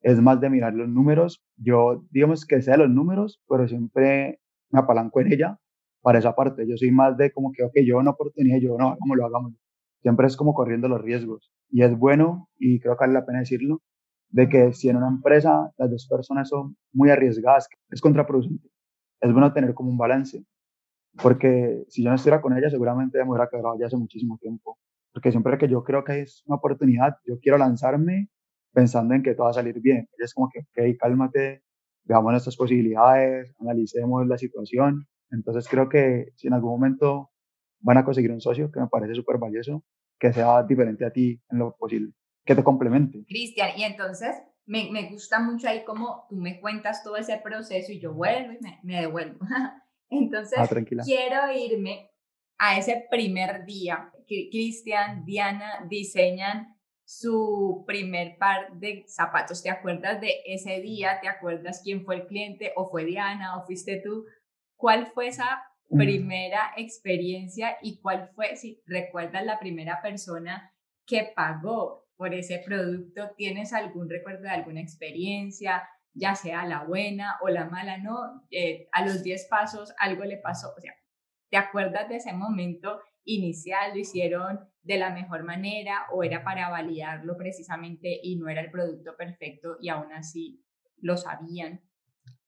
es 0.00 0.20
más 0.20 0.40
de 0.40 0.50
mirar 0.50 0.74
los 0.74 0.88
números. 0.88 1.44
Yo, 1.56 2.04
digamos 2.10 2.46
que 2.46 2.62
sé 2.62 2.76
los 2.76 2.90
números, 2.90 3.42
pero 3.48 3.66
siempre 3.68 4.40
me 4.70 4.80
apalanco 4.80 5.20
en 5.20 5.32
ella 5.32 5.58
para 6.06 6.20
esa 6.20 6.36
parte. 6.36 6.64
Yo 6.68 6.76
soy 6.76 6.92
más 6.92 7.16
de 7.16 7.32
como 7.32 7.50
que, 7.50 7.64
ok, 7.64 7.72
yo 7.84 7.98
una 7.98 8.12
oportunidad, 8.12 8.58
yo 8.60 8.76
no, 8.78 8.90
hagámoslo, 8.90 9.26
hagámoslo. 9.26 9.58
Siempre 10.02 10.28
es 10.28 10.36
como 10.36 10.54
corriendo 10.54 10.86
los 10.86 11.02
riesgos. 11.02 11.50
Y 11.68 11.82
es 11.82 11.98
bueno, 11.98 12.48
y 12.60 12.78
creo 12.78 12.96
que 12.96 13.00
vale 13.00 13.14
la 13.14 13.26
pena 13.26 13.40
decirlo, 13.40 13.82
de 14.28 14.48
que 14.48 14.72
si 14.72 14.88
en 14.88 14.98
una 14.98 15.08
empresa 15.08 15.72
las 15.76 15.90
dos 15.90 16.06
personas 16.08 16.48
son 16.48 16.76
muy 16.92 17.10
arriesgadas, 17.10 17.68
es 17.90 18.00
contraproducente. 18.00 18.68
Es 19.20 19.32
bueno 19.32 19.52
tener 19.52 19.74
como 19.74 19.90
un 19.90 19.98
balance. 19.98 20.44
Porque 21.20 21.82
si 21.88 22.04
yo 22.04 22.10
no 22.10 22.14
estuviera 22.14 22.40
con 22.40 22.56
ella, 22.56 22.70
seguramente 22.70 23.18
me 23.24 23.28
hubiera 23.28 23.48
quedado 23.48 23.76
ya 23.76 23.86
hace 23.86 23.96
muchísimo 23.96 24.38
tiempo. 24.38 24.78
Porque 25.12 25.32
siempre 25.32 25.58
que 25.58 25.66
yo 25.66 25.82
creo 25.82 26.04
que 26.04 26.20
es 26.20 26.44
una 26.46 26.58
oportunidad, 26.58 27.16
yo 27.26 27.40
quiero 27.40 27.58
lanzarme 27.58 28.28
pensando 28.72 29.12
en 29.12 29.24
que 29.24 29.34
todo 29.34 29.46
va 29.46 29.50
a 29.50 29.54
salir 29.54 29.80
bien. 29.80 30.08
es 30.18 30.32
como 30.34 30.50
que, 30.50 30.60
ok, 30.60 30.98
cálmate, 31.00 31.64
veamos 32.04 32.30
nuestras 32.30 32.56
posibilidades, 32.56 33.52
analicemos 33.58 34.24
la 34.28 34.38
situación. 34.38 35.08
Entonces 35.30 35.68
creo 35.68 35.88
que 35.88 36.32
si 36.34 36.46
en 36.46 36.54
algún 36.54 36.70
momento 36.70 37.30
van 37.80 37.98
a 37.98 38.04
conseguir 38.04 38.32
un 38.32 38.40
socio, 38.40 38.70
que 38.70 38.80
me 38.80 38.88
parece 38.88 39.14
súper 39.14 39.38
valioso, 39.38 39.84
que 40.18 40.32
sea 40.32 40.62
diferente 40.62 41.04
a 41.04 41.10
ti 41.10 41.40
en 41.50 41.58
lo 41.58 41.76
posible, 41.76 42.12
que 42.44 42.54
te 42.54 42.64
complemente. 42.64 43.24
Cristian, 43.26 43.70
y 43.76 43.84
entonces 43.84 44.34
me, 44.64 44.90
me, 44.90 45.10
gusta 45.10 45.40
mucho 45.40 45.68
ahí 45.68 45.84
como 45.84 46.26
tú 46.28 46.36
me 46.36 46.60
cuentas 46.60 47.02
todo 47.04 47.16
ese 47.16 47.38
proceso 47.38 47.92
y 47.92 48.00
yo 48.00 48.14
vuelvo 48.14 48.52
y 48.52 48.58
me, 48.62 48.80
me 48.82 49.00
devuelvo. 49.00 49.38
entonces 50.10 50.58
ah, 50.58 50.68
quiero 51.04 51.52
irme 51.52 52.10
a 52.58 52.78
ese 52.78 53.06
primer 53.10 53.64
día 53.64 54.12
que 54.26 54.48
Cristian, 54.50 55.24
Diana 55.24 55.86
diseñan 55.88 56.76
su 57.04 57.84
primer 57.86 58.36
par 58.36 58.72
de 58.80 59.04
zapatos. 59.06 59.62
¿Te 59.62 59.70
acuerdas 59.70 60.20
de 60.20 60.40
ese 60.44 60.80
día? 60.80 61.20
¿Te 61.20 61.28
acuerdas 61.28 61.80
quién 61.84 62.04
fue 62.04 62.16
el 62.16 62.26
cliente? 62.26 62.72
¿O 62.74 62.90
fue 62.90 63.04
Diana? 63.04 63.56
¿O 63.56 63.64
fuiste 63.64 64.02
tú? 64.04 64.24
¿Cuál 64.76 65.06
fue 65.06 65.28
esa 65.28 65.62
primera 65.88 66.72
experiencia 66.76 67.76
y 67.82 68.00
cuál 68.00 68.30
fue, 68.34 68.56
si 68.56 68.82
recuerdas 68.86 69.44
la 69.44 69.58
primera 69.58 70.00
persona 70.02 70.72
que 71.06 71.32
pagó 71.34 72.06
por 72.16 72.34
ese 72.34 72.62
producto. 72.64 73.30
¿Tienes 73.36 73.72
algún 73.72 74.08
recuerdo 74.08 74.42
de 74.42 74.50
alguna 74.50 74.80
experiencia, 74.80 75.88
ya 76.14 76.34
sea 76.34 76.64
la 76.66 76.84
buena 76.84 77.36
o 77.42 77.48
la 77.48 77.66
mala? 77.66 77.98
No, 77.98 78.46
eh, 78.50 78.88
a 78.92 79.04
los 79.04 79.22
10 79.22 79.46
pasos 79.48 79.94
algo 79.98 80.24
le 80.24 80.38
pasó. 80.38 80.72
O 80.76 80.80
sea, 80.80 80.94
¿te 81.50 81.56
acuerdas 81.56 82.08
de 82.08 82.16
ese 82.16 82.32
momento 82.32 83.00
inicial? 83.24 83.92
¿Lo 83.92 84.00
hicieron 84.00 84.60
de 84.82 84.98
la 84.98 85.10
mejor 85.10 85.44
manera 85.44 86.06
o 86.12 86.22
era 86.22 86.42
para 86.42 86.70
validarlo 86.70 87.36
precisamente 87.36 88.18
y 88.22 88.36
no 88.36 88.48
era 88.48 88.62
el 88.62 88.70
producto 88.70 89.16
perfecto 89.16 89.76
y 89.80 89.88
aún 89.88 90.12
así 90.12 90.64
lo 90.98 91.16
sabían? 91.16 91.82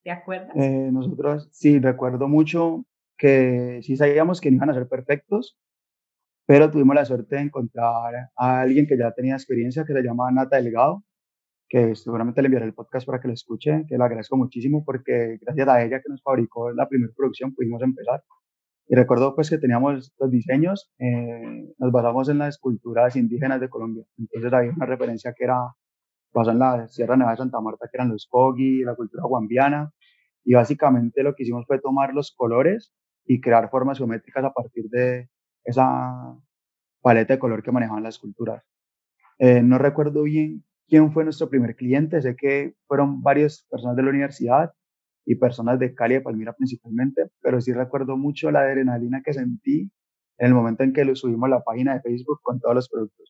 ¿Te 0.09 0.12
acuerdas? 0.12 0.57
Eh, 0.57 0.88
nosotros 0.90 1.51
sí, 1.53 1.79
recuerdo 1.79 2.29
mucho 2.29 2.87
que 3.18 3.81
sí 3.83 3.94
sabíamos 3.94 4.40
que 4.40 4.51
no 4.51 4.57
iban 4.57 4.71
a 4.71 4.73
ser 4.73 4.88
perfectos, 4.88 5.59
pero 6.47 6.71
tuvimos 6.71 6.97
la 6.97 7.05
suerte 7.05 7.37
de 7.37 7.42
encontrar 7.42 8.31
a 8.35 8.61
alguien 8.61 8.87
que 8.87 8.97
ya 8.97 9.12
tenía 9.12 9.35
experiencia, 9.35 9.85
que 9.85 9.92
se 9.92 10.03
llama 10.03 10.31
Nata 10.31 10.57
Delgado, 10.57 11.05
que 11.68 11.94
seguramente 11.94 12.40
le 12.40 12.47
enviaré 12.47 12.64
el 12.64 12.73
podcast 12.73 13.07
para 13.07 13.21
que 13.21 13.29
lo 13.29 13.35
escuche, 13.35 13.85
que 13.87 13.99
le 13.99 14.03
agradezco 14.03 14.38
muchísimo 14.38 14.83
porque 14.83 15.37
gracias 15.42 15.68
a 15.68 15.85
ella 15.85 16.01
que 16.01 16.09
nos 16.09 16.23
fabricó 16.23 16.73
la 16.73 16.88
primera 16.88 17.12
producción 17.14 17.55
pudimos 17.55 17.83
empezar. 17.83 18.23
Y 18.87 18.94
recuerdo 18.94 19.35
pues 19.35 19.51
que 19.51 19.59
teníamos 19.59 20.11
los 20.18 20.31
diseños, 20.31 20.90
eh, 20.99 21.75
nos 21.77 21.92
basamos 21.92 22.31
en 22.31 22.38
las 22.38 22.55
esculturas 22.55 23.14
indígenas 23.14 23.61
de 23.61 23.68
Colombia. 23.68 24.07
Entonces 24.16 24.51
había 24.55 24.73
una 24.73 24.87
referencia 24.87 25.35
que 25.37 25.44
era 25.44 25.59
basada 26.33 26.53
en 26.53 26.59
la 26.59 26.88
Sierra 26.88 27.16
Nevada 27.16 27.33
de 27.33 27.38
Santa 27.38 27.61
Marta, 27.61 27.88
que 27.90 27.97
eran 27.99 28.09
los 28.09 28.27
Kogi, 28.27 28.85
la 28.85 28.94
cultura 28.94 29.25
guambiana. 29.25 29.92
Y 30.48 30.54
básicamente 30.54 31.22
lo 31.22 31.34
que 31.34 31.42
hicimos 31.42 31.66
fue 31.66 31.78
tomar 31.78 32.14
los 32.14 32.32
colores 32.34 32.90
y 33.26 33.38
crear 33.38 33.68
formas 33.68 33.98
geométricas 33.98 34.42
a 34.46 34.50
partir 34.50 34.88
de 34.88 35.28
esa 35.62 36.38
paleta 37.02 37.34
de 37.34 37.38
color 37.38 37.62
que 37.62 37.70
manejaban 37.70 38.02
las 38.02 38.14
esculturas. 38.14 38.64
Eh, 39.38 39.61
no 39.62 39.76
recuerdo 39.76 40.22
bien 40.22 40.64
quién 40.88 41.12
fue 41.12 41.24
nuestro 41.24 41.50
primer 41.50 41.76
cliente, 41.76 42.22
sé 42.22 42.34
que 42.34 42.72
fueron 42.87 43.20
varias 43.20 43.66
personas 43.68 43.94
de 43.96 44.04
la 44.04 44.08
universidad 44.08 44.72
y 45.26 45.34
personas 45.34 45.78
de 45.78 45.94
Cali 45.94 46.14
y 46.14 46.20
Palmira 46.20 46.54
principalmente, 46.54 47.30
pero 47.42 47.61
sí 47.61 47.74
recuerdo 47.74 48.16
mucho 48.16 48.50
la 48.50 48.61
adrenalina 48.61 49.20
que 49.22 49.34
sentí 49.34 49.92
en 50.38 50.46
el 50.46 50.54
momento 50.54 50.82
en 50.82 50.94
que 50.94 51.04
lo 51.04 51.14
subimos 51.14 51.48
a 51.48 51.56
la 51.56 51.62
página 51.62 51.92
de 51.92 52.00
Facebook 52.00 52.40
con 52.42 52.58
todos 52.58 52.74
los 52.74 52.88
productos. 52.88 53.28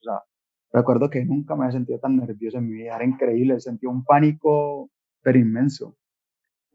Recuerdo 0.71 1.09
que 1.09 1.25
nunca 1.25 1.57
me 1.57 1.65
había 1.65 1.73
sentido 1.73 1.99
tan 1.99 2.15
nervioso 2.15 2.59
en 2.59 2.69
mi 2.69 2.75
vida, 2.75 2.95
era 2.95 3.03
increíble, 3.03 3.59
sentí 3.59 3.87
un 3.87 4.05
pánico 4.05 4.89
pero 5.21 5.37
inmenso. 5.37 5.97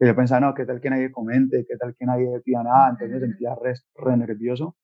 Y 0.00 0.07
yo 0.07 0.16
pensaba, 0.16 0.40
no, 0.40 0.54
¿qué 0.54 0.64
tal 0.66 0.80
que 0.80 0.90
nadie 0.90 1.12
comente? 1.12 1.64
¿Qué 1.68 1.76
tal 1.76 1.94
que 1.96 2.04
nadie 2.04 2.40
pida 2.44 2.62
nada? 2.62 2.90
Entonces 2.90 3.11
me 3.11 3.20
sentía 3.20 3.54
re, 3.54 3.74
re 3.94 4.16
nervioso. 4.16 4.76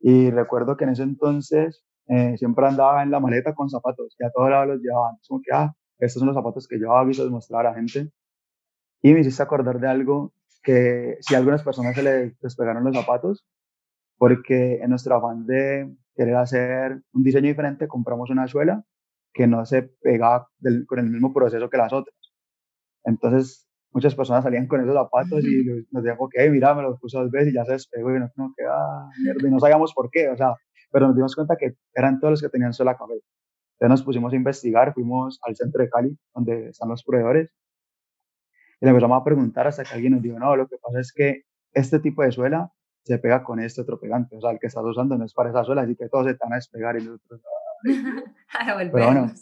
Y 0.00 0.30
recuerdo 0.30 0.76
que 0.76 0.84
en 0.84 0.90
ese 0.90 1.02
entonces 1.02 1.84
eh, 2.08 2.36
siempre 2.36 2.66
andaba 2.66 3.02
en 3.02 3.10
la 3.10 3.20
maleta 3.20 3.54
con 3.54 3.70
zapatos 3.70 4.14
y 4.18 4.24
a 4.24 4.30
todos 4.30 4.50
lados 4.50 4.68
los 4.68 4.80
llevaba. 4.80 5.10
Entonces, 5.10 5.28
como 5.28 5.40
que, 5.42 5.52
ah, 5.52 5.74
estos 5.98 6.20
son 6.20 6.28
los 6.28 6.36
zapatos 6.36 6.68
que 6.68 6.78
yo 6.78 7.06
visto 7.06 7.28
mostrar 7.30 7.66
a 7.66 7.70
la 7.70 7.76
gente. 7.76 8.10
Y 9.02 9.12
me 9.12 9.20
hiciste 9.20 9.42
acordar 9.42 9.80
de 9.80 9.88
algo 9.88 10.32
que 10.62 11.18
si 11.20 11.34
a 11.34 11.38
algunas 11.38 11.62
personas 11.62 11.94
se 11.94 12.02
les 12.02 12.38
despegaron 12.40 12.84
los 12.84 12.96
zapatos, 12.96 13.46
porque 14.18 14.76
en 14.82 14.90
nuestro 14.90 15.16
afán 15.16 15.46
de 15.46 15.94
querer 16.16 16.36
hacer 16.36 17.02
un 17.12 17.22
diseño 17.22 17.48
diferente, 17.48 17.88
compramos 17.88 18.30
una 18.30 18.46
suela 18.48 18.84
que 19.32 19.46
no 19.46 19.66
se 19.66 19.82
pegaba 19.82 20.48
con 20.86 20.98
el 21.00 21.10
mismo 21.10 21.32
proceso 21.34 21.68
que 21.68 21.76
las 21.76 21.92
otras. 21.92 22.16
Entonces, 23.04 23.63
muchas 23.94 24.14
personas 24.14 24.42
salían 24.42 24.66
con 24.66 24.80
esos 24.80 24.92
zapatos 24.92 25.44
y 25.44 25.64
nos 25.90 26.02
decían, 26.02 26.16
ok, 26.18 26.34
mira, 26.50 26.74
me 26.74 26.82
los 26.82 26.98
puse 26.98 27.16
dos 27.16 27.30
veces 27.30 27.52
y 27.52 27.54
ya 27.54 27.64
se 27.64 27.72
despegó 27.72 28.14
y 28.14 28.18
no, 28.18 28.28
no 28.36 28.52
queda 28.56 29.08
mierda. 29.22 29.48
Y 29.48 29.50
no 29.50 29.60
sabíamos 29.60 29.94
por 29.94 30.10
qué, 30.10 30.28
o 30.28 30.36
sea, 30.36 30.54
pero 30.90 31.06
nos 31.06 31.16
dimos 31.16 31.34
cuenta 31.34 31.56
que 31.56 31.76
eran 31.94 32.18
todos 32.18 32.32
los 32.32 32.42
que 32.42 32.48
tenían 32.48 32.72
sola 32.72 32.96
cabeza. 32.96 33.24
Entonces 33.74 34.00
nos 34.00 34.02
pusimos 34.02 34.32
a 34.32 34.36
investigar, 34.36 34.92
fuimos 34.94 35.38
al 35.42 35.54
centro 35.54 35.82
de 35.82 35.88
Cali, 35.88 36.18
donde 36.34 36.70
están 36.70 36.88
los 36.88 37.04
proveedores, 37.04 37.50
y 38.80 38.84
le 38.84 38.90
empezamos 38.90 39.20
a 39.20 39.24
preguntar 39.24 39.66
hasta 39.68 39.84
que 39.84 39.94
alguien 39.94 40.12
nos 40.14 40.22
dijo, 40.22 40.38
no, 40.38 40.56
lo 40.56 40.66
que 40.66 40.76
pasa 40.82 41.00
es 41.00 41.12
que 41.12 41.42
este 41.72 42.00
tipo 42.00 42.22
de 42.22 42.32
suela 42.32 42.72
se 43.04 43.18
pega 43.18 43.44
con 43.44 43.60
este 43.60 43.82
otro 43.82 44.00
pegante, 44.00 44.36
o 44.36 44.40
sea, 44.40 44.50
el 44.50 44.58
que 44.58 44.66
estás 44.66 44.84
usando 44.84 45.16
no 45.16 45.24
es 45.24 45.34
para 45.34 45.50
esa 45.50 45.62
suela, 45.62 45.82
así 45.82 45.94
que 45.94 46.08
todos 46.08 46.26
se 46.26 46.32
están 46.32 46.52
a 46.52 46.56
despegar 46.56 46.96
y 47.00 47.04
nosotros... 47.04 47.42
a 48.58 48.66
devolverlos. 48.66 48.92
Bueno, 48.92 49.32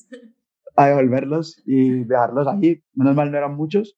a 0.76 0.86
devolverlos 0.86 1.62
y 1.64 2.04
dejarlos 2.04 2.48
ahí. 2.48 2.82
Menos 2.94 3.14
mal 3.14 3.30
no 3.30 3.38
eran 3.38 3.54
muchos, 3.54 3.96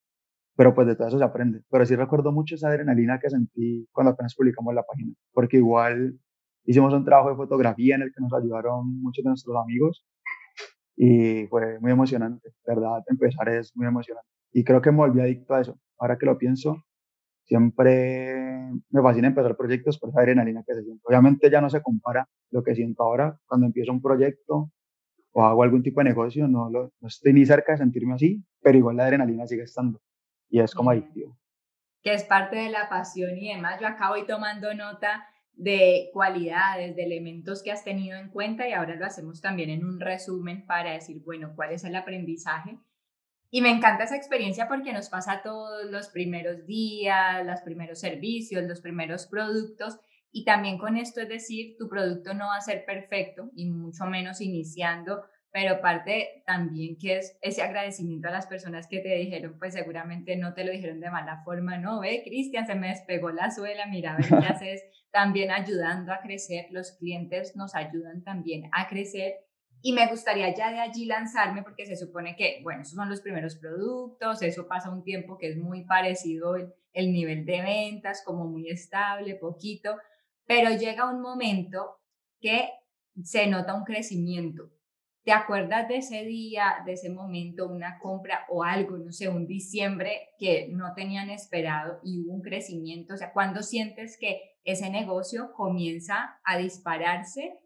pero 0.55 0.73
pues 0.73 0.87
de 0.87 0.95
todo 0.95 1.07
eso 1.07 1.17
se 1.17 1.23
aprende. 1.23 1.61
Pero 1.69 1.85
sí 1.85 1.95
recuerdo 1.95 2.31
mucho 2.31 2.55
esa 2.55 2.69
adrenalina 2.69 3.19
que 3.19 3.29
sentí 3.29 3.87
cuando 3.91 4.11
apenas 4.11 4.35
publicamos 4.35 4.73
la 4.73 4.83
página, 4.83 5.13
porque 5.33 5.57
igual 5.57 6.17
hicimos 6.65 6.93
un 6.93 7.05
trabajo 7.05 7.29
de 7.29 7.35
fotografía 7.35 7.95
en 7.95 8.03
el 8.03 8.13
que 8.13 8.21
nos 8.21 8.33
ayudaron 8.33 9.01
muchos 9.01 9.23
de 9.23 9.29
nuestros 9.29 9.55
amigos 9.57 10.05
y 10.95 11.47
fue 11.47 11.79
muy 11.79 11.91
emocionante, 11.91 12.53
verdad, 12.65 13.03
empezar 13.07 13.49
es 13.49 13.75
muy 13.75 13.87
emocionante. 13.87 14.27
Y 14.53 14.63
creo 14.63 14.81
que 14.81 14.91
me 14.91 14.97
volví 14.97 15.19
adicto 15.21 15.53
a 15.53 15.61
eso. 15.61 15.77
Ahora 15.99 16.17
que 16.17 16.25
lo 16.25 16.37
pienso, 16.37 16.85
siempre 17.43 18.71
me 18.89 19.01
fascina 19.01 19.27
empezar 19.27 19.55
proyectos 19.57 19.99
por 19.99 20.09
esa 20.09 20.21
adrenalina 20.21 20.63
que 20.65 20.73
se 20.73 20.83
siente. 20.83 21.01
Obviamente 21.05 21.49
ya 21.49 21.61
no 21.61 21.69
se 21.69 21.81
compara 21.81 22.27
lo 22.51 22.63
que 22.63 22.75
siento 22.75 23.03
ahora 23.03 23.37
cuando 23.45 23.67
empiezo 23.67 23.91
un 23.91 24.01
proyecto 24.01 24.71
o 25.33 25.43
hago 25.43 25.63
algún 25.63 25.83
tipo 25.83 25.99
de 25.99 26.05
negocio, 26.05 26.47
no, 26.47 26.69
lo, 26.69 26.93
no 27.01 27.07
estoy 27.09 27.33
ni 27.33 27.45
cerca 27.45 27.73
de 27.73 27.79
sentirme 27.79 28.13
así, 28.13 28.41
pero 28.61 28.77
igual 28.77 28.95
la 28.95 29.03
adrenalina 29.03 29.45
sigue 29.45 29.63
estando 29.63 29.99
y 30.49 30.59
es 30.59 30.73
como 30.73 30.91
adictivo. 30.91 31.37
Que 32.01 32.13
es 32.13 32.23
parte 32.23 32.55
de 32.55 32.69
la 32.69 32.87
pasión 32.89 33.37
y 33.37 33.53
demás. 33.53 33.79
Yo 33.79 33.87
acabo 33.87 34.17
y 34.17 34.25
tomando 34.25 34.73
nota 34.73 35.27
de 35.53 36.09
cualidades, 36.13 36.95
de 36.95 37.03
elementos 37.03 37.63
que 37.63 37.71
has 37.71 37.83
tenido 37.83 38.17
en 38.17 38.29
cuenta 38.29 38.67
y 38.67 38.73
ahora 38.73 38.95
lo 38.95 39.05
hacemos 39.05 39.41
también 39.41 39.69
en 39.69 39.85
un 39.85 39.99
resumen 39.99 40.65
para 40.65 40.91
decir, 40.93 41.21
bueno, 41.23 41.53
cuál 41.55 41.71
es 41.71 41.83
el 41.83 41.95
aprendizaje. 41.95 42.77
Y 43.49 43.61
me 43.61 43.69
encanta 43.69 44.03
esa 44.03 44.17
experiencia 44.17 44.67
porque 44.67 44.91
nos 44.91 45.09
pasa 45.09 45.41
todos 45.41 45.89
los 45.89 46.09
primeros 46.09 46.65
días, 46.65 47.45
los 47.45 47.61
primeros 47.61 47.99
servicios, 47.99 48.63
los 48.65 48.81
primeros 48.81 49.27
productos. 49.27 49.97
Y 50.31 50.43
también 50.43 50.77
con 50.77 50.97
esto 50.97 51.21
es 51.21 51.29
decir, 51.29 51.77
tu 51.77 51.87
producto 51.87 52.33
no 52.33 52.47
va 52.47 52.57
a 52.57 52.61
ser 52.61 52.83
perfecto 52.83 53.49
y 53.55 53.69
mucho 53.69 54.05
menos 54.05 54.41
iniciando, 54.41 55.23
pero 55.55 55.79
parte 55.79 56.43
también 56.45 56.97
que 56.97 57.15
es 57.15 57.37
ese 57.41 57.61
agradecimiento 57.61 58.27
a 58.27 58.31
las 58.31 58.45
personas 58.45 58.87
que 58.87 58.99
te 58.99 59.15
dijeron, 59.15 59.55
pues 59.57 59.73
seguramente 59.73 60.35
no 60.35 60.53
te 60.53 60.65
lo 60.65 60.73
dijeron 60.73 60.99
de 60.99 61.09
mala 61.09 61.43
forma, 61.45 61.77
no, 61.77 62.01
ve, 62.01 62.23
Cristian, 62.25 62.67
se 62.67 62.75
me 62.75 62.89
despegó 62.89 63.31
la 63.31 63.49
suela, 63.51 63.85
mira, 63.85 64.11
a 64.11 64.17
ver 64.17 64.27
qué 64.27 64.35
haces, 64.53 64.83
también 65.11 65.51
ayudando 65.51 66.11
a 66.11 66.19
crecer, 66.19 66.65
los 66.71 66.91
clientes 66.99 67.55
nos 67.55 67.73
ayudan 67.73 68.21
también 68.21 68.63
a 68.73 68.89
crecer. 68.89 69.35
Y 69.81 69.93
me 69.93 70.07
gustaría 70.07 70.53
ya 70.53 70.73
de 70.73 70.81
allí 70.81 71.05
lanzarme 71.05 71.63
porque 71.63 71.85
se 71.85 71.95
supone 71.95 72.35
que, 72.35 72.59
bueno, 72.61 72.81
esos 72.81 72.95
son 72.95 73.09
los 73.09 73.21
primeros 73.21 73.55
productos, 73.55 74.41
eso 74.41 74.67
pasa 74.67 74.91
un 74.91 75.05
tiempo 75.05 75.37
que 75.37 75.47
es 75.47 75.55
muy 75.55 75.85
parecido 75.85 76.57
el, 76.57 76.73
el 76.91 77.13
nivel 77.13 77.45
de 77.45 77.61
ventas, 77.61 78.23
como 78.25 78.43
muy 78.43 78.69
estable, 78.69 79.35
poquito, 79.35 79.95
pero 80.45 80.71
llega 80.71 81.09
un 81.09 81.21
momento 81.21 82.01
que 82.41 82.71
se 83.23 83.47
nota 83.47 83.73
un 83.73 83.85
crecimiento 83.85 84.74
¿Te 85.25 85.31
acuerdas 85.31 85.87
de 85.87 85.97
ese 85.97 86.23
día, 86.23 86.83
de 86.85 86.93
ese 86.93 87.09
momento, 87.09 87.67
una 87.67 87.97
compra 87.97 88.45
o 88.47 88.63
algo, 88.63 88.95
no 88.99 89.11
sé, 89.11 89.27
un 89.27 89.47
diciembre 89.47 90.29
que 90.37 90.67
no 90.69 90.93
tenían 90.93 91.31
esperado 91.31 91.99
y 92.03 92.21
hubo 92.21 92.35
un 92.35 92.41
crecimiento? 92.43 93.15
O 93.15 93.17
sea, 93.17 93.33
¿cuándo 93.33 93.63
sientes 93.63 94.19
que 94.19 94.59
ese 94.63 94.91
negocio 94.91 95.51
comienza 95.53 96.39
a 96.43 96.59
dispararse 96.59 97.57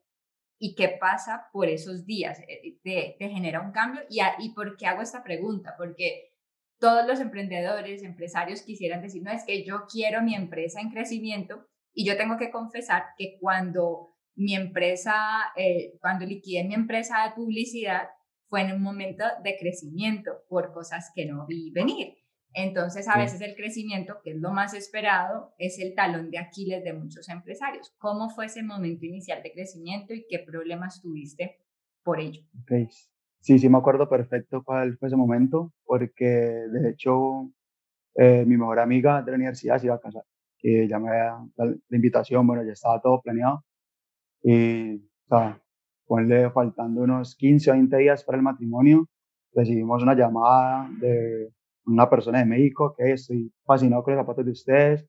y 0.58 0.74
qué 0.74 0.88
pasa 0.88 1.50
por 1.52 1.68
esos 1.68 2.06
días? 2.06 2.40
Eh, 2.48 2.80
¿Te, 2.82 3.18
te 3.20 3.28
genera 3.28 3.60
un 3.60 3.74
cambio? 3.74 4.04
¿Y, 4.10 4.20
¿Y 4.40 4.54
por 4.54 4.78
qué 4.78 4.88
hago 4.88 5.02
esta 5.02 5.22
pregunta? 5.22 5.76
Porque 5.78 6.32
todos 6.80 7.06
los 7.06 7.20
emprendedores, 7.20 8.04
empresarios 8.04 8.62
quisieran 8.62 9.02
decir, 9.02 9.22
no, 9.22 9.32
es 9.32 9.44
que 9.44 9.66
yo 9.66 9.86
quiero 9.92 10.22
mi 10.22 10.34
empresa 10.34 10.80
en 10.80 10.92
crecimiento 10.92 11.68
y 11.94 12.06
yo 12.06 12.16
tengo 12.16 12.38
que 12.38 12.52
confesar 12.52 13.04
que 13.18 13.38
cuando 13.42 14.16
mi 14.36 14.56
empresa, 14.56 15.14
eh, 15.56 15.98
cuando 16.00 16.26
liquidé 16.26 16.64
mi 16.64 16.74
empresa 16.74 17.24
de 17.24 17.36
publicidad, 17.36 18.10
fue 18.48 18.62
en 18.62 18.74
un 18.74 18.82
momento 18.82 19.24
de 19.44 19.58
crecimiento 19.58 20.32
por 20.48 20.72
cosas 20.72 21.12
que 21.14 21.26
no 21.26 21.46
vi 21.46 21.72
venir. 21.72 22.16
Entonces, 22.54 23.08
a 23.08 23.18
veces 23.18 23.42
el 23.42 23.56
crecimiento, 23.56 24.18
que 24.24 24.32
es 24.32 24.38
lo 24.38 24.52
más 24.52 24.74
esperado, 24.74 25.54
es 25.60 25.78
el 25.80 25.94
talón 25.94 26.32
de 26.32 26.40
Aquiles 26.40 26.84
de 26.84 26.94
muchos 26.94 27.30
empresarios. 27.30 27.94
¿Cómo 28.00 28.30
fue 28.30 28.48
ese 28.48 28.64
momento 28.64 29.06
inicial 29.06 29.44
de 29.44 29.52
crecimiento 29.52 30.14
y 30.14 30.26
qué 30.28 30.40
problemas 30.40 31.00
tuviste 31.00 31.60
por 32.04 32.20
ello? 32.20 32.42
Sí, 33.40 33.60
sí 33.60 33.70
me 33.70 33.78
acuerdo 33.78 34.10
perfecto 34.10 34.64
cuál 34.64 34.98
fue 34.98 35.10
ese 35.10 35.16
momento, 35.16 35.74
porque 35.86 36.26
de 36.26 36.90
hecho 36.90 37.52
eh, 38.16 38.44
mi 38.46 38.58
mejor 38.58 38.80
amiga 38.80 39.22
de 39.22 39.32
la 39.32 39.38
universidad 39.38 39.78
se 39.78 39.86
iba 39.86 39.96
a 39.96 40.02
casar. 40.02 40.24
Y 40.62 40.88
ya 40.88 41.00
me 41.00 41.10
había 41.10 41.38
la 41.56 41.76
invitación, 41.92 42.46
bueno, 42.48 42.64
ya 42.64 42.74
estaba 42.74 43.00
todo 43.00 43.22
planeado. 43.22 43.64
Y, 44.44 44.96
o 44.96 45.28
sea, 45.28 45.62
ponle 46.06 46.50
faltando 46.52 47.02
unos 47.02 47.36
15 47.36 47.72
o 47.72 47.74
20 47.74 47.98
días 47.98 48.24
para 48.24 48.38
el 48.38 48.44
matrimonio, 48.44 49.08
recibimos 49.54 50.04
una 50.04 50.16
llamada 50.16 50.90
de 51.00 51.52
una 51.86 52.10
persona 52.10 52.40
de 52.40 52.46
México 52.46 52.96
que 52.98 53.14
estoy 53.14 53.52
fascinado 53.66 54.04
con 54.04 54.16
los 54.16 54.22
zapatos 54.24 54.46
de 54.46 54.52
ustedes, 54.52 55.06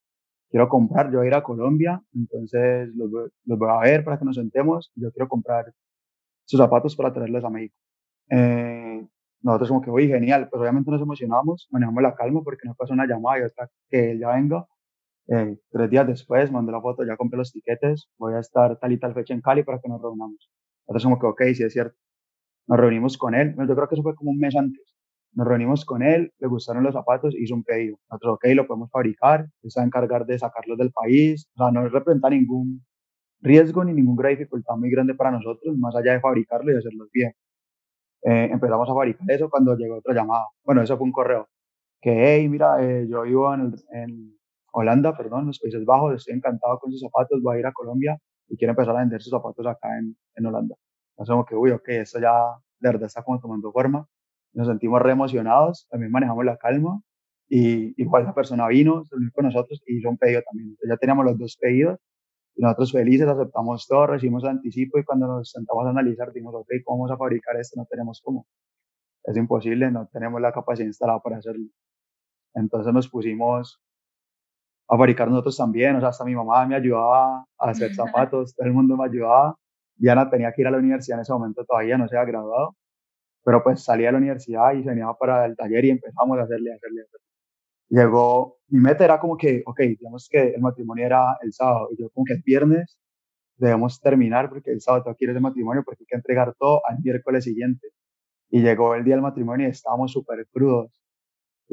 quiero 0.50 0.68
comprar, 0.68 1.10
yo 1.10 1.18
voy 1.18 1.26
a 1.26 1.28
ir 1.28 1.34
a 1.34 1.42
Colombia, 1.42 2.02
entonces 2.14 2.90
los, 2.94 3.10
los 3.44 3.58
voy 3.58 3.68
a 3.70 3.78
ver 3.80 4.04
para 4.04 4.18
que 4.18 4.24
nos 4.24 4.36
sentemos, 4.36 4.92
yo 4.94 5.10
quiero 5.12 5.28
comprar 5.28 5.72
sus 6.44 6.58
zapatos 6.58 6.96
para 6.96 7.12
traerlos 7.12 7.44
a 7.44 7.50
México. 7.50 7.76
Eh, 8.30 9.06
nosotros 9.42 9.68
como 9.68 9.80
que, 9.80 9.90
uy, 9.90 10.08
genial, 10.08 10.48
pues 10.50 10.60
obviamente 10.60 10.90
nos 10.90 11.00
emocionamos, 11.00 11.68
manejamos 11.70 12.02
la 12.02 12.14
calma 12.14 12.42
porque 12.42 12.66
nos 12.66 12.76
pasó 12.76 12.92
una 12.92 13.06
llamada 13.06 13.40
y 13.40 13.42
hasta 13.42 13.70
que 13.88 14.12
él 14.12 14.20
ya 14.20 14.34
venga, 14.34 14.66
eh, 15.28 15.56
tres 15.70 15.90
días 15.90 16.06
después 16.06 16.50
mandé 16.50 16.72
la 16.72 16.80
foto, 16.80 17.04
ya 17.04 17.16
compré 17.16 17.38
los 17.38 17.52
tiquetes, 17.52 18.09
voy 18.18 18.35
a 18.35 18.40
estar 18.40 18.78
tal 18.78 18.92
y 18.92 18.98
tal 18.98 19.14
fecha 19.14 19.35
en 19.35 19.40
Cali 19.40 19.62
para 19.62 19.80
que 19.80 19.88
nos 19.88 20.00
reunamos. 20.02 20.50
Nosotros 20.88 21.04
como 21.04 21.18
que, 21.18 21.26
ok, 21.26 21.54
sí 21.54 21.62
es 21.62 21.72
cierto. 21.72 21.96
Nos 22.66 22.78
reunimos 22.78 23.18
con 23.18 23.35
él, 23.35 23.54
yo 23.56 23.74
creo 23.74 23.88
que 23.88 23.94
eso 23.94 24.02
fue 24.02 24.14
como 24.14 24.30
un 24.33 24.38
mes 24.38 24.56
antes. 24.56 24.83
Nos 25.33 25.46
reunimos 25.46 25.85
con 25.85 26.02
él, 26.02 26.33
le 26.38 26.48
gustaron 26.48 26.83
los 26.83 26.94
zapatos, 26.94 27.35
hizo 27.38 27.54
un 27.54 27.62
pedido. 27.64 27.98
Nosotros, 28.11 28.35
ok, 28.35 28.46
lo 28.54 28.66
podemos 28.66 28.90
fabricar, 28.90 29.46
se 29.62 29.80
va 29.80 29.85
a 29.85 29.87
encargar 29.87 30.26
de 30.26 30.38
sacarlos 30.38 30.78
del 30.78 30.90
país, 30.92 31.48
o 31.54 31.59
sea, 31.64 31.70
no 31.70 31.88
representa 31.88 32.30
ningún 32.30 32.85
riesgo 33.40 33.85
ni 33.85 33.92
ninguna 33.94 34.28
dificultad 34.30 34.76
muy 34.76 34.90
grande 34.90 35.14
para 35.14 35.30
nosotros, 35.30 35.76
más 35.78 35.94
allá 35.96 36.12
de 36.14 36.20
fabricarlo 36.20 36.72
y 36.72 36.76
hacerlos 36.76 37.09
bien. 37.12 37.33
Eh, 38.22 38.50
empezamos 38.52 38.88
a 38.88 38.94
fabricar 38.94 39.30
eso 39.30 39.48
cuando 39.48 39.76
llegó 39.76 39.98
otra 39.98 40.14
llamada. 40.14 40.46
Bueno, 40.64 40.83
eso 40.83 40.96
fue 40.98 41.06
un 41.06 41.12
correo. 41.12 41.48
Que, 42.00 42.37
hey, 42.37 42.48
mira, 42.48 42.83
eh, 42.83 43.06
yo 43.09 43.22
vivo 43.22 43.52
en, 43.54 44.38
Holanda, 44.72 45.16
perdón, 45.16 45.46
los 45.46 45.59
Países 45.59 45.85
Bajos, 45.85 46.14
estoy 46.14 46.35
encantado 46.35 46.78
con 46.78 46.90
sus 46.92 47.00
zapatos, 47.00 47.42
voy 47.42 47.56
a 47.56 47.61
ir 47.61 47.66
a 47.66 47.72
Colombia 47.72 48.18
y 48.48 48.56
quiero 48.56 48.72
empezar 48.72 48.96
a 48.96 49.00
vender 49.00 49.22
sus 49.22 49.30
zapatos 49.30 49.66
acá 49.66 49.88
en, 49.98 50.16
en 50.37 50.46
Holanda. 50.46 50.76
Entonces, 51.12 51.33
como 51.33 51.44
que, 51.44 51.54
uy, 51.54 51.70
ok, 51.72 51.88
esto 51.88 52.20
ya 52.20 52.33
de 52.80 52.88
verdad 52.88 53.04
está 53.06 53.22
como 53.22 53.40
tomando 53.40 53.72
forma. 53.72 54.06
Nos 54.52 54.66
sentimos 54.68 55.00
re 55.02 55.12
emocionados, 55.12 55.87
también 55.90 56.11
manejamos 56.11 56.44
la 56.44 56.56
calma 56.56 57.00
y 57.48 58.00
igual 58.00 58.24
la 58.24 58.35
persona 58.35 58.66
vino, 58.68 59.04
se 59.06 59.16
unió 59.16 59.30
con 59.35 59.44
nosotros 59.46 59.83
y 59.87 59.98
hizo 59.98 60.09
un 60.09 60.18
pedido 60.18 60.42
también. 60.42 60.70
Entonces, 60.70 60.88
ya 60.90 60.96
teníamos 60.96 61.24
los 61.24 61.38
dos 61.38 61.56
pedidos 61.61 61.98
y 62.56 62.62
nosotros 62.62 62.92
felices 62.92 63.28
aceptamos 63.28 63.87
todo, 63.87 64.06
recibimos 64.06 64.44
anticipo 64.44 64.98
y 64.98 65.04
cuando 65.04 65.26
nos 65.26 65.50
sentamos 65.50 65.87
a 65.87 65.90
analizar, 65.90 66.33
dijimos, 66.33 66.54
ok, 66.54 66.68
¿cómo 66.85 66.98
vamos 66.98 67.12
a 67.12 67.18
fabricar 67.18 67.56
esto? 67.56 67.78
No 67.80 67.87
tenemos 67.87 68.20
cómo. 68.22 68.46
Es 69.24 69.37
imposible, 69.37 69.90
no 69.90 70.09
tenemos 70.12 70.40
la 70.40 70.52
capacidad 70.52 70.87
instalada 70.87 71.20
para 71.20 71.38
hacerlo. 71.38 71.66
Entonces 72.54 72.92
nos 72.92 73.09
pusimos 73.09 73.80
a 74.90 74.96
fabricar 74.96 75.29
nosotros 75.29 75.57
también, 75.57 75.96
o 75.96 76.00
sea, 76.00 76.11
hasta 76.11 76.24
mi 76.24 76.35
mamá 76.35 76.66
me 76.66 76.76
ayudaba 76.76 77.46
a 77.59 77.70
hacer 77.70 77.94
zapatos, 77.94 78.55
todo 78.55 78.66
el 78.66 78.72
mundo 78.72 78.96
me 78.96 79.05
ayudaba. 79.07 79.57
Diana 79.96 80.29
tenía 80.31 80.53
que 80.53 80.62
ir 80.62 80.68
a 80.68 80.70
la 80.70 80.79
universidad 80.79 81.18
en 81.18 81.22
ese 81.22 81.33
momento, 81.33 81.64
todavía 81.64 81.98
no 81.98 82.09
se 82.09 82.16
había 82.16 82.33
graduado, 82.33 82.76
pero 83.44 83.62
pues 83.62 83.85
salía 83.85 84.09
de 84.09 84.12
la 84.12 84.18
universidad 84.18 84.72
y 84.74 84.83
se 84.83 84.90
venía 84.90 85.07
para 85.18 85.46
el 85.46 85.57
taller 85.57 85.85
y 85.87 85.90
empezamos 85.90 86.38
a 86.38 86.42
hacerle, 86.42 86.72
a 86.72 86.76
hacerle, 86.76 87.03
a 87.03 87.05
hacerle 87.05 87.31
llegó, 87.90 88.59
mi 88.68 88.81
meta 88.81 89.05
era 89.05 89.20
como 89.20 89.37
que, 89.37 89.62
ok, 89.66 89.81
digamos 89.81 90.29
que 90.31 90.50
el 90.55 90.61
matrimonio 90.61 91.05
era 91.07 91.37
el 91.42 91.53
sábado, 91.53 91.88
y 91.92 92.00
yo 92.00 92.09
como 92.11 92.24
que 92.24 92.35
el 92.35 92.42
viernes 92.44 92.98
debemos 93.57 94.00
terminar 94.00 94.48
porque 94.48 94.70
el 94.72 94.81
sábado 94.81 95.14
quiero 95.18 95.35
el 95.35 95.40
matrimonio 95.40 95.83
porque 95.85 96.05
hay 96.05 96.07
que 96.07 96.16
entregar 96.16 96.55
todo 96.59 96.81
al 96.88 96.98
miércoles 97.03 97.44
siguiente. 97.44 97.88
Y 98.50 98.62
llegó 98.62 98.94
el 98.94 99.05
día 99.05 99.14
del 99.14 99.22
matrimonio 99.22 99.68
y 99.68 99.70
estábamos 99.70 100.12
súper 100.12 100.46
crudos. 100.53 100.99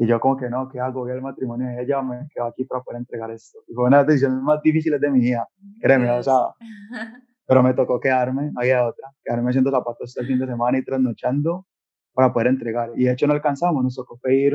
Y 0.00 0.06
yo 0.06 0.20
como 0.20 0.36
que 0.36 0.48
no, 0.48 0.68
¿qué 0.68 0.78
hago? 0.78 1.00
Voy 1.00 1.10
al 1.10 1.20
matrimonio 1.20 1.66
de 1.66 1.82
ella, 1.82 2.00
me 2.00 2.28
quedo 2.32 2.46
aquí 2.46 2.64
para 2.64 2.82
poder 2.82 3.00
entregar 3.00 3.32
esto. 3.32 3.58
Y 3.66 3.74
fue 3.74 3.86
una 3.86 3.96
de 3.98 4.02
las 4.02 4.06
decisiones 4.06 4.40
más 4.42 4.62
difíciles 4.62 5.00
de 5.00 5.10
mi 5.10 5.18
vida, 5.18 5.48
créeme, 5.80 6.08
o 6.08 6.22
sea, 6.22 6.34
pero 7.44 7.64
me 7.64 7.74
tocó 7.74 7.98
quedarme, 7.98 8.52
no 8.52 8.60
había 8.60 8.86
otra, 8.86 9.08
quedarme 9.24 9.50
haciendo 9.50 9.72
zapatos 9.72 10.16
el 10.16 10.26
fin 10.28 10.38
de 10.38 10.46
semana 10.46 10.78
y 10.78 10.84
trasnochando 10.84 11.66
para 12.12 12.32
poder 12.32 12.46
entregar. 12.46 12.90
Y 12.94 13.04
de 13.04 13.12
hecho 13.12 13.26
no 13.26 13.32
alcanzamos, 13.32 13.82
nos 13.82 13.96
tocó 13.96 14.20
pedir 14.22 14.54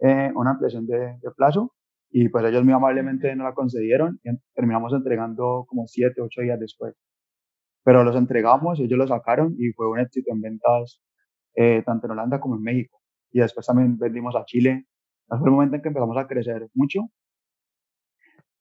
eh, 0.00 0.32
una 0.34 0.50
ampliación 0.50 0.86
de, 0.86 1.18
plazo 1.36 1.72
y 2.10 2.28
pues 2.28 2.44
ellos 2.44 2.64
muy 2.64 2.72
amablemente 2.72 3.34
no 3.36 3.44
la 3.44 3.54
concedieron 3.54 4.18
y 4.24 4.30
terminamos 4.54 4.92
entregando 4.92 5.66
como 5.68 5.86
siete, 5.86 6.20
ocho 6.20 6.40
días 6.40 6.58
después. 6.58 6.96
Pero 7.84 8.02
los 8.02 8.16
entregamos, 8.16 8.80
ellos 8.80 8.98
lo 8.98 9.06
sacaron 9.06 9.54
y 9.56 9.70
fue 9.70 9.88
un 9.88 10.00
éxito 10.00 10.32
en 10.32 10.40
ventas 10.40 11.00
eh, 11.54 11.84
tanto 11.86 12.08
en 12.08 12.12
Holanda 12.12 12.40
como 12.40 12.56
en 12.56 12.62
México. 12.62 12.98
Y 13.34 13.40
después 13.40 13.66
también 13.66 13.98
vendimos 13.98 14.34
a 14.36 14.44
Chile. 14.46 14.86
Fue 15.28 15.44
el 15.44 15.50
momento 15.50 15.76
en 15.76 15.82
que 15.82 15.88
empezamos 15.88 16.16
a 16.16 16.26
crecer 16.26 16.68
mucho, 16.72 17.00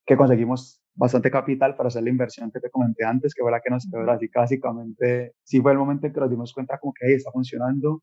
que 0.05 0.17
conseguimos 0.17 0.81
bastante 0.95 1.31
capital 1.31 1.75
para 1.75 1.87
hacer 1.87 2.03
la 2.03 2.09
inversión 2.09 2.51
que 2.51 2.59
te 2.59 2.69
comenté 2.69 3.05
antes, 3.05 3.33
que 3.33 3.41
fue 3.41 3.51
la 3.51 3.61
que 3.61 3.69
nos 3.69 3.87
quedó 3.89 4.09
así 4.11 4.29
básicamente, 4.33 5.33
sí 5.43 5.61
fue 5.61 5.71
el 5.71 5.77
momento 5.77 6.07
en 6.07 6.13
que 6.13 6.19
nos 6.19 6.29
dimos 6.29 6.53
cuenta 6.53 6.77
como 6.79 6.93
que 6.93 7.05
ahí 7.07 7.13
está 7.13 7.31
funcionando, 7.31 8.01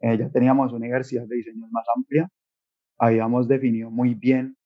eh, 0.00 0.18
ya 0.18 0.30
teníamos 0.30 0.72
una 0.72 0.78
universidad 0.78 1.26
de 1.26 1.36
diseño 1.36 1.66
más 1.70 1.84
amplia 1.94 2.28
habíamos 2.98 3.48
definido 3.48 3.90
muy 3.90 4.14
bien 4.14 4.56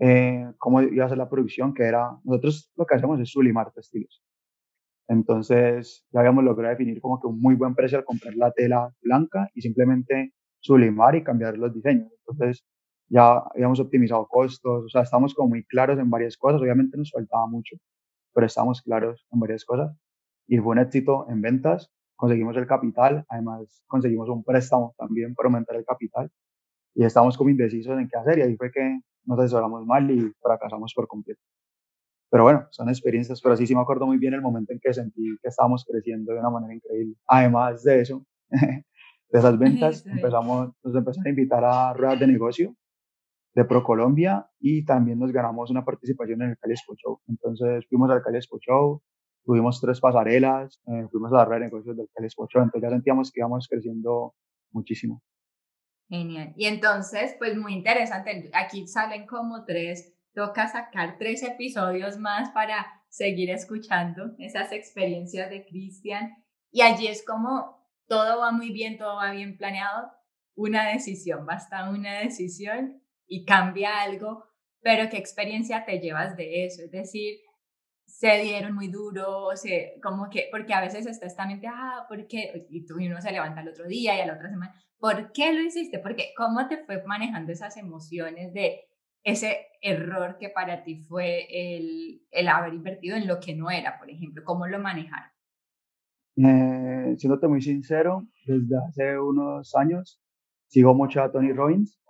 eh, 0.00 0.50
cómo 0.58 0.82
iba 0.82 1.06
a 1.06 1.08
ser 1.08 1.18
la 1.18 1.28
producción, 1.28 1.74
que 1.74 1.84
era, 1.84 2.10
nosotros 2.24 2.70
lo 2.76 2.86
que 2.86 2.96
hacemos 2.96 3.20
es 3.20 3.30
sublimar 3.30 3.72
textiles. 3.72 4.22
Entonces 5.08 6.06
ya 6.12 6.20
habíamos 6.20 6.44
logrado 6.44 6.70
definir 6.70 7.00
como 7.00 7.20
que 7.20 7.26
un 7.26 7.40
muy 7.40 7.54
buen 7.54 7.74
precio 7.74 7.98
al 7.98 8.04
comprar 8.04 8.34
la 8.36 8.52
tela 8.52 8.90
blanca 9.02 9.50
y 9.54 9.60
simplemente 9.60 10.32
sublimar 10.64 11.14
y 11.14 11.22
cambiar 11.22 11.58
los 11.58 11.72
diseños. 11.74 12.10
Entonces 12.26 12.64
ya 13.08 13.38
habíamos 13.54 13.80
optimizado 13.80 14.26
costos, 14.26 14.84
o 14.86 14.88
sea, 14.88 15.02
estamos 15.02 15.34
como 15.34 15.50
muy 15.50 15.64
claros 15.64 15.98
en 15.98 16.08
varias 16.10 16.36
cosas, 16.36 16.60
obviamente 16.60 16.96
nos 16.96 17.10
faltaba 17.12 17.46
mucho, 17.46 17.76
pero 18.32 18.46
estamos 18.46 18.80
claros 18.82 19.26
en 19.30 19.40
varias 19.40 19.64
cosas. 19.64 19.94
Y 20.48 20.58
fue 20.58 20.72
un 20.72 20.78
éxito 20.78 21.26
en 21.28 21.42
ventas, 21.42 21.90
conseguimos 22.16 22.56
el 22.56 22.66
capital, 22.66 23.24
además 23.28 23.82
conseguimos 23.86 24.28
un 24.30 24.42
préstamo 24.42 24.94
también 24.96 25.34
para 25.34 25.48
aumentar 25.48 25.76
el 25.76 25.84
capital 25.84 26.30
y 26.94 27.04
estábamos 27.04 27.36
como 27.36 27.50
indecisos 27.50 27.98
en 27.98 28.08
qué 28.08 28.16
hacer 28.16 28.38
y 28.38 28.42
ahí 28.42 28.56
fue 28.56 28.70
que 28.70 29.00
nos 29.24 29.38
asesoramos 29.38 29.84
mal 29.86 30.10
y 30.10 30.32
fracasamos 30.40 30.94
por 30.94 31.06
completo. 31.08 31.40
Pero 32.30 32.44
bueno, 32.44 32.66
son 32.70 32.88
experiencias, 32.88 33.40
pero 33.42 33.56
sí, 33.56 33.66
sí 33.66 33.74
me 33.74 33.82
acuerdo 33.82 34.06
muy 34.06 34.18
bien 34.18 34.34
el 34.34 34.40
momento 34.42 34.72
en 34.72 34.80
que 34.80 34.94
sentí 34.94 35.36
que 35.42 35.48
estábamos 35.48 35.84
creciendo 35.84 36.32
de 36.32 36.40
una 36.40 36.50
manera 36.50 36.74
increíble. 36.74 37.16
Además 37.26 37.82
de 37.84 38.00
eso, 38.00 38.24
de 39.34 39.40
esas 39.40 39.58
ventas, 39.58 40.06
empezamos, 40.06 40.70
nos 40.84 40.94
empezaron 40.94 41.26
a 41.26 41.30
invitar 41.30 41.64
a 41.64 41.92
ruedas 41.92 42.20
de 42.20 42.28
negocio 42.28 42.76
de 43.52 43.64
ProColombia 43.64 44.48
y 44.60 44.84
también 44.84 45.18
nos 45.18 45.32
ganamos 45.32 45.70
una 45.70 45.84
participación 45.84 46.42
en 46.42 46.50
el 46.50 46.56
Cali 46.56 46.74
Expo 46.74 46.94
Show. 46.94 47.20
Entonces 47.26 47.84
fuimos 47.88 48.08
al 48.12 48.22
Cali 48.22 48.36
Expo 48.36 48.60
Show, 48.60 49.02
tuvimos 49.44 49.80
tres 49.80 49.98
pasarelas, 49.98 50.80
eh, 50.86 51.08
fuimos 51.10 51.32
a 51.32 51.38
la 51.38 51.44
rueda 51.46 51.58
de 51.58 51.64
negocios 51.66 51.96
del 51.96 52.08
Cali 52.14 52.26
Expo 52.26 52.46
Show, 52.46 52.62
entonces 52.62 52.88
ya 52.88 52.94
sentíamos 52.94 53.32
que 53.32 53.40
íbamos 53.40 53.66
creciendo 53.66 54.36
muchísimo. 54.70 55.20
Genial. 56.08 56.52
Y 56.56 56.66
entonces, 56.66 57.34
pues 57.36 57.56
muy 57.56 57.74
interesante. 57.74 58.52
Aquí 58.54 58.86
salen 58.86 59.26
como 59.26 59.64
tres, 59.64 60.14
toca 60.32 60.68
sacar 60.68 61.16
tres 61.18 61.42
episodios 61.42 62.18
más 62.18 62.50
para 62.50 62.86
seguir 63.08 63.50
escuchando 63.50 64.30
esas 64.38 64.70
experiencias 64.70 65.50
de 65.50 65.66
Cristian. 65.66 66.36
Y 66.70 66.82
allí 66.82 67.08
es 67.08 67.24
como 67.26 67.83
todo 68.06 68.40
va 68.40 68.52
muy 68.52 68.72
bien, 68.72 68.98
todo 68.98 69.16
va 69.16 69.32
bien 69.32 69.56
planeado. 69.56 70.10
Una 70.54 70.88
decisión, 70.88 71.46
basta 71.46 71.90
una 71.90 72.20
decisión 72.20 73.02
y 73.26 73.44
cambia 73.44 74.02
algo, 74.02 74.44
pero 74.80 75.08
¿qué 75.10 75.16
experiencia 75.16 75.84
te 75.84 75.98
llevas 75.98 76.36
de 76.36 76.66
eso? 76.66 76.82
Es 76.82 76.90
decir, 76.90 77.38
se 78.06 78.38
dieron 78.38 78.74
muy 78.74 78.88
duro, 78.88 79.46
o 79.46 79.56
sea, 79.56 79.90
como 80.02 80.30
que, 80.30 80.48
porque 80.50 80.74
a 80.74 80.80
veces 80.80 81.06
está 81.06 81.26
esta 81.26 81.46
mente, 81.46 81.66
ah, 81.68 82.04
¿por 82.08 82.26
qué? 82.28 82.66
Y 82.70 82.86
tú 82.86 83.00
y 83.00 83.08
uno 83.08 83.20
se 83.20 83.32
levanta 83.32 83.62
el 83.62 83.68
otro 83.68 83.86
día 83.88 84.16
y 84.16 84.20
a 84.20 84.26
la 84.26 84.34
otra 84.34 84.50
semana, 84.50 84.74
¿Por 85.04 85.32
qué 85.32 85.52
lo 85.52 85.60
hiciste? 85.60 85.98
Porque 85.98 86.32
¿cómo 86.34 86.66
te 86.66 86.78
fue 86.78 87.02
manejando 87.04 87.52
esas 87.52 87.76
emociones 87.76 88.54
de 88.54 88.88
ese 89.22 89.66
error 89.82 90.38
que 90.38 90.48
para 90.48 90.82
ti 90.82 90.96
fue 90.96 91.46
el, 91.50 92.22
el 92.30 92.48
haber 92.48 92.72
invertido 92.72 93.14
en 93.14 93.26
lo 93.26 93.38
que 93.38 93.54
no 93.54 93.70
era, 93.70 93.98
por 93.98 94.08
ejemplo? 94.08 94.42
¿Cómo 94.44 94.66
lo 94.66 94.78
manejaron? 94.78 95.33
Eh, 96.36 97.14
siéndote 97.16 97.46
muy 97.46 97.62
sincero, 97.62 98.26
desde 98.44 98.76
hace 98.76 99.18
unos 99.18 99.74
años 99.76 100.20
sigo 100.66 100.92
mucho 100.92 101.22
a 101.22 101.30
Tony 101.30 101.52
Robbins 101.52 102.00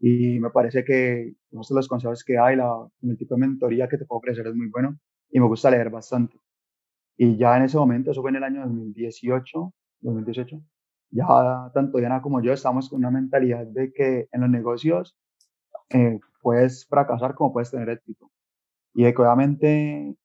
y 0.00 0.40
me 0.40 0.50
parece 0.50 0.82
que 0.82 1.34
los 1.50 1.88
consejos 1.88 2.24
que 2.24 2.38
hay, 2.38 2.56
la, 2.56 2.88
el 3.02 3.18
tipo 3.18 3.34
de 3.34 3.40
mentoría 3.42 3.88
que 3.88 3.98
te 3.98 4.06
puedo 4.06 4.20
ofrecer 4.20 4.46
es 4.46 4.54
muy 4.54 4.68
bueno 4.68 4.98
y 5.30 5.38
me 5.40 5.46
gusta 5.46 5.70
leer 5.70 5.90
bastante. 5.90 6.38
Y 7.18 7.36
ya 7.36 7.56
en 7.58 7.64
ese 7.64 7.76
momento, 7.76 8.10
eso 8.10 8.22
fue 8.22 8.30
en 8.30 8.36
el 8.36 8.44
año 8.44 8.62
2018, 8.62 9.74
2018, 10.00 10.62
ya 11.10 11.70
tanto 11.74 11.98
Diana 11.98 12.22
como 12.22 12.40
yo 12.42 12.52
estamos 12.54 12.88
con 12.88 13.00
una 13.00 13.10
mentalidad 13.10 13.66
de 13.66 13.92
que 13.92 14.28
en 14.32 14.40
los 14.40 14.48
negocios 14.48 15.18
eh, 15.90 16.18
puedes 16.40 16.86
fracasar 16.86 17.34
como 17.34 17.52
puedes 17.52 17.70
tener 17.70 17.90
éxito. 17.90 18.30
Y 18.94 19.04
de 19.04 19.10
obviamente 19.10 20.16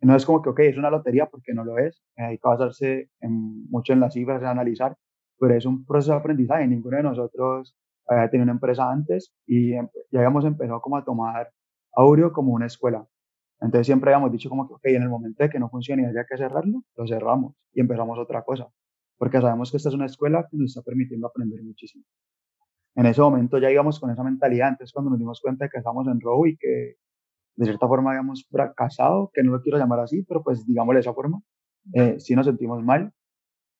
no 0.00 0.16
es 0.16 0.24
como 0.26 0.42
que, 0.42 0.50
ok, 0.50 0.60
es 0.60 0.76
una 0.76 0.90
lotería 0.90 1.26
porque 1.26 1.54
no 1.54 1.64
lo 1.64 1.78
es, 1.78 2.02
hay 2.16 2.38
que 2.38 2.48
basarse 2.48 3.10
mucho 3.20 3.92
en 3.92 4.00
las 4.00 4.14
cifras, 4.14 4.40
en 4.42 4.48
analizar, 4.48 4.96
pero 5.38 5.54
es 5.54 5.66
un 5.66 5.84
proceso 5.84 6.12
de 6.12 6.18
aprendizaje. 6.18 6.66
Ninguno 6.66 6.96
de 6.98 7.02
nosotros 7.02 7.76
había 8.06 8.30
tenido 8.30 8.44
una 8.44 8.52
empresa 8.52 8.90
antes 8.90 9.32
y 9.46 9.72
ya 9.72 9.88
habíamos 10.14 10.44
empezado 10.44 10.80
como 10.80 10.96
a 10.96 11.04
tomar 11.04 11.50
Aureo 11.94 12.32
como 12.32 12.52
una 12.52 12.66
escuela. 12.66 13.06
Entonces 13.60 13.86
siempre 13.86 14.12
habíamos 14.12 14.32
dicho 14.32 14.48
como 14.48 14.68
que, 14.68 14.74
ok, 14.74 14.84
en 14.84 15.02
el 15.02 15.08
momento 15.08 15.42
de 15.42 15.50
que 15.50 15.58
no 15.58 15.68
funcione 15.68 16.02
y 16.02 16.06
haya 16.06 16.24
que 16.28 16.36
cerrarlo, 16.36 16.82
lo 16.96 17.06
cerramos 17.06 17.54
y 17.72 17.80
empezamos 17.80 18.18
otra 18.18 18.42
cosa 18.42 18.68
porque 19.18 19.40
sabemos 19.40 19.70
que 19.70 19.76
esta 19.76 19.90
es 19.90 19.94
una 19.94 20.06
escuela 20.06 20.46
que 20.48 20.56
nos 20.56 20.70
está 20.70 20.82
permitiendo 20.82 21.26
aprender 21.26 21.62
muchísimo. 21.62 22.04
En 22.94 23.06
ese 23.06 23.20
momento 23.20 23.58
ya 23.58 23.70
íbamos 23.70 24.00
con 24.00 24.10
esa 24.10 24.22
mentalidad, 24.22 24.68
entonces 24.68 24.92
cuando 24.92 25.10
nos 25.10 25.18
dimos 25.18 25.40
cuenta 25.40 25.64
de 25.64 25.70
que 25.70 25.78
estábamos 25.78 26.06
en 26.06 26.20
robo 26.20 26.46
y 26.46 26.56
que 26.56 26.94
de 27.58 27.66
cierta 27.66 27.88
forma 27.88 28.12
habíamos 28.12 28.46
fracasado, 28.50 29.30
que 29.34 29.44
no 29.44 29.52
lo 29.52 29.62
quiero 29.62 29.78
llamar 29.78 30.00
así, 30.00 30.24
pero 30.24 30.42
pues 30.44 30.66
digámosle 30.66 30.98
de 30.98 31.02
esa 31.02 31.14
forma, 31.14 31.42
eh, 31.94 32.16
sí 32.20 32.34
nos 32.36 32.46
sentimos 32.46 32.82
mal 32.84 33.12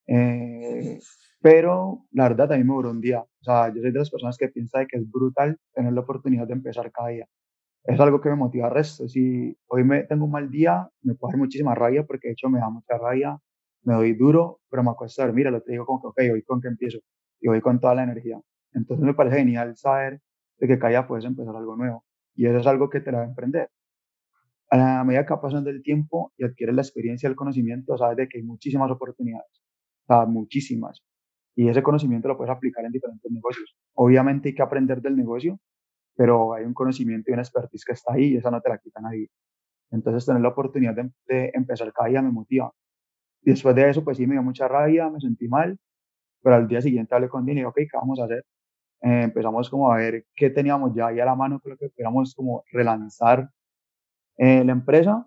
Eh, 0.07 0.99
pero 1.41 2.07
la 2.13 2.25
verdad 2.29 2.49
también 2.49 2.67
me 2.67 2.75
duró 2.75 2.91
un 2.91 3.01
día. 3.01 3.21
O 3.21 3.45
sea, 3.45 3.69
yo 3.75 3.81
soy 3.83 3.93
de 3.93 3.99
las 3.99 4.11
personas 4.11 4.37
que 4.39 4.49
piensa 4.49 4.81
de 4.81 4.87
que 4.87 4.97
es 4.99 5.11
brutal 5.11 5.59
tener 5.75 5.93
la 5.93 6.01
oportunidad 6.01 6.47
de 6.47 6.55
empezar 6.55 6.91
cada 6.93 7.09
día. 7.09 7.27
Es 7.85 8.01
algo 8.01 8.21
que 8.21 8.29
me 8.31 8.37
motiva 8.37 8.67
al 8.69 8.75
resto. 8.75 9.09
Si 9.09 9.57
hoy 9.69 9.85
me 9.85 10.05
tengo 10.05 10.27
un 10.27 10.33
mal 10.33 10.51
día, 10.51 10.89
me 11.03 11.15
puede 11.15 11.33
dar 11.35 11.39
muchísima 11.41 11.75
rabia 11.75 12.05
porque 12.07 12.29
de 12.29 12.33
hecho 12.35 12.49
me 12.51 12.61
da 12.61 12.71
mucha 12.71 12.99
rabia, 12.99 13.39
me 13.85 13.95
doy 13.95 14.15
duro, 14.15 14.61
pero 14.71 14.83
me 14.85 14.91
acuesto 14.91 15.23
a 15.23 15.27
dormir. 15.27 15.47
Lo 15.51 15.63
te 15.63 15.73
digo 15.73 15.87
como 15.87 16.01
que, 16.15 16.29
ok, 16.31 16.35
hoy 16.35 16.43
con 16.43 16.61
qué 16.61 16.69
empiezo 16.69 16.99
y 17.41 17.49
hoy 17.49 17.61
con 17.61 17.81
toda 17.81 17.95
la 17.95 18.05
energía. 18.05 18.41
Entonces 18.75 19.05
me 19.07 19.15
parece 19.15 19.39
genial 19.39 19.77
saber 19.77 20.21
de 20.59 20.69
que 20.69 20.79
cada 20.79 20.91
día 20.91 21.09
puedes 21.09 21.25
empezar 21.25 21.57
algo 21.57 21.77
nuevo. 21.77 22.05
Y 22.39 22.47
eso 22.47 22.59
es 22.59 22.67
algo 22.69 22.89
que 22.89 23.01
te 23.01 23.11
la 23.11 23.19
va 23.19 23.25
a 23.25 23.27
emprender. 23.27 23.69
A 24.71 25.03
medida 25.03 25.27
que 25.27 25.35
va 25.35 25.41
pasando 25.41 25.71
el 25.71 25.83
tiempo 25.83 26.33
y 26.37 26.45
adquieres 26.45 26.77
la 26.77 26.83
experiencia 26.83 27.29
el 27.29 27.35
conocimiento, 27.35 27.99
sabes 27.99 28.17
de 28.17 28.29
que 28.29 28.39
hay 28.39 28.45
muchísimas 28.45 28.91
oportunidades. 28.93 29.51
O 30.07 30.15
sea, 30.15 30.25
muchísimas. 30.25 31.03
Y 31.57 31.69
ese 31.69 31.83
conocimiento 31.83 32.29
lo 32.29 32.37
puedes 32.37 32.55
aplicar 32.55 32.85
en 32.85 32.93
diferentes 32.93 33.29
negocios. 33.33 33.77
Obviamente 33.95 34.51
hay 34.51 34.55
que 34.55 34.63
aprender 34.63 35.03
del 35.03 35.17
negocio, 35.17 35.59
pero 36.15 36.55
hay 36.55 36.65
un 36.65 36.75
conocimiento 36.75 37.29
y 37.31 37.35
una 37.35 37.43
expertise 37.43 37.85
que 37.85 37.95
está 37.95 38.13
ahí 38.13 38.35
y 38.35 38.37
esa 38.37 38.53
no 38.53 38.61
te 38.61 38.69
la 38.69 38.79
quita 38.79 39.01
nadie. 39.01 39.31
Entonces 39.91 40.25
tener 40.25 40.41
la 40.41 40.51
oportunidad 40.51 40.95
de, 40.95 41.11
de 41.27 41.51
empezar 41.55 41.93
cada 41.93 42.09
día 42.09 42.23
me 42.23 42.31
motiva. 42.31 42.73
Después 43.43 43.75
de 43.75 43.91
eso, 43.91 44.05
pues 44.05 44.17
sí, 44.19 44.29
me 44.29 44.35
dio 44.35 44.45
mucha 44.45 44.69
rabia, 44.69 45.11
me 45.11 45.19
sentí 45.21 45.49
mal, 45.49 45.77
pero 46.43 46.57
al 46.57 46.69
día 46.69 46.81
siguiente 46.83 47.15
hablé 47.17 47.29
con 47.29 47.45
Dini 47.45 47.63
y 47.63 47.65
ok, 47.65 47.77
¿qué 47.77 47.89
vamos 47.95 48.21
a 48.21 48.27
hacer? 48.27 48.45
Eh, 49.01 49.23
empezamos 49.25 49.71
como 49.71 49.93
a 49.93 49.97
ver 49.97 50.27
qué 50.35 50.51
teníamos 50.51 50.95
ya 50.95 51.09
ahí 51.09 51.21
a 51.21 51.25
la 51.25 51.37
mano, 51.37 51.61
creo 51.61 51.77
que 51.77 51.91
queríamos 51.91 52.35
como 52.35 52.65
relanzar 52.73 53.49
eh, 54.37 54.65
la 54.65 54.73
empresa. 54.73 55.27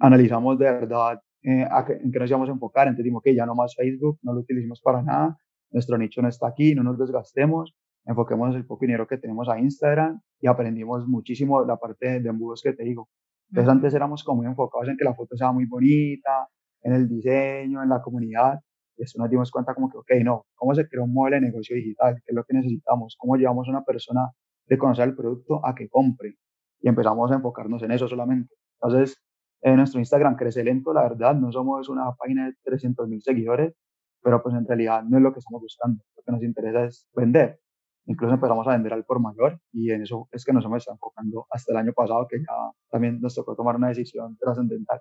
Analizamos 0.00 0.58
de 0.58 0.64
verdad 0.64 1.20
eh, 1.42 1.66
en 2.00 2.10
qué 2.10 2.18
nos 2.18 2.30
íbamos 2.30 2.48
a 2.48 2.52
enfocar, 2.52 2.88
entendimos 2.88 3.22
que 3.22 3.34
ya 3.34 3.44
no 3.46 3.54
más 3.54 3.74
Facebook, 3.76 4.18
no 4.22 4.32
lo 4.32 4.40
utilicemos 4.40 4.80
para 4.80 5.02
nada, 5.02 5.38
nuestro 5.70 5.98
nicho 5.98 6.22
no 6.22 6.28
está 6.28 6.48
aquí, 6.48 6.74
no 6.74 6.82
nos 6.82 6.98
desgastemos, 6.98 7.74
enfoquemos 8.06 8.54
el 8.56 8.66
poco 8.66 8.86
dinero 8.86 9.06
que 9.06 9.18
tenemos 9.18 9.48
a 9.48 9.58
Instagram 9.58 10.20
y 10.40 10.46
aprendimos 10.46 11.06
muchísimo 11.06 11.64
la 11.64 11.76
parte 11.76 12.20
de 12.20 12.28
embudos 12.28 12.62
que 12.62 12.72
te 12.72 12.84
digo. 12.84 13.08
Entonces 13.50 13.70
antes 13.70 13.94
éramos 13.94 14.24
como 14.24 14.38
muy 14.38 14.46
enfocados 14.46 14.88
en 14.88 14.96
que 14.96 15.04
la 15.04 15.14
foto 15.14 15.36
sea 15.36 15.52
muy 15.52 15.66
bonita, 15.66 16.48
en 16.82 16.92
el 16.94 17.08
diseño, 17.08 17.82
en 17.82 17.88
la 17.88 18.00
comunidad, 18.00 18.60
y 18.96 19.02
eso 19.02 19.18
nos 19.18 19.30
dimos 19.30 19.50
cuenta 19.50 19.74
como 19.74 19.90
que, 19.90 19.98
ok, 19.98 20.10
no, 20.24 20.46
¿cómo 20.54 20.74
se 20.74 20.88
crea 20.88 21.02
un 21.02 21.12
modelo 21.12 21.36
de 21.36 21.42
negocio 21.42 21.76
digital? 21.76 22.16
¿Qué 22.16 22.32
es 22.32 22.34
lo 22.34 22.44
que 22.44 22.54
necesitamos? 22.54 23.16
¿Cómo 23.18 23.36
llevamos 23.36 23.66
a 23.68 23.70
una 23.70 23.84
persona 23.84 24.30
de 24.66 24.78
conocer 24.78 25.08
el 25.08 25.16
producto 25.16 25.64
a 25.66 25.74
que 25.74 25.88
compre? 25.88 26.36
Y 26.80 26.88
empezamos 26.88 27.30
a 27.32 27.36
enfocarnos 27.36 27.82
en 27.82 27.92
eso 27.92 28.08
solamente. 28.08 28.54
Entonces, 28.80 29.20
en 29.62 29.76
nuestro 29.76 29.98
Instagram 29.98 30.36
crece 30.36 30.62
lento, 30.62 30.92
la 30.92 31.02
verdad, 31.02 31.34
no 31.34 31.50
somos 31.50 31.88
una 31.88 32.12
página 32.12 32.46
de 32.46 32.54
300 32.62 33.08
mil 33.08 33.22
seguidores, 33.22 33.74
pero 34.22 34.42
pues 34.42 34.54
en 34.54 34.66
realidad 34.66 35.02
no 35.02 35.16
es 35.16 35.22
lo 35.22 35.32
que 35.32 35.38
estamos 35.38 35.62
buscando. 35.62 36.04
Lo 36.16 36.22
que 36.22 36.32
nos 36.32 36.42
interesa 36.42 36.84
es 36.84 37.08
vender. 37.14 37.60
Incluso 38.06 38.34
empezamos 38.34 38.66
a 38.66 38.72
vender 38.72 38.92
al 38.92 39.04
por 39.04 39.20
mayor 39.20 39.58
y 39.72 39.90
en 39.90 40.02
eso 40.02 40.28
es 40.30 40.44
que 40.44 40.52
nos 40.52 40.64
hemos 40.66 40.78
estado 40.78 40.96
enfocando 40.96 41.46
hasta 41.50 41.72
el 41.72 41.78
año 41.78 41.92
pasado, 41.94 42.26
que 42.28 42.38
ya 42.38 42.72
también 42.90 43.20
nos 43.20 43.34
tocó 43.34 43.56
tomar 43.56 43.76
una 43.76 43.88
decisión 43.88 44.36
trascendental. 44.36 45.00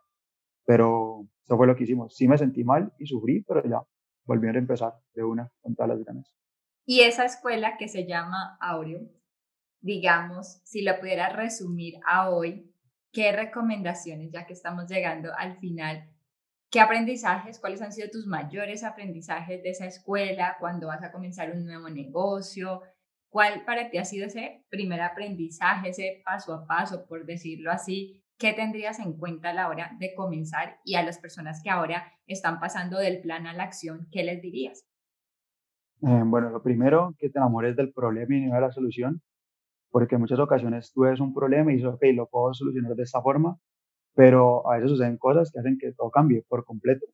Pero 0.66 1.28
eso 1.44 1.58
fue 1.58 1.68
lo 1.68 1.76
que 1.76 1.84
hicimos. 1.84 2.16
Sí 2.16 2.28
me 2.28 2.38
sentí 2.38 2.64
mal 2.64 2.94
y 2.98 3.06
sufrí, 3.06 3.44
pero 3.44 3.64
ya 3.64 3.82
volví 4.26 4.48
a 4.48 4.52
empezar 4.52 4.94
de 5.14 5.24
una 5.24 5.52
con 5.62 5.76
todas 5.76 5.90
las 5.90 6.06
ganas. 6.06 6.34
Y 6.86 7.02
esa 7.02 7.26
escuela 7.26 7.78
que 7.78 7.88
se 7.88 8.06
llama 8.06 8.58
Aureo, 8.60 9.02
digamos, 9.82 10.62
si 10.64 10.82
lo 10.82 11.00
pudiera 11.00 11.30
resumir 11.30 11.96
a 12.06 12.30
hoy, 12.30 12.74
¿qué 13.12 13.32
recomendaciones, 13.32 14.32
ya 14.32 14.46
que 14.46 14.54
estamos 14.54 14.90
llegando 14.90 15.32
al 15.38 15.58
final, 15.60 16.10
qué 16.70 16.80
aprendizajes, 16.80 17.60
cuáles 17.60 17.82
han 17.82 17.94
sido 17.94 18.10
tus 18.10 18.26
mayores 18.26 18.84
aprendizajes 18.84 19.62
de 19.62 19.70
esa 19.70 19.86
escuela 19.86 20.58
cuando 20.60 20.88
vas 20.88 21.04
a 21.04 21.12
comenzar 21.12 21.52
un 21.52 21.66
nuevo 21.66 21.90
negocio? 21.90 22.82
¿Cuál 23.30 23.66
para 23.66 23.90
ti 23.90 23.98
ha 23.98 24.06
sido 24.06 24.28
ese 24.28 24.66
primer 24.70 25.02
aprendizaje, 25.02 25.90
ese 25.90 26.22
paso 26.26 26.54
a 26.54 26.66
paso, 26.66 27.06
por 27.08 27.26
decirlo 27.26 27.72
así, 27.72 28.23
¿qué 28.38 28.54
tendrías 28.54 29.00
en 29.00 29.18
cuenta 29.18 29.50
a 29.50 29.54
la 29.54 29.70
hora 29.70 29.96
de 30.00 30.14
comenzar? 30.16 30.80
Y 30.84 30.96
a 30.96 31.04
las 31.04 31.20
personas 31.20 31.62
que 31.64 31.70
ahora 31.70 32.12
están 32.28 32.60
pasando 32.60 32.98
del 32.98 33.22
plan 33.22 33.48
a 33.48 33.54
la 33.54 33.64
acción, 33.64 34.08
¿qué 34.12 34.24
les 34.24 34.42
dirías? 34.42 34.86
Eh, 36.02 36.22
bueno, 36.26 36.50
lo 36.50 36.62
primero, 36.62 37.16
que 37.18 37.30
te 37.30 37.40
enamores 37.40 37.76
del 37.76 37.94
problema 37.94 38.36
y 38.36 38.42
no 38.42 38.56
de 38.56 38.62
la 38.62 38.72
solución, 38.72 39.22
porque 39.90 40.16
en 40.16 40.22
muchas 40.22 40.40
ocasiones 40.40 40.92
tú 40.92 41.02
ves 41.02 41.20
un 41.20 41.34
problema 41.34 41.72
y 41.72 41.76
dices, 41.76 41.92
ok, 41.94 42.04
lo 42.14 42.28
puedo 42.28 42.54
solucionar 42.54 42.96
de 42.96 43.04
esta 43.04 43.22
forma, 43.22 43.58
pero 44.16 44.70
a 44.70 44.76
veces 44.76 44.92
suceden 44.92 45.18
cosas 45.18 45.52
que 45.52 45.60
hacen 45.60 45.78
que 45.80 45.94
todo 45.94 46.12
cambie 46.12 46.44
por 46.48 46.66
completo 46.66 47.06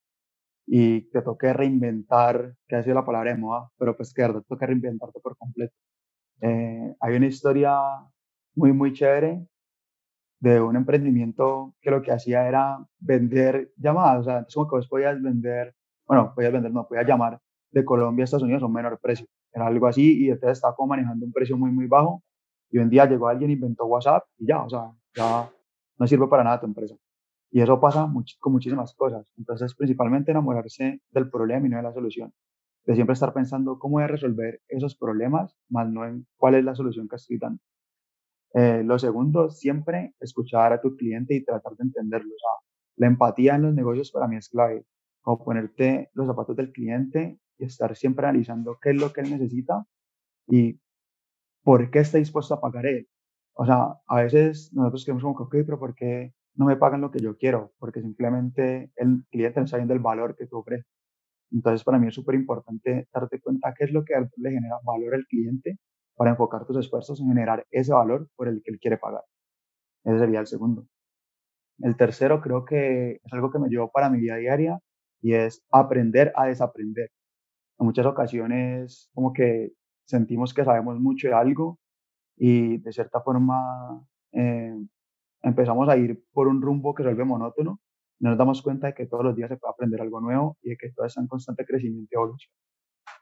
y 0.66 1.10
te 1.12 1.22
toque 1.22 1.54
reinventar, 1.54 2.56
que 2.68 2.76
ha 2.76 2.84
sido 2.84 2.96
la 2.96 3.06
palabra 3.06 3.32
de 3.34 3.38
moda, 3.38 3.70
pero 3.78 3.98
pues 3.98 4.14
que 4.14 4.22
de 4.24 4.28
verdad 4.30 4.44
toque 4.48 4.66
reinventarte 4.66 5.20
por 5.20 5.38
completo. 5.38 5.74
Eh, 6.42 6.96
hay 7.00 7.16
una 7.16 7.28
historia 7.28 7.76
muy, 8.56 8.74
muy 8.74 8.94
chévere 8.94 9.46
de 10.40 10.62
un 10.62 10.76
emprendimiento 10.76 11.76
que 11.82 11.92
lo 11.92 12.02
que 12.02 12.12
hacía 12.12 12.48
era 12.48 12.80
vender 13.00 13.72
llamadas, 13.78 14.22
o 14.22 14.24
sea, 14.24 14.38
antes 14.38 14.56
como 14.56 14.70
que 14.70 14.78
vos 14.78 14.88
podías 14.88 15.22
vender, 15.22 15.76
bueno, 16.08 16.34
podías 16.34 16.54
vender, 16.54 16.72
no, 16.72 16.88
podías 16.88 17.08
llamar 17.08 17.40
de 17.72 17.86
Colombia 17.86 18.24
a 18.24 18.26
Estados 18.26 18.44
Unidos 18.44 18.64
a 18.64 18.68
un 18.68 18.74
menor 18.74 19.00
precio, 19.00 19.28
era 19.52 19.68
algo 19.68 19.88
así 19.88 20.26
y 20.26 20.30
entonces 20.30 20.58
estaba 20.58 20.76
como 20.76 20.90
manejando 20.90 21.26
un 21.26 21.32
precio 21.32 21.58
muy, 21.58 21.72
muy 21.72 21.88
bajo 21.88 22.24
y 22.72 22.78
un 22.78 22.90
día 22.90 23.06
llegó 23.06 23.28
alguien, 23.28 23.52
inventó 23.52 23.86
WhatsApp 23.86 24.24
y 24.38 24.48
ya, 24.48 24.64
o 24.64 24.70
sea, 24.70 24.92
ya 25.16 25.50
no 25.98 26.08
sirve 26.08 26.28
para 26.28 26.44
nada 26.44 26.60
tu 26.60 26.68
empresa. 26.68 26.96
Y 27.52 27.62
eso 27.62 27.80
pasa 27.80 28.08
con 28.40 28.54
muchísimas 28.54 28.94
cosas. 28.94 29.28
Entonces, 29.38 29.74
principalmente 29.74 30.32
enamorarse 30.32 31.02
del 31.10 31.30
problema 31.30 31.66
y 31.66 31.70
no 31.70 31.78
de 31.78 31.84
la 31.84 31.94
solución. 31.94 32.32
De 32.86 32.94
siempre 32.96 33.14
estar 33.14 33.34
pensando 33.34 33.80
cómo 33.80 34.00
a 34.00 34.08
resolver 34.08 34.62
esos 34.68 34.96
problemas, 34.96 35.56
más 35.68 35.90
no 35.90 36.06
en 36.06 36.28
cuál 36.38 36.56
es 36.56 36.64
la 36.64 36.76
solución 36.76 37.08
que 37.08 37.16
estoy 37.16 37.38
dando. 37.40 37.60
Eh, 38.54 38.84
lo 38.84 38.98
segundo, 39.00 39.50
siempre 39.50 40.14
escuchar 40.20 40.74
a 40.74 40.82
tu 40.82 40.96
cliente 40.96 41.36
y 41.36 41.44
tratar 41.44 41.74
de 41.76 41.84
entenderlo. 41.86 42.34
O 42.34 42.40
sea, 42.40 42.70
la 42.98 43.08
empatía 43.08 43.56
en 43.56 43.64
los 43.64 43.74
negocios 43.74 44.12
para 44.12 44.28
mí 44.28 44.38
es 44.38 44.50
clave. 44.50 44.86
Como 45.22 45.44
ponerte 45.44 46.10
los 46.14 46.28
zapatos 46.28 46.56
del 46.56 46.72
cliente 46.72 47.40
y 47.58 47.66
estar 47.66 47.96
siempre 47.96 48.26
analizando 48.28 48.78
qué 48.82 48.92
es 48.92 48.96
lo 48.98 49.14
que 49.14 49.22
él 49.22 49.32
necesita 49.32 49.86
y 50.48 50.80
por 51.64 51.92
qué 51.92 52.00
está 52.00 52.18
dispuesto 52.18 52.56
a 52.56 52.62
pagar 52.62 52.86
él. 52.88 53.08
O 53.54 53.66
sea, 53.66 53.96
a 54.08 54.22
veces 54.24 54.72
nosotros 54.74 55.06
queremos 55.06 55.24
como 55.24 55.36
ok, 55.46 55.52
pero 55.66 55.80
¿por 55.80 55.96
qué 55.96 56.34
no 56.56 56.66
me 56.66 56.78
pagan 56.78 57.02
lo 57.02 57.12
que 57.12 57.20
yo 57.20 57.38
quiero? 57.38 57.74
Porque 57.80 58.02
simplemente 58.02 58.92
el 58.96 59.26
cliente 59.32 59.60
no 59.60 59.66
está 59.66 59.78
viendo 59.78 59.94
el 59.94 60.00
valor 60.00 60.36
que 60.36 60.48
tú 60.48 60.58
ofreces. 60.60 60.88
Entonces, 61.52 61.84
para 61.84 62.00
mí 62.00 62.08
es 62.08 62.16
súper 62.16 62.36
importante 62.36 63.08
darte 63.14 63.40
cuenta 63.42 63.74
qué 63.78 63.86
es 63.86 63.92
lo 63.92 64.06
que 64.06 64.14
le 64.38 64.52
genera 64.52 64.78
valor 64.86 65.16
al 65.16 65.26
cliente 65.28 65.80
para 66.20 66.32
enfocar 66.32 66.66
tus 66.66 66.76
esfuerzos 66.76 67.22
en 67.22 67.30
generar 67.30 67.66
ese 67.72 67.94
valor 67.94 68.28
por 68.36 68.50
el 68.50 68.62
que 68.62 68.72
él 68.72 68.80
quiere 68.82 68.98
pagar. 68.98 69.24
Ese 70.04 70.20
sería 70.20 70.42
el 70.42 70.48
segundo. 70.48 70.86
El 71.80 71.96
tercero 71.96 72.42
creo 72.42 72.66
que 72.66 73.22
es 73.24 73.34
algo 73.34 73.50
que 73.50 73.58
me 73.58 73.70
llevó 73.70 73.90
para 73.90 74.10
mi 74.10 74.20
vida 74.20 74.36
diaria 74.36 74.80
y 75.22 75.34
es 75.34 75.64
aprender 75.72 76.34
a 76.36 76.48
desaprender. 76.48 77.10
En 77.80 77.86
muchas 77.86 78.06
ocasiones 78.06 79.10
como 79.14 79.32
que 79.32 79.72
sentimos 80.06 80.54
que 80.54 80.66
sabemos 80.66 81.00
mucho 81.00 81.30
de 81.30 81.36
algo 81.36 81.80
y 82.36 82.80
de 82.80 82.92
cierta 82.92 83.22
forma 83.22 84.06
eh, 84.34 84.76
empezamos 85.42 85.88
a 85.88 85.96
ir 85.96 86.22
por 86.34 86.50
un 86.50 86.62
rumbo 86.62 86.94
que 86.94 87.04
se 87.04 87.08
vuelve 87.10 87.24
monótono. 87.24 87.80
No 88.20 88.30
nos 88.32 88.38
damos 88.38 88.62
cuenta 88.62 88.88
de 88.88 88.94
que 88.94 89.06
todos 89.06 89.24
los 89.24 89.38
días 89.38 89.48
se 89.48 89.56
puede 89.56 89.72
aprender 89.72 90.02
algo 90.02 90.20
nuevo 90.20 90.58
y 90.64 90.72
de 90.72 90.78
que 90.78 90.92
todo 90.92 91.06
está 91.06 91.22
en 91.22 91.28
constante 91.28 91.66
crecimiento 91.66 92.10
y 92.12 92.16
evolución. 92.16 92.52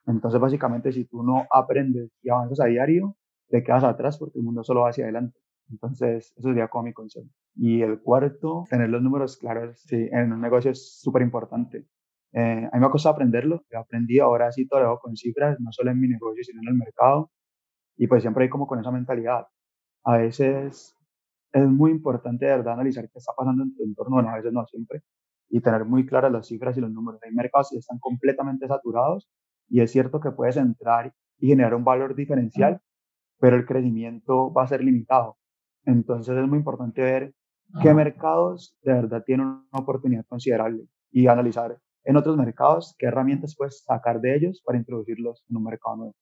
Entonces, 0.07 0.39
básicamente, 0.39 0.91
si 0.91 1.05
tú 1.05 1.23
no 1.23 1.45
aprendes 1.51 2.11
y 2.23 2.29
avanzas 2.29 2.61
a 2.61 2.65
diario, 2.65 3.15
te 3.49 3.63
quedas 3.63 3.83
atrás 3.83 4.17
porque 4.17 4.39
el 4.39 4.45
mundo 4.45 4.63
solo 4.63 4.81
va 4.81 4.89
hacia 4.89 5.05
adelante. 5.05 5.37
Entonces, 5.69 6.33
eso 6.37 6.49
sería 6.49 6.69
como 6.69 6.85
mi 6.85 6.93
consejo. 6.93 7.27
Y 7.55 7.81
el 7.81 8.01
cuarto, 8.01 8.65
tener 8.69 8.89
los 8.89 9.01
números 9.01 9.37
claros 9.37 9.79
sí, 9.81 10.07
en 10.11 10.31
un 10.33 10.41
negocio 10.41 10.71
es 10.71 10.99
súper 11.01 11.21
importante. 11.23 11.85
Eh, 12.33 12.69
a 12.71 12.75
mí 12.75 12.79
me 12.79 12.85
ha 12.85 12.89
costado 12.89 13.15
aprenderlo, 13.15 13.65
he 13.69 13.77
aprendido 13.77 14.25
ahora 14.25 14.51
sí 14.51 14.67
todo 14.67 14.81
lo 14.81 14.87
hago 14.87 14.99
con 14.99 15.15
cifras, 15.15 15.59
no 15.59 15.71
solo 15.71 15.91
en 15.91 15.99
mi 15.99 16.07
negocio, 16.07 16.43
sino 16.43 16.61
en 16.61 16.69
el 16.69 16.75
mercado. 16.75 17.31
Y 17.97 18.07
pues 18.07 18.23
siempre 18.23 18.45
hay 18.45 18.49
como 18.49 18.67
con 18.67 18.79
esa 18.79 18.91
mentalidad. 18.91 19.47
A 20.05 20.17
veces 20.17 20.95
es 21.53 21.67
muy 21.67 21.91
importante 21.91 22.45
de 22.45 22.51
verdad 22.51 22.73
analizar 22.73 23.09
qué 23.09 23.19
está 23.19 23.33
pasando 23.35 23.63
en 23.63 23.75
tu 23.75 23.83
entorno, 23.83 24.15
bueno, 24.15 24.29
a 24.29 24.35
veces 24.37 24.53
no 24.53 24.65
siempre, 24.67 25.01
y 25.49 25.61
tener 25.61 25.85
muy 25.85 26.05
claras 26.05 26.31
las 26.31 26.47
cifras 26.47 26.77
y 26.77 26.81
los 26.81 26.91
números. 26.91 27.21
Hay 27.23 27.31
mercados 27.33 27.69
que 27.71 27.77
están 27.77 27.99
completamente 27.99 28.67
saturados 28.67 29.29
y 29.69 29.81
es 29.81 29.91
cierto 29.91 30.19
que 30.19 30.31
puedes 30.31 30.57
entrar 30.57 31.13
y 31.39 31.47
generar 31.47 31.75
un 31.75 31.83
valor 31.83 32.15
diferencial, 32.15 32.81
pero 33.39 33.55
el 33.55 33.65
crecimiento 33.65 34.51
va 34.51 34.63
a 34.63 34.67
ser 34.67 34.83
limitado. 34.83 35.37
Entonces 35.85 36.37
es 36.37 36.47
muy 36.47 36.59
importante 36.59 37.01
ver 37.01 37.33
qué 37.81 37.93
mercados 37.93 38.77
de 38.81 38.93
verdad 38.93 39.23
tienen 39.25 39.47
una 39.47 39.79
oportunidad 39.79 40.25
considerable 40.25 40.87
y 41.11 41.27
analizar 41.27 41.77
en 42.03 42.15
otros 42.15 42.37
mercados 42.37 42.95
qué 42.97 43.07
herramientas 43.07 43.55
puedes 43.57 43.83
sacar 43.83 44.21
de 44.21 44.35
ellos 44.35 44.61
para 44.65 44.77
introducirlos 44.77 45.43
en 45.49 45.57
un 45.57 45.63
mercado 45.63 45.97
nuevo. 45.97 46.15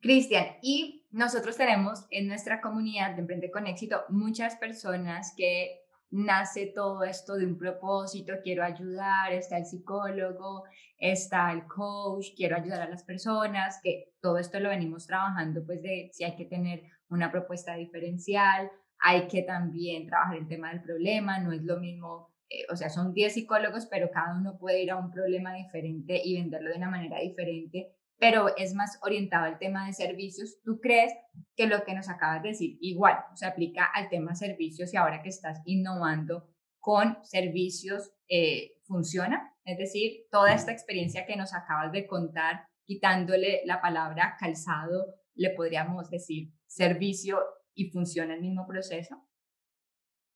Cristian, 0.00 0.46
y 0.62 1.06
nosotros 1.10 1.56
tenemos 1.56 2.06
en 2.10 2.26
nuestra 2.26 2.60
comunidad 2.60 3.14
de 3.14 3.20
Emprende 3.20 3.50
con 3.50 3.66
Éxito 3.66 4.02
muchas 4.08 4.56
personas 4.56 5.34
que 5.36 5.80
nace 6.10 6.66
todo 6.66 7.04
esto 7.04 7.36
de 7.36 7.46
un 7.46 7.56
propósito, 7.56 8.34
quiero 8.42 8.64
ayudar, 8.64 9.32
está 9.32 9.58
el 9.58 9.66
psicólogo, 9.66 10.64
está 10.98 11.52
el 11.52 11.66
coach, 11.66 12.28
quiero 12.36 12.56
ayudar 12.56 12.82
a 12.82 12.88
las 12.88 13.04
personas, 13.04 13.80
que 13.82 14.12
todo 14.20 14.38
esto 14.38 14.58
lo 14.60 14.70
venimos 14.70 15.06
trabajando, 15.06 15.64
pues 15.64 15.82
de 15.82 16.10
si 16.12 16.24
hay 16.24 16.36
que 16.36 16.46
tener 16.46 16.82
una 17.08 17.30
propuesta 17.30 17.74
diferencial, 17.74 18.70
hay 18.98 19.28
que 19.28 19.42
también 19.42 20.06
trabajar 20.06 20.36
el 20.36 20.48
tema 20.48 20.70
del 20.70 20.82
problema, 20.82 21.38
no 21.38 21.52
es 21.52 21.62
lo 21.62 21.78
mismo, 21.78 22.30
eh, 22.48 22.66
o 22.70 22.76
sea, 22.76 22.90
son 22.90 23.14
10 23.14 23.32
psicólogos, 23.32 23.86
pero 23.86 24.10
cada 24.10 24.36
uno 24.36 24.58
puede 24.58 24.82
ir 24.82 24.90
a 24.90 24.96
un 24.96 25.10
problema 25.10 25.54
diferente 25.54 26.20
y 26.22 26.40
venderlo 26.40 26.70
de 26.70 26.76
una 26.76 26.90
manera 26.90 27.20
diferente 27.20 27.94
pero 28.20 28.54
es 28.56 28.74
más 28.74 28.98
orientado 29.02 29.46
al 29.46 29.58
tema 29.58 29.86
de 29.86 29.94
servicios. 29.94 30.60
¿Tú 30.62 30.78
crees 30.78 31.12
que 31.56 31.66
lo 31.66 31.82
que 31.84 31.94
nos 31.94 32.10
acabas 32.10 32.42
de 32.42 32.50
decir 32.50 32.76
igual 32.82 33.16
se 33.34 33.46
aplica 33.46 33.86
al 33.86 34.10
tema 34.10 34.34
servicios 34.34 34.92
y 34.92 34.98
ahora 34.98 35.22
que 35.22 35.30
estás 35.30 35.62
innovando 35.64 36.46
con 36.78 37.16
servicios 37.22 38.12
eh, 38.28 38.74
funciona? 38.84 39.56
Es 39.64 39.78
decir, 39.78 40.26
toda 40.30 40.52
esta 40.52 40.70
experiencia 40.70 41.24
que 41.24 41.36
nos 41.36 41.54
acabas 41.54 41.92
de 41.92 42.06
contar, 42.06 42.66
quitándole 42.84 43.62
la 43.64 43.80
palabra 43.80 44.36
calzado, 44.38 45.14
le 45.34 45.50
podríamos 45.50 46.10
decir 46.10 46.52
servicio 46.66 47.38
y 47.74 47.90
funciona 47.90 48.34
el 48.34 48.42
mismo 48.42 48.66
proceso? 48.66 49.16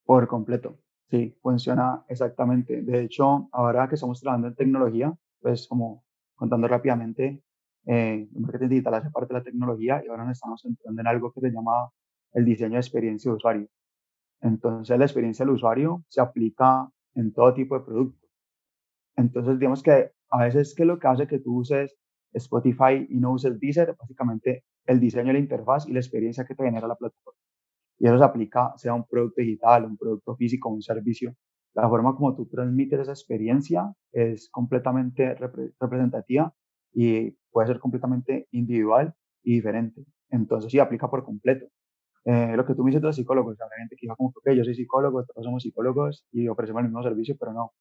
Por 0.03 0.27
completo, 0.27 0.79
sí, 1.11 1.37
funciona 1.41 2.03
exactamente. 2.07 2.81
De 2.81 3.03
hecho, 3.03 3.47
ahora 3.51 3.87
que 3.87 3.95
estamos 3.95 4.19
trabajando 4.19 4.47
en 4.47 4.55
tecnología, 4.55 5.13
pues 5.39 5.67
como 5.67 6.03
contando 6.35 6.67
rápidamente, 6.67 7.44
eh, 7.85 8.27
el 8.33 8.41
marketing 8.41 8.69
digital 8.69 8.95
hace 8.95 9.09
parte 9.11 9.33
de 9.33 9.39
la 9.39 9.43
tecnología 9.43 10.01
y 10.03 10.09
ahora 10.09 10.25
nos 10.25 10.33
estamos 10.33 10.63
entrando 10.65 11.01
en 11.01 11.07
algo 11.07 11.31
que 11.31 11.41
se 11.41 11.51
llama 11.51 11.91
el 12.33 12.45
diseño 12.45 12.73
de 12.73 12.79
experiencia 12.79 13.31
de 13.31 13.37
usuario. 13.37 13.67
Entonces, 14.41 14.97
la 14.97 15.05
experiencia 15.05 15.45
del 15.45 15.55
usuario 15.55 16.03
se 16.09 16.21
aplica 16.21 16.89
en 17.15 17.33
todo 17.33 17.53
tipo 17.53 17.77
de 17.77 17.85
productos. 17.85 18.29
Entonces, 19.15 19.59
digamos 19.59 19.83
que 19.83 20.11
a 20.29 20.43
veces 20.43 20.75
que 20.75 20.85
lo 20.85 20.99
que 20.99 21.07
hace 21.07 21.27
que 21.27 21.39
tú 21.39 21.59
uses 21.59 21.95
Spotify 22.33 23.07
y 23.09 23.17
no 23.17 23.31
uses 23.31 23.59
Deezer, 23.59 23.95
básicamente 23.97 24.65
el 24.85 24.99
diseño 24.99 25.27
de 25.27 25.33
la 25.33 25.39
interfaz 25.39 25.87
y 25.87 25.93
la 25.93 25.99
experiencia 25.99 26.45
que 26.45 26.55
te 26.55 26.63
genera 26.63 26.87
la 26.87 26.95
plataforma. 26.95 27.39
Y 27.97 28.07
eso 28.07 28.17
se 28.17 28.23
aplica 28.23 28.73
sea 28.77 28.93
un 28.93 29.05
producto 29.05 29.41
digital, 29.41 29.85
un 29.85 29.97
producto 29.97 30.35
físico, 30.35 30.69
un 30.69 30.81
servicio. 30.81 31.33
La 31.73 31.87
forma 31.87 32.15
como 32.15 32.35
tú 32.35 32.45
transmites 32.47 32.99
esa 32.99 33.11
experiencia 33.11 33.93
es 34.11 34.49
completamente 34.49 35.35
representativa 35.79 36.53
y 36.95 37.31
puede 37.51 37.67
ser 37.67 37.79
completamente 37.79 38.47
individual 38.51 39.13
y 39.43 39.55
diferente. 39.55 40.05
Entonces 40.29 40.71
sí, 40.71 40.79
aplica 40.79 41.09
por 41.09 41.23
completo. 41.23 41.67
Eh, 42.25 42.55
lo 42.55 42.65
que 42.65 42.73
tú 42.73 42.83
me 42.83 42.89
dices 42.89 43.01
de 43.01 43.07
los 43.07 43.15
psicólogos, 43.17 43.59
habrá 43.61 43.77
gente 43.77 43.95
que 43.95 44.05
diga 44.05 44.15
como 44.15 44.33
que 44.43 44.55
yo 44.55 44.63
soy 44.63 44.75
psicólogo, 44.75 45.25
todos 45.25 45.45
somos 45.45 45.61
psicólogos 45.61 46.25
y 46.31 46.47
ofrecemos 46.47 46.81
el 46.81 46.87
mismo 46.87 47.03
servicio, 47.03 47.35
pero 47.39 47.53
no. 47.53 47.73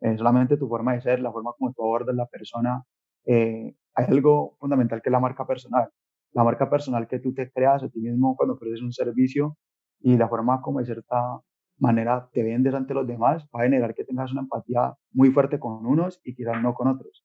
Eh, 0.00 0.16
solamente 0.16 0.56
tu 0.56 0.68
forma 0.68 0.94
de 0.94 1.02
ser, 1.02 1.20
la 1.20 1.32
forma 1.32 1.52
como 1.58 1.72
tú 1.72 1.82
abordas 1.82 2.14
la 2.16 2.26
persona. 2.26 2.84
Eh, 3.26 3.74
hay 3.94 4.06
algo 4.08 4.56
fundamental 4.58 5.02
que 5.02 5.10
es 5.10 5.12
la 5.12 5.20
marca 5.20 5.46
personal. 5.46 5.90
La 6.32 6.44
marca 6.44 6.70
personal 6.70 7.08
que 7.08 7.18
tú 7.18 7.34
te 7.34 7.50
creas 7.50 7.82
a 7.82 7.88
ti 7.90 8.00
mismo 8.00 8.36
cuando 8.36 8.54
ofreces 8.54 8.82
un 8.82 8.92
servicio 8.92 9.56
y 10.00 10.16
la 10.16 10.28
forma 10.28 10.62
como 10.62 10.78
de 10.80 10.86
cierta 10.86 11.40
manera 11.78 12.28
te 12.32 12.42
vendes 12.42 12.74
ante 12.74 12.94
los 12.94 13.06
demás 13.06 13.46
va 13.54 13.60
a 13.60 13.64
generar 13.64 13.94
que 13.94 14.04
tengas 14.04 14.32
una 14.32 14.42
empatía 14.42 14.94
muy 15.12 15.30
fuerte 15.30 15.58
con 15.58 15.84
unos 15.86 16.20
y 16.24 16.34
quizás 16.34 16.62
no 16.62 16.74
con 16.74 16.88
otros 16.88 17.24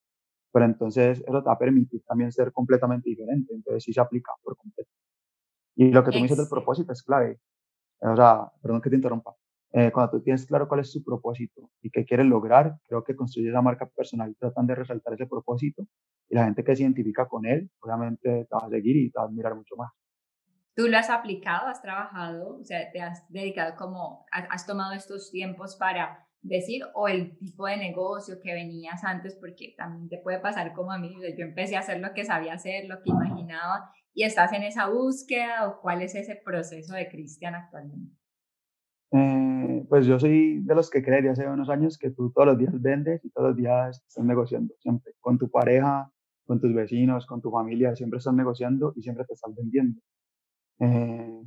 pero 0.56 0.64
entonces 0.64 1.18
eso 1.18 1.42
te 1.42 1.48
va 1.48 1.52
a 1.52 1.58
permitir 1.58 2.02
también 2.06 2.32
ser 2.32 2.50
completamente 2.50 3.10
diferente, 3.10 3.52
entonces 3.52 3.84
sí 3.84 3.92
se 3.92 4.00
aplica 4.00 4.32
por 4.42 4.56
completo. 4.56 4.90
Y 5.74 5.90
lo 5.90 6.02
que 6.02 6.12
tú 6.12 6.16
me 6.16 6.22
dices 6.22 6.38
del 6.38 6.48
propósito 6.48 6.94
es 6.94 7.02
clave, 7.02 7.38
o 8.00 8.16
sea, 8.16 8.50
perdón 8.62 8.80
que 8.80 8.88
te 8.88 8.96
interrumpa, 8.96 9.36
eh, 9.72 9.92
cuando 9.92 10.12
tú 10.12 10.22
tienes 10.22 10.46
claro 10.46 10.66
cuál 10.66 10.80
es 10.80 10.90
tu 10.90 11.04
propósito 11.04 11.68
y 11.82 11.90
qué 11.90 12.06
quieres 12.06 12.24
lograr, 12.24 12.74
creo 12.88 13.04
que 13.04 13.14
construyes 13.14 13.52
la 13.52 13.60
marca 13.60 13.84
personal 13.84 14.34
tratan 14.38 14.66
de 14.66 14.76
resaltar 14.76 15.12
ese 15.12 15.26
propósito 15.26 15.86
y 16.30 16.34
la 16.34 16.46
gente 16.46 16.64
que 16.64 16.74
se 16.74 16.84
identifica 16.84 17.28
con 17.28 17.44
él, 17.44 17.70
obviamente 17.80 18.46
te 18.46 18.54
va 18.54 18.66
a 18.66 18.70
seguir 18.70 18.96
y 18.96 19.10
te 19.10 19.18
va 19.18 19.24
a 19.24 19.28
admirar 19.28 19.54
mucho 19.54 19.76
más. 19.76 19.92
¿Tú 20.74 20.88
lo 20.88 20.96
has 20.96 21.10
aplicado, 21.10 21.66
has 21.66 21.82
trabajado, 21.82 22.56
o 22.60 22.64
sea, 22.64 22.90
te 22.90 23.02
has 23.02 23.30
dedicado 23.30 23.76
como, 23.76 24.24
has 24.30 24.66
tomado 24.66 24.94
estos 24.94 25.30
tiempos 25.30 25.76
para 25.76 26.25
decir 26.46 26.82
o 26.94 27.08
el 27.08 27.36
tipo 27.38 27.66
de 27.66 27.76
negocio 27.76 28.40
que 28.42 28.54
venías 28.54 29.04
antes, 29.04 29.34
porque 29.34 29.74
también 29.76 30.08
te 30.08 30.18
puede 30.18 30.38
pasar 30.40 30.72
como 30.72 30.92
a 30.92 30.98
mí, 30.98 31.16
yo 31.36 31.44
empecé 31.44 31.76
a 31.76 31.80
hacer 31.80 32.00
lo 32.00 32.12
que 32.14 32.24
sabía 32.24 32.54
hacer, 32.54 32.86
lo 32.86 33.02
que 33.02 33.10
imaginaba, 33.10 33.90
y 34.14 34.24
estás 34.24 34.52
en 34.52 34.62
esa 34.62 34.88
búsqueda 34.88 35.68
o 35.68 35.80
cuál 35.80 36.02
es 36.02 36.14
ese 36.14 36.40
proceso 36.44 36.94
de 36.94 37.08
Cristian 37.08 37.54
actualmente. 37.54 38.16
Eh, 39.12 39.84
pues 39.88 40.06
yo 40.06 40.18
soy 40.18 40.60
de 40.62 40.74
los 40.74 40.90
que 40.90 41.02
creería 41.02 41.32
hace 41.32 41.46
unos 41.46 41.68
años 41.68 41.96
que 41.98 42.10
tú 42.10 42.32
todos 42.32 42.48
los 42.48 42.58
días 42.58 42.80
vendes 42.80 43.24
y 43.24 43.30
todos 43.30 43.48
los 43.48 43.56
días 43.56 44.02
estás 44.08 44.24
negociando, 44.24 44.74
siempre, 44.80 45.12
con 45.20 45.38
tu 45.38 45.50
pareja, 45.50 46.10
con 46.46 46.60
tus 46.60 46.74
vecinos, 46.74 47.26
con 47.26 47.40
tu 47.40 47.50
familia, 47.50 47.94
siempre 47.94 48.18
estás 48.18 48.34
negociando 48.34 48.92
y 48.96 49.02
siempre 49.02 49.24
te 49.24 49.34
estás 49.34 49.54
vendiendo. 49.54 50.00
Eh, 50.80 51.42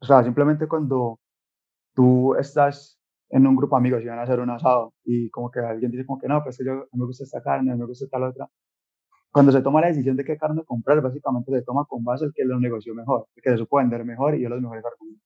o 0.00 0.06
sea, 0.06 0.22
simplemente 0.22 0.66
cuando 0.66 1.20
tú 1.94 2.34
estás 2.34 3.00
en 3.34 3.46
un 3.48 3.56
grupo 3.56 3.74
de 3.74 3.80
amigos 3.80 4.02
y 4.02 4.06
van 4.06 4.20
a 4.20 4.22
hacer 4.22 4.38
un 4.38 4.50
asado 4.50 4.94
y 5.04 5.28
como 5.30 5.50
que 5.50 5.58
alguien 5.58 5.90
dice 5.90 6.06
como 6.06 6.20
que 6.20 6.28
no, 6.28 6.42
pues 6.44 6.56
que 6.56 6.64
yo 6.64 6.86
me 6.92 7.04
gusta 7.04 7.24
esta 7.24 7.42
carne, 7.42 7.74
me 7.74 7.84
gusta 7.84 8.06
tal 8.08 8.22
otra. 8.22 8.48
Cuando 9.32 9.50
se 9.50 9.60
toma 9.60 9.80
la 9.80 9.88
decisión 9.88 10.16
de 10.16 10.24
qué 10.24 10.38
carne 10.38 10.62
comprar, 10.64 11.00
básicamente 11.02 11.50
se 11.50 11.62
toma 11.62 11.84
con 11.86 12.04
base 12.04 12.26
el 12.26 12.32
que 12.32 12.44
lo 12.44 12.60
negoció 12.60 12.94
mejor, 12.94 13.26
el 13.34 13.42
que 13.42 13.50
se 13.50 13.56
supo 13.58 13.78
vender 13.78 14.04
mejor 14.04 14.36
y 14.36 14.42
yo 14.42 14.48
los 14.48 14.60
mejores 14.62 14.84
argumentos. 14.84 15.24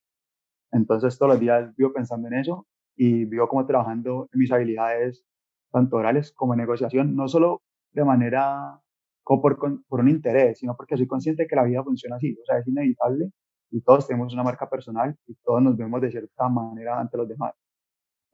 Entonces 0.72 1.18
todos 1.18 1.32
los 1.32 1.40
días 1.40 1.76
vivo 1.76 1.92
pensando 1.92 2.28
en 2.28 2.34
eso 2.34 2.66
y 2.96 3.26
vivo 3.26 3.46
como 3.46 3.66
trabajando 3.66 4.28
en 4.32 4.38
mis 4.40 4.50
habilidades 4.52 5.24
tanto 5.70 5.96
orales 5.96 6.32
como 6.32 6.54
en 6.54 6.60
negociación, 6.60 7.14
no 7.14 7.28
solo 7.28 7.60
de 7.92 8.04
manera 8.04 8.80
como 9.22 9.42
por, 9.42 9.58
por 9.86 10.00
un 10.00 10.08
interés, 10.08 10.60
sino 10.60 10.74
porque 10.76 10.96
soy 10.96 11.06
consciente 11.06 11.42
de 11.42 11.48
que 11.48 11.56
la 11.56 11.64
vida 11.64 11.84
funciona 11.84 12.16
así, 12.16 12.32
o 12.40 12.44
sea, 12.46 12.58
es 12.58 12.66
inevitable 12.66 13.32
y 13.70 13.82
todos 13.82 14.06
tenemos 14.06 14.32
una 14.32 14.44
marca 14.44 14.68
personal 14.70 15.14
y 15.26 15.34
todos 15.44 15.60
nos 15.62 15.76
vemos 15.76 16.00
de 16.00 16.10
cierta 16.10 16.48
manera 16.48 16.98
ante 16.98 17.18
los 17.18 17.28
demás. 17.28 17.52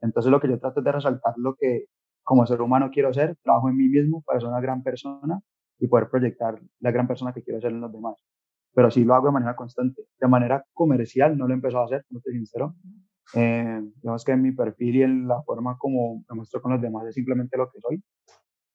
Entonces 0.05 0.31
lo 0.31 0.39
que 0.39 0.47
yo 0.47 0.59
trato 0.59 0.79
es 0.79 0.83
de 0.85 0.91
resaltar 0.91 1.33
lo 1.37 1.55
que 1.55 1.85
como 2.23 2.45
ser 2.45 2.61
humano 2.61 2.89
quiero 2.91 3.13
ser, 3.13 3.35
trabajo 3.43 3.69
en 3.69 3.77
mí 3.77 3.87
mismo 3.87 4.23
para 4.23 4.39
ser 4.39 4.49
una 4.49 4.59
gran 4.59 4.81
persona 4.83 5.39
y 5.79 5.87
poder 5.87 6.09
proyectar 6.09 6.59
la 6.79 6.91
gran 6.91 7.07
persona 7.07 7.33
que 7.33 7.43
quiero 7.43 7.61
ser 7.61 7.71
en 7.71 7.81
los 7.81 7.91
demás. 7.91 8.15
Pero 8.73 8.89
sí 8.91 9.03
lo 9.03 9.13
hago 9.13 9.27
de 9.27 9.33
manera 9.33 9.55
constante. 9.55 10.03
De 10.19 10.27
manera 10.27 10.65
comercial 10.73 11.37
no 11.37 11.47
lo 11.47 11.53
he 11.53 11.55
empezado 11.55 11.83
a 11.83 11.85
hacer, 11.85 12.05
no 12.09 12.17
estoy 12.19 12.33
sincero. 12.33 12.75
Eh, 13.33 13.81
digamos 14.01 14.23
que 14.25 14.31
en 14.31 14.41
mi 14.41 14.51
perfil 14.51 14.95
y 14.95 15.03
en 15.03 15.27
la 15.27 15.41
forma 15.43 15.77
como 15.77 16.23
me 16.29 16.35
muestro 16.35 16.61
con 16.61 16.71
los 16.71 16.81
demás 16.81 17.07
es 17.07 17.15
simplemente 17.15 17.57
lo 17.57 17.69
que 17.71 17.79
soy. 17.79 18.03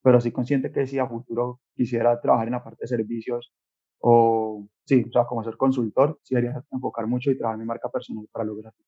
Pero 0.02 0.20
sí 0.20 0.32
consciente 0.32 0.72
que 0.72 0.86
si 0.86 0.98
a 0.98 1.06
futuro 1.06 1.60
quisiera 1.74 2.20
trabajar 2.20 2.46
en 2.48 2.52
la 2.52 2.64
parte 2.64 2.82
de 2.82 2.88
servicios 2.88 3.52
o, 3.98 4.66
sí, 4.84 5.04
o 5.08 5.12
sea, 5.12 5.24
como 5.26 5.44
ser 5.44 5.56
consultor, 5.56 6.18
sí 6.22 6.34
debería 6.34 6.62
enfocar 6.70 7.06
mucho 7.06 7.30
y 7.30 7.36
trabajar 7.36 7.58
mi 7.58 7.66
marca 7.66 7.88
personal 7.90 8.26
para 8.32 8.44
lograrlo 8.46 8.84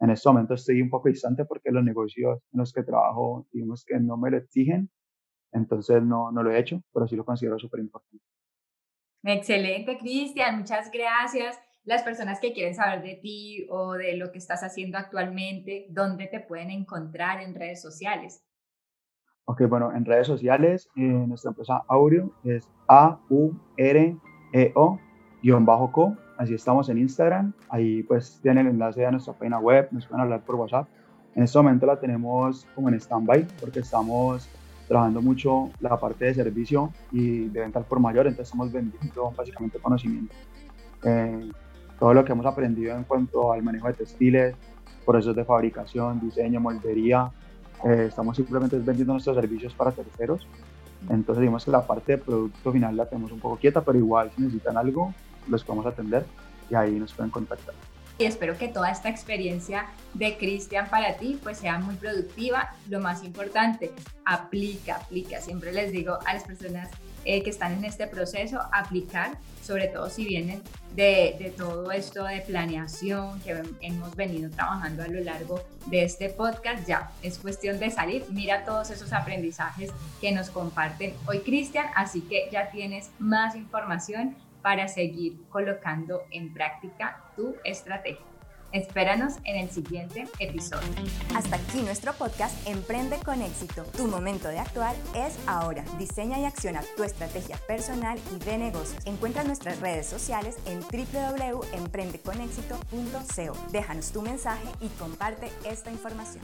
en 0.00 0.10
este 0.10 0.28
momento 0.28 0.54
estoy 0.54 0.82
un 0.82 0.90
poco 0.90 1.08
distante 1.08 1.44
porque 1.44 1.70
los 1.70 1.84
negocios 1.84 2.40
en 2.52 2.60
los 2.60 2.72
que 2.72 2.82
trabajo, 2.82 3.46
digamos 3.52 3.84
que 3.84 3.98
no 3.98 4.16
me 4.16 4.30
lo 4.30 4.38
exigen, 4.38 4.90
entonces 5.52 6.02
no, 6.02 6.30
no 6.32 6.42
lo 6.42 6.50
he 6.50 6.58
hecho, 6.58 6.82
pero 6.92 7.06
sí 7.06 7.16
lo 7.16 7.24
considero 7.24 7.58
súper 7.58 7.80
importante. 7.80 8.24
Excelente, 9.22 9.98
Cristian, 9.98 10.58
muchas 10.58 10.90
gracias. 10.90 11.58
Las 11.84 12.02
personas 12.02 12.40
que 12.40 12.52
quieren 12.52 12.74
saber 12.74 13.02
de 13.02 13.14
ti 13.14 13.66
o 13.70 13.92
de 13.92 14.16
lo 14.16 14.32
que 14.32 14.38
estás 14.38 14.62
haciendo 14.62 14.98
actualmente, 14.98 15.86
¿dónde 15.90 16.26
te 16.26 16.40
pueden 16.40 16.70
encontrar 16.70 17.40
en 17.40 17.54
redes 17.54 17.80
sociales? 17.80 18.42
Ok, 19.44 19.62
bueno, 19.68 19.92
en 19.94 20.04
redes 20.04 20.26
sociales, 20.26 20.88
eh, 20.96 21.00
nuestra 21.00 21.50
empresa 21.50 21.84
Aureo 21.88 22.32
es 22.42 22.68
A-U-R-E-O-co 22.88 23.38
Así 26.36 26.54
estamos 26.54 26.88
en 26.88 26.98
Instagram. 26.98 27.52
Ahí 27.68 28.02
pues 28.02 28.38
tienen 28.42 28.66
el 28.66 28.72
enlace 28.74 29.06
a 29.06 29.10
nuestra 29.10 29.32
página 29.32 29.58
web, 29.58 29.88
nos 29.90 30.06
pueden 30.06 30.22
hablar 30.22 30.42
por 30.42 30.56
WhatsApp. 30.56 30.86
En 31.34 31.42
este 31.42 31.58
momento 31.58 31.86
la 31.86 31.98
tenemos 31.98 32.66
como 32.74 32.88
en 32.88 32.94
stand-by 32.94 33.46
porque 33.60 33.80
estamos 33.80 34.48
trabajando 34.88 35.20
mucho 35.20 35.70
la 35.80 35.98
parte 35.98 36.26
de 36.26 36.34
servicio 36.34 36.92
y 37.10 37.48
de 37.48 37.60
venta 37.60 37.80
por 37.80 38.00
mayor, 38.00 38.26
entonces 38.26 38.48
estamos 38.48 38.72
vendiendo 38.72 39.32
básicamente 39.36 39.78
conocimiento. 39.78 40.34
Eh, 41.02 41.50
todo 41.98 42.14
lo 42.14 42.24
que 42.24 42.32
hemos 42.32 42.46
aprendido 42.46 42.96
en 42.96 43.04
cuanto 43.04 43.52
al 43.52 43.62
manejo 43.62 43.88
de 43.88 43.94
textiles, 43.94 44.54
procesos 45.04 45.34
de 45.34 45.44
fabricación, 45.44 46.20
diseño, 46.20 46.60
moldería, 46.60 47.30
eh, 47.84 48.06
estamos 48.08 48.36
simplemente 48.36 48.78
vendiendo 48.78 49.14
nuestros 49.14 49.36
servicios 49.36 49.74
para 49.74 49.90
terceros. 49.90 50.46
Entonces 51.08 51.40
digamos 51.40 51.64
que 51.64 51.70
la 51.70 51.86
parte 51.86 52.12
de 52.12 52.18
producto 52.18 52.72
final 52.72 52.96
la 52.96 53.06
tenemos 53.06 53.32
un 53.32 53.40
poco 53.40 53.56
quieta, 53.56 53.80
pero 53.82 53.98
igual 53.98 54.30
si 54.34 54.42
necesitan 54.42 54.76
algo, 54.76 55.12
los 55.48 55.64
podemos 55.64 55.86
atender 55.86 56.24
y 56.70 56.74
ahí 56.74 56.92
nos 56.92 57.12
pueden 57.12 57.30
contactar. 57.30 57.74
Y 58.18 58.24
espero 58.24 58.56
que 58.56 58.68
toda 58.68 58.90
esta 58.90 59.10
experiencia 59.10 59.86
de 60.14 60.38
Cristian 60.38 60.88
para 60.88 61.16
ti 61.18 61.38
pues 61.42 61.58
sea 61.58 61.78
muy 61.78 61.96
productiva. 61.96 62.74
Lo 62.88 63.00
más 63.00 63.22
importante, 63.22 63.92
aplica, 64.24 64.96
aplica. 64.96 65.40
Siempre 65.42 65.70
les 65.72 65.92
digo 65.92 66.18
a 66.24 66.32
las 66.32 66.44
personas 66.44 66.88
eh, 67.26 67.42
que 67.42 67.50
están 67.50 67.74
en 67.74 67.84
este 67.84 68.06
proceso 68.06 68.60
aplicar, 68.72 69.36
sobre 69.62 69.88
todo 69.88 70.08
si 70.08 70.24
vienen 70.24 70.62
de, 70.94 71.36
de, 71.38 71.50
todo 71.50 71.90
esto 71.90 72.24
de 72.24 72.40
planeación 72.40 73.38
que 73.40 73.62
hemos 73.80 74.16
venido 74.16 74.48
trabajando 74.48 75.02
a 75.02 75.08
lo 75.08 75.20
largo 75.20 75.60
de 75.86 76.04
este 76.04 76.30
podcast. 76.30 76.86
Ya 76.86 77.10
es 77.22 77.36
cuestión 77.36 77.78
de 77.78 77.90
salir, 77.90 78.24
mira 78.30 78.64
todos 78.64 78.90
esos 78.90 79.12
aprendizajes 79.12 79.90
que 80.22 80.32
nos 80.32 80.48
comparten 80.48 81.12
hoy 81.26 81.40
Cristian, 81.40 81.86
así 81.96 82.22
que 82.22 82.48
ya 82.50 82.70
tienes 82.70 83.10
más 83.18 83.56
información 83.56 84.36
para 84.66 84.88
seguir 84.88 85.38
colocando 85.48 86.24
en 86.32 86.52
práctica 86.52 87.22
tu 87.36 87.54
estrategia. 87.62 88.26
Espéranos 88.72 89.34
en 89.44 89.58
el 89.58 89.70
siguiente 89.70 90.26
episodio. 90.40 90.88
Hasta 91.36 91.54
aquí 91.54 91.82
nuestro 91.82 92.12
podcast 92.14 92.66
Emprende 92.66 93.16
con 93.24 93.42
éxito. 93.42 93.84
Tu 93.96 94.08
momento 94.08 94.48
de 94.48 94.58
actuar 94.58 94.96
es 95.14 95.38
ahora. 95.46 95.84
Diseña 96.00 96.40
y 96.40 96.46
acciona 96.46 96.82
tu 96.96 97.04
estrategia 97.04 97.58
personal 97.68 98.18
y 98.34 98.40
de 98.44 98.58
negocios. 98.58 99.06
Encuentra 99.06 99.44
nuestras 99.44 99.78
redes 99.78 100.08
sociales 100.08 100.58
en 100.66 100.80
www.emprendeconexito.co. 100.80 103.70
Déjanos 103.70 104.10
tu 104.10 104.20
mensaje 104.20 104.66
y 104.80 104.88
comparte 104.98 105.48
esta 105.64 105.92
información. 105.92 106.42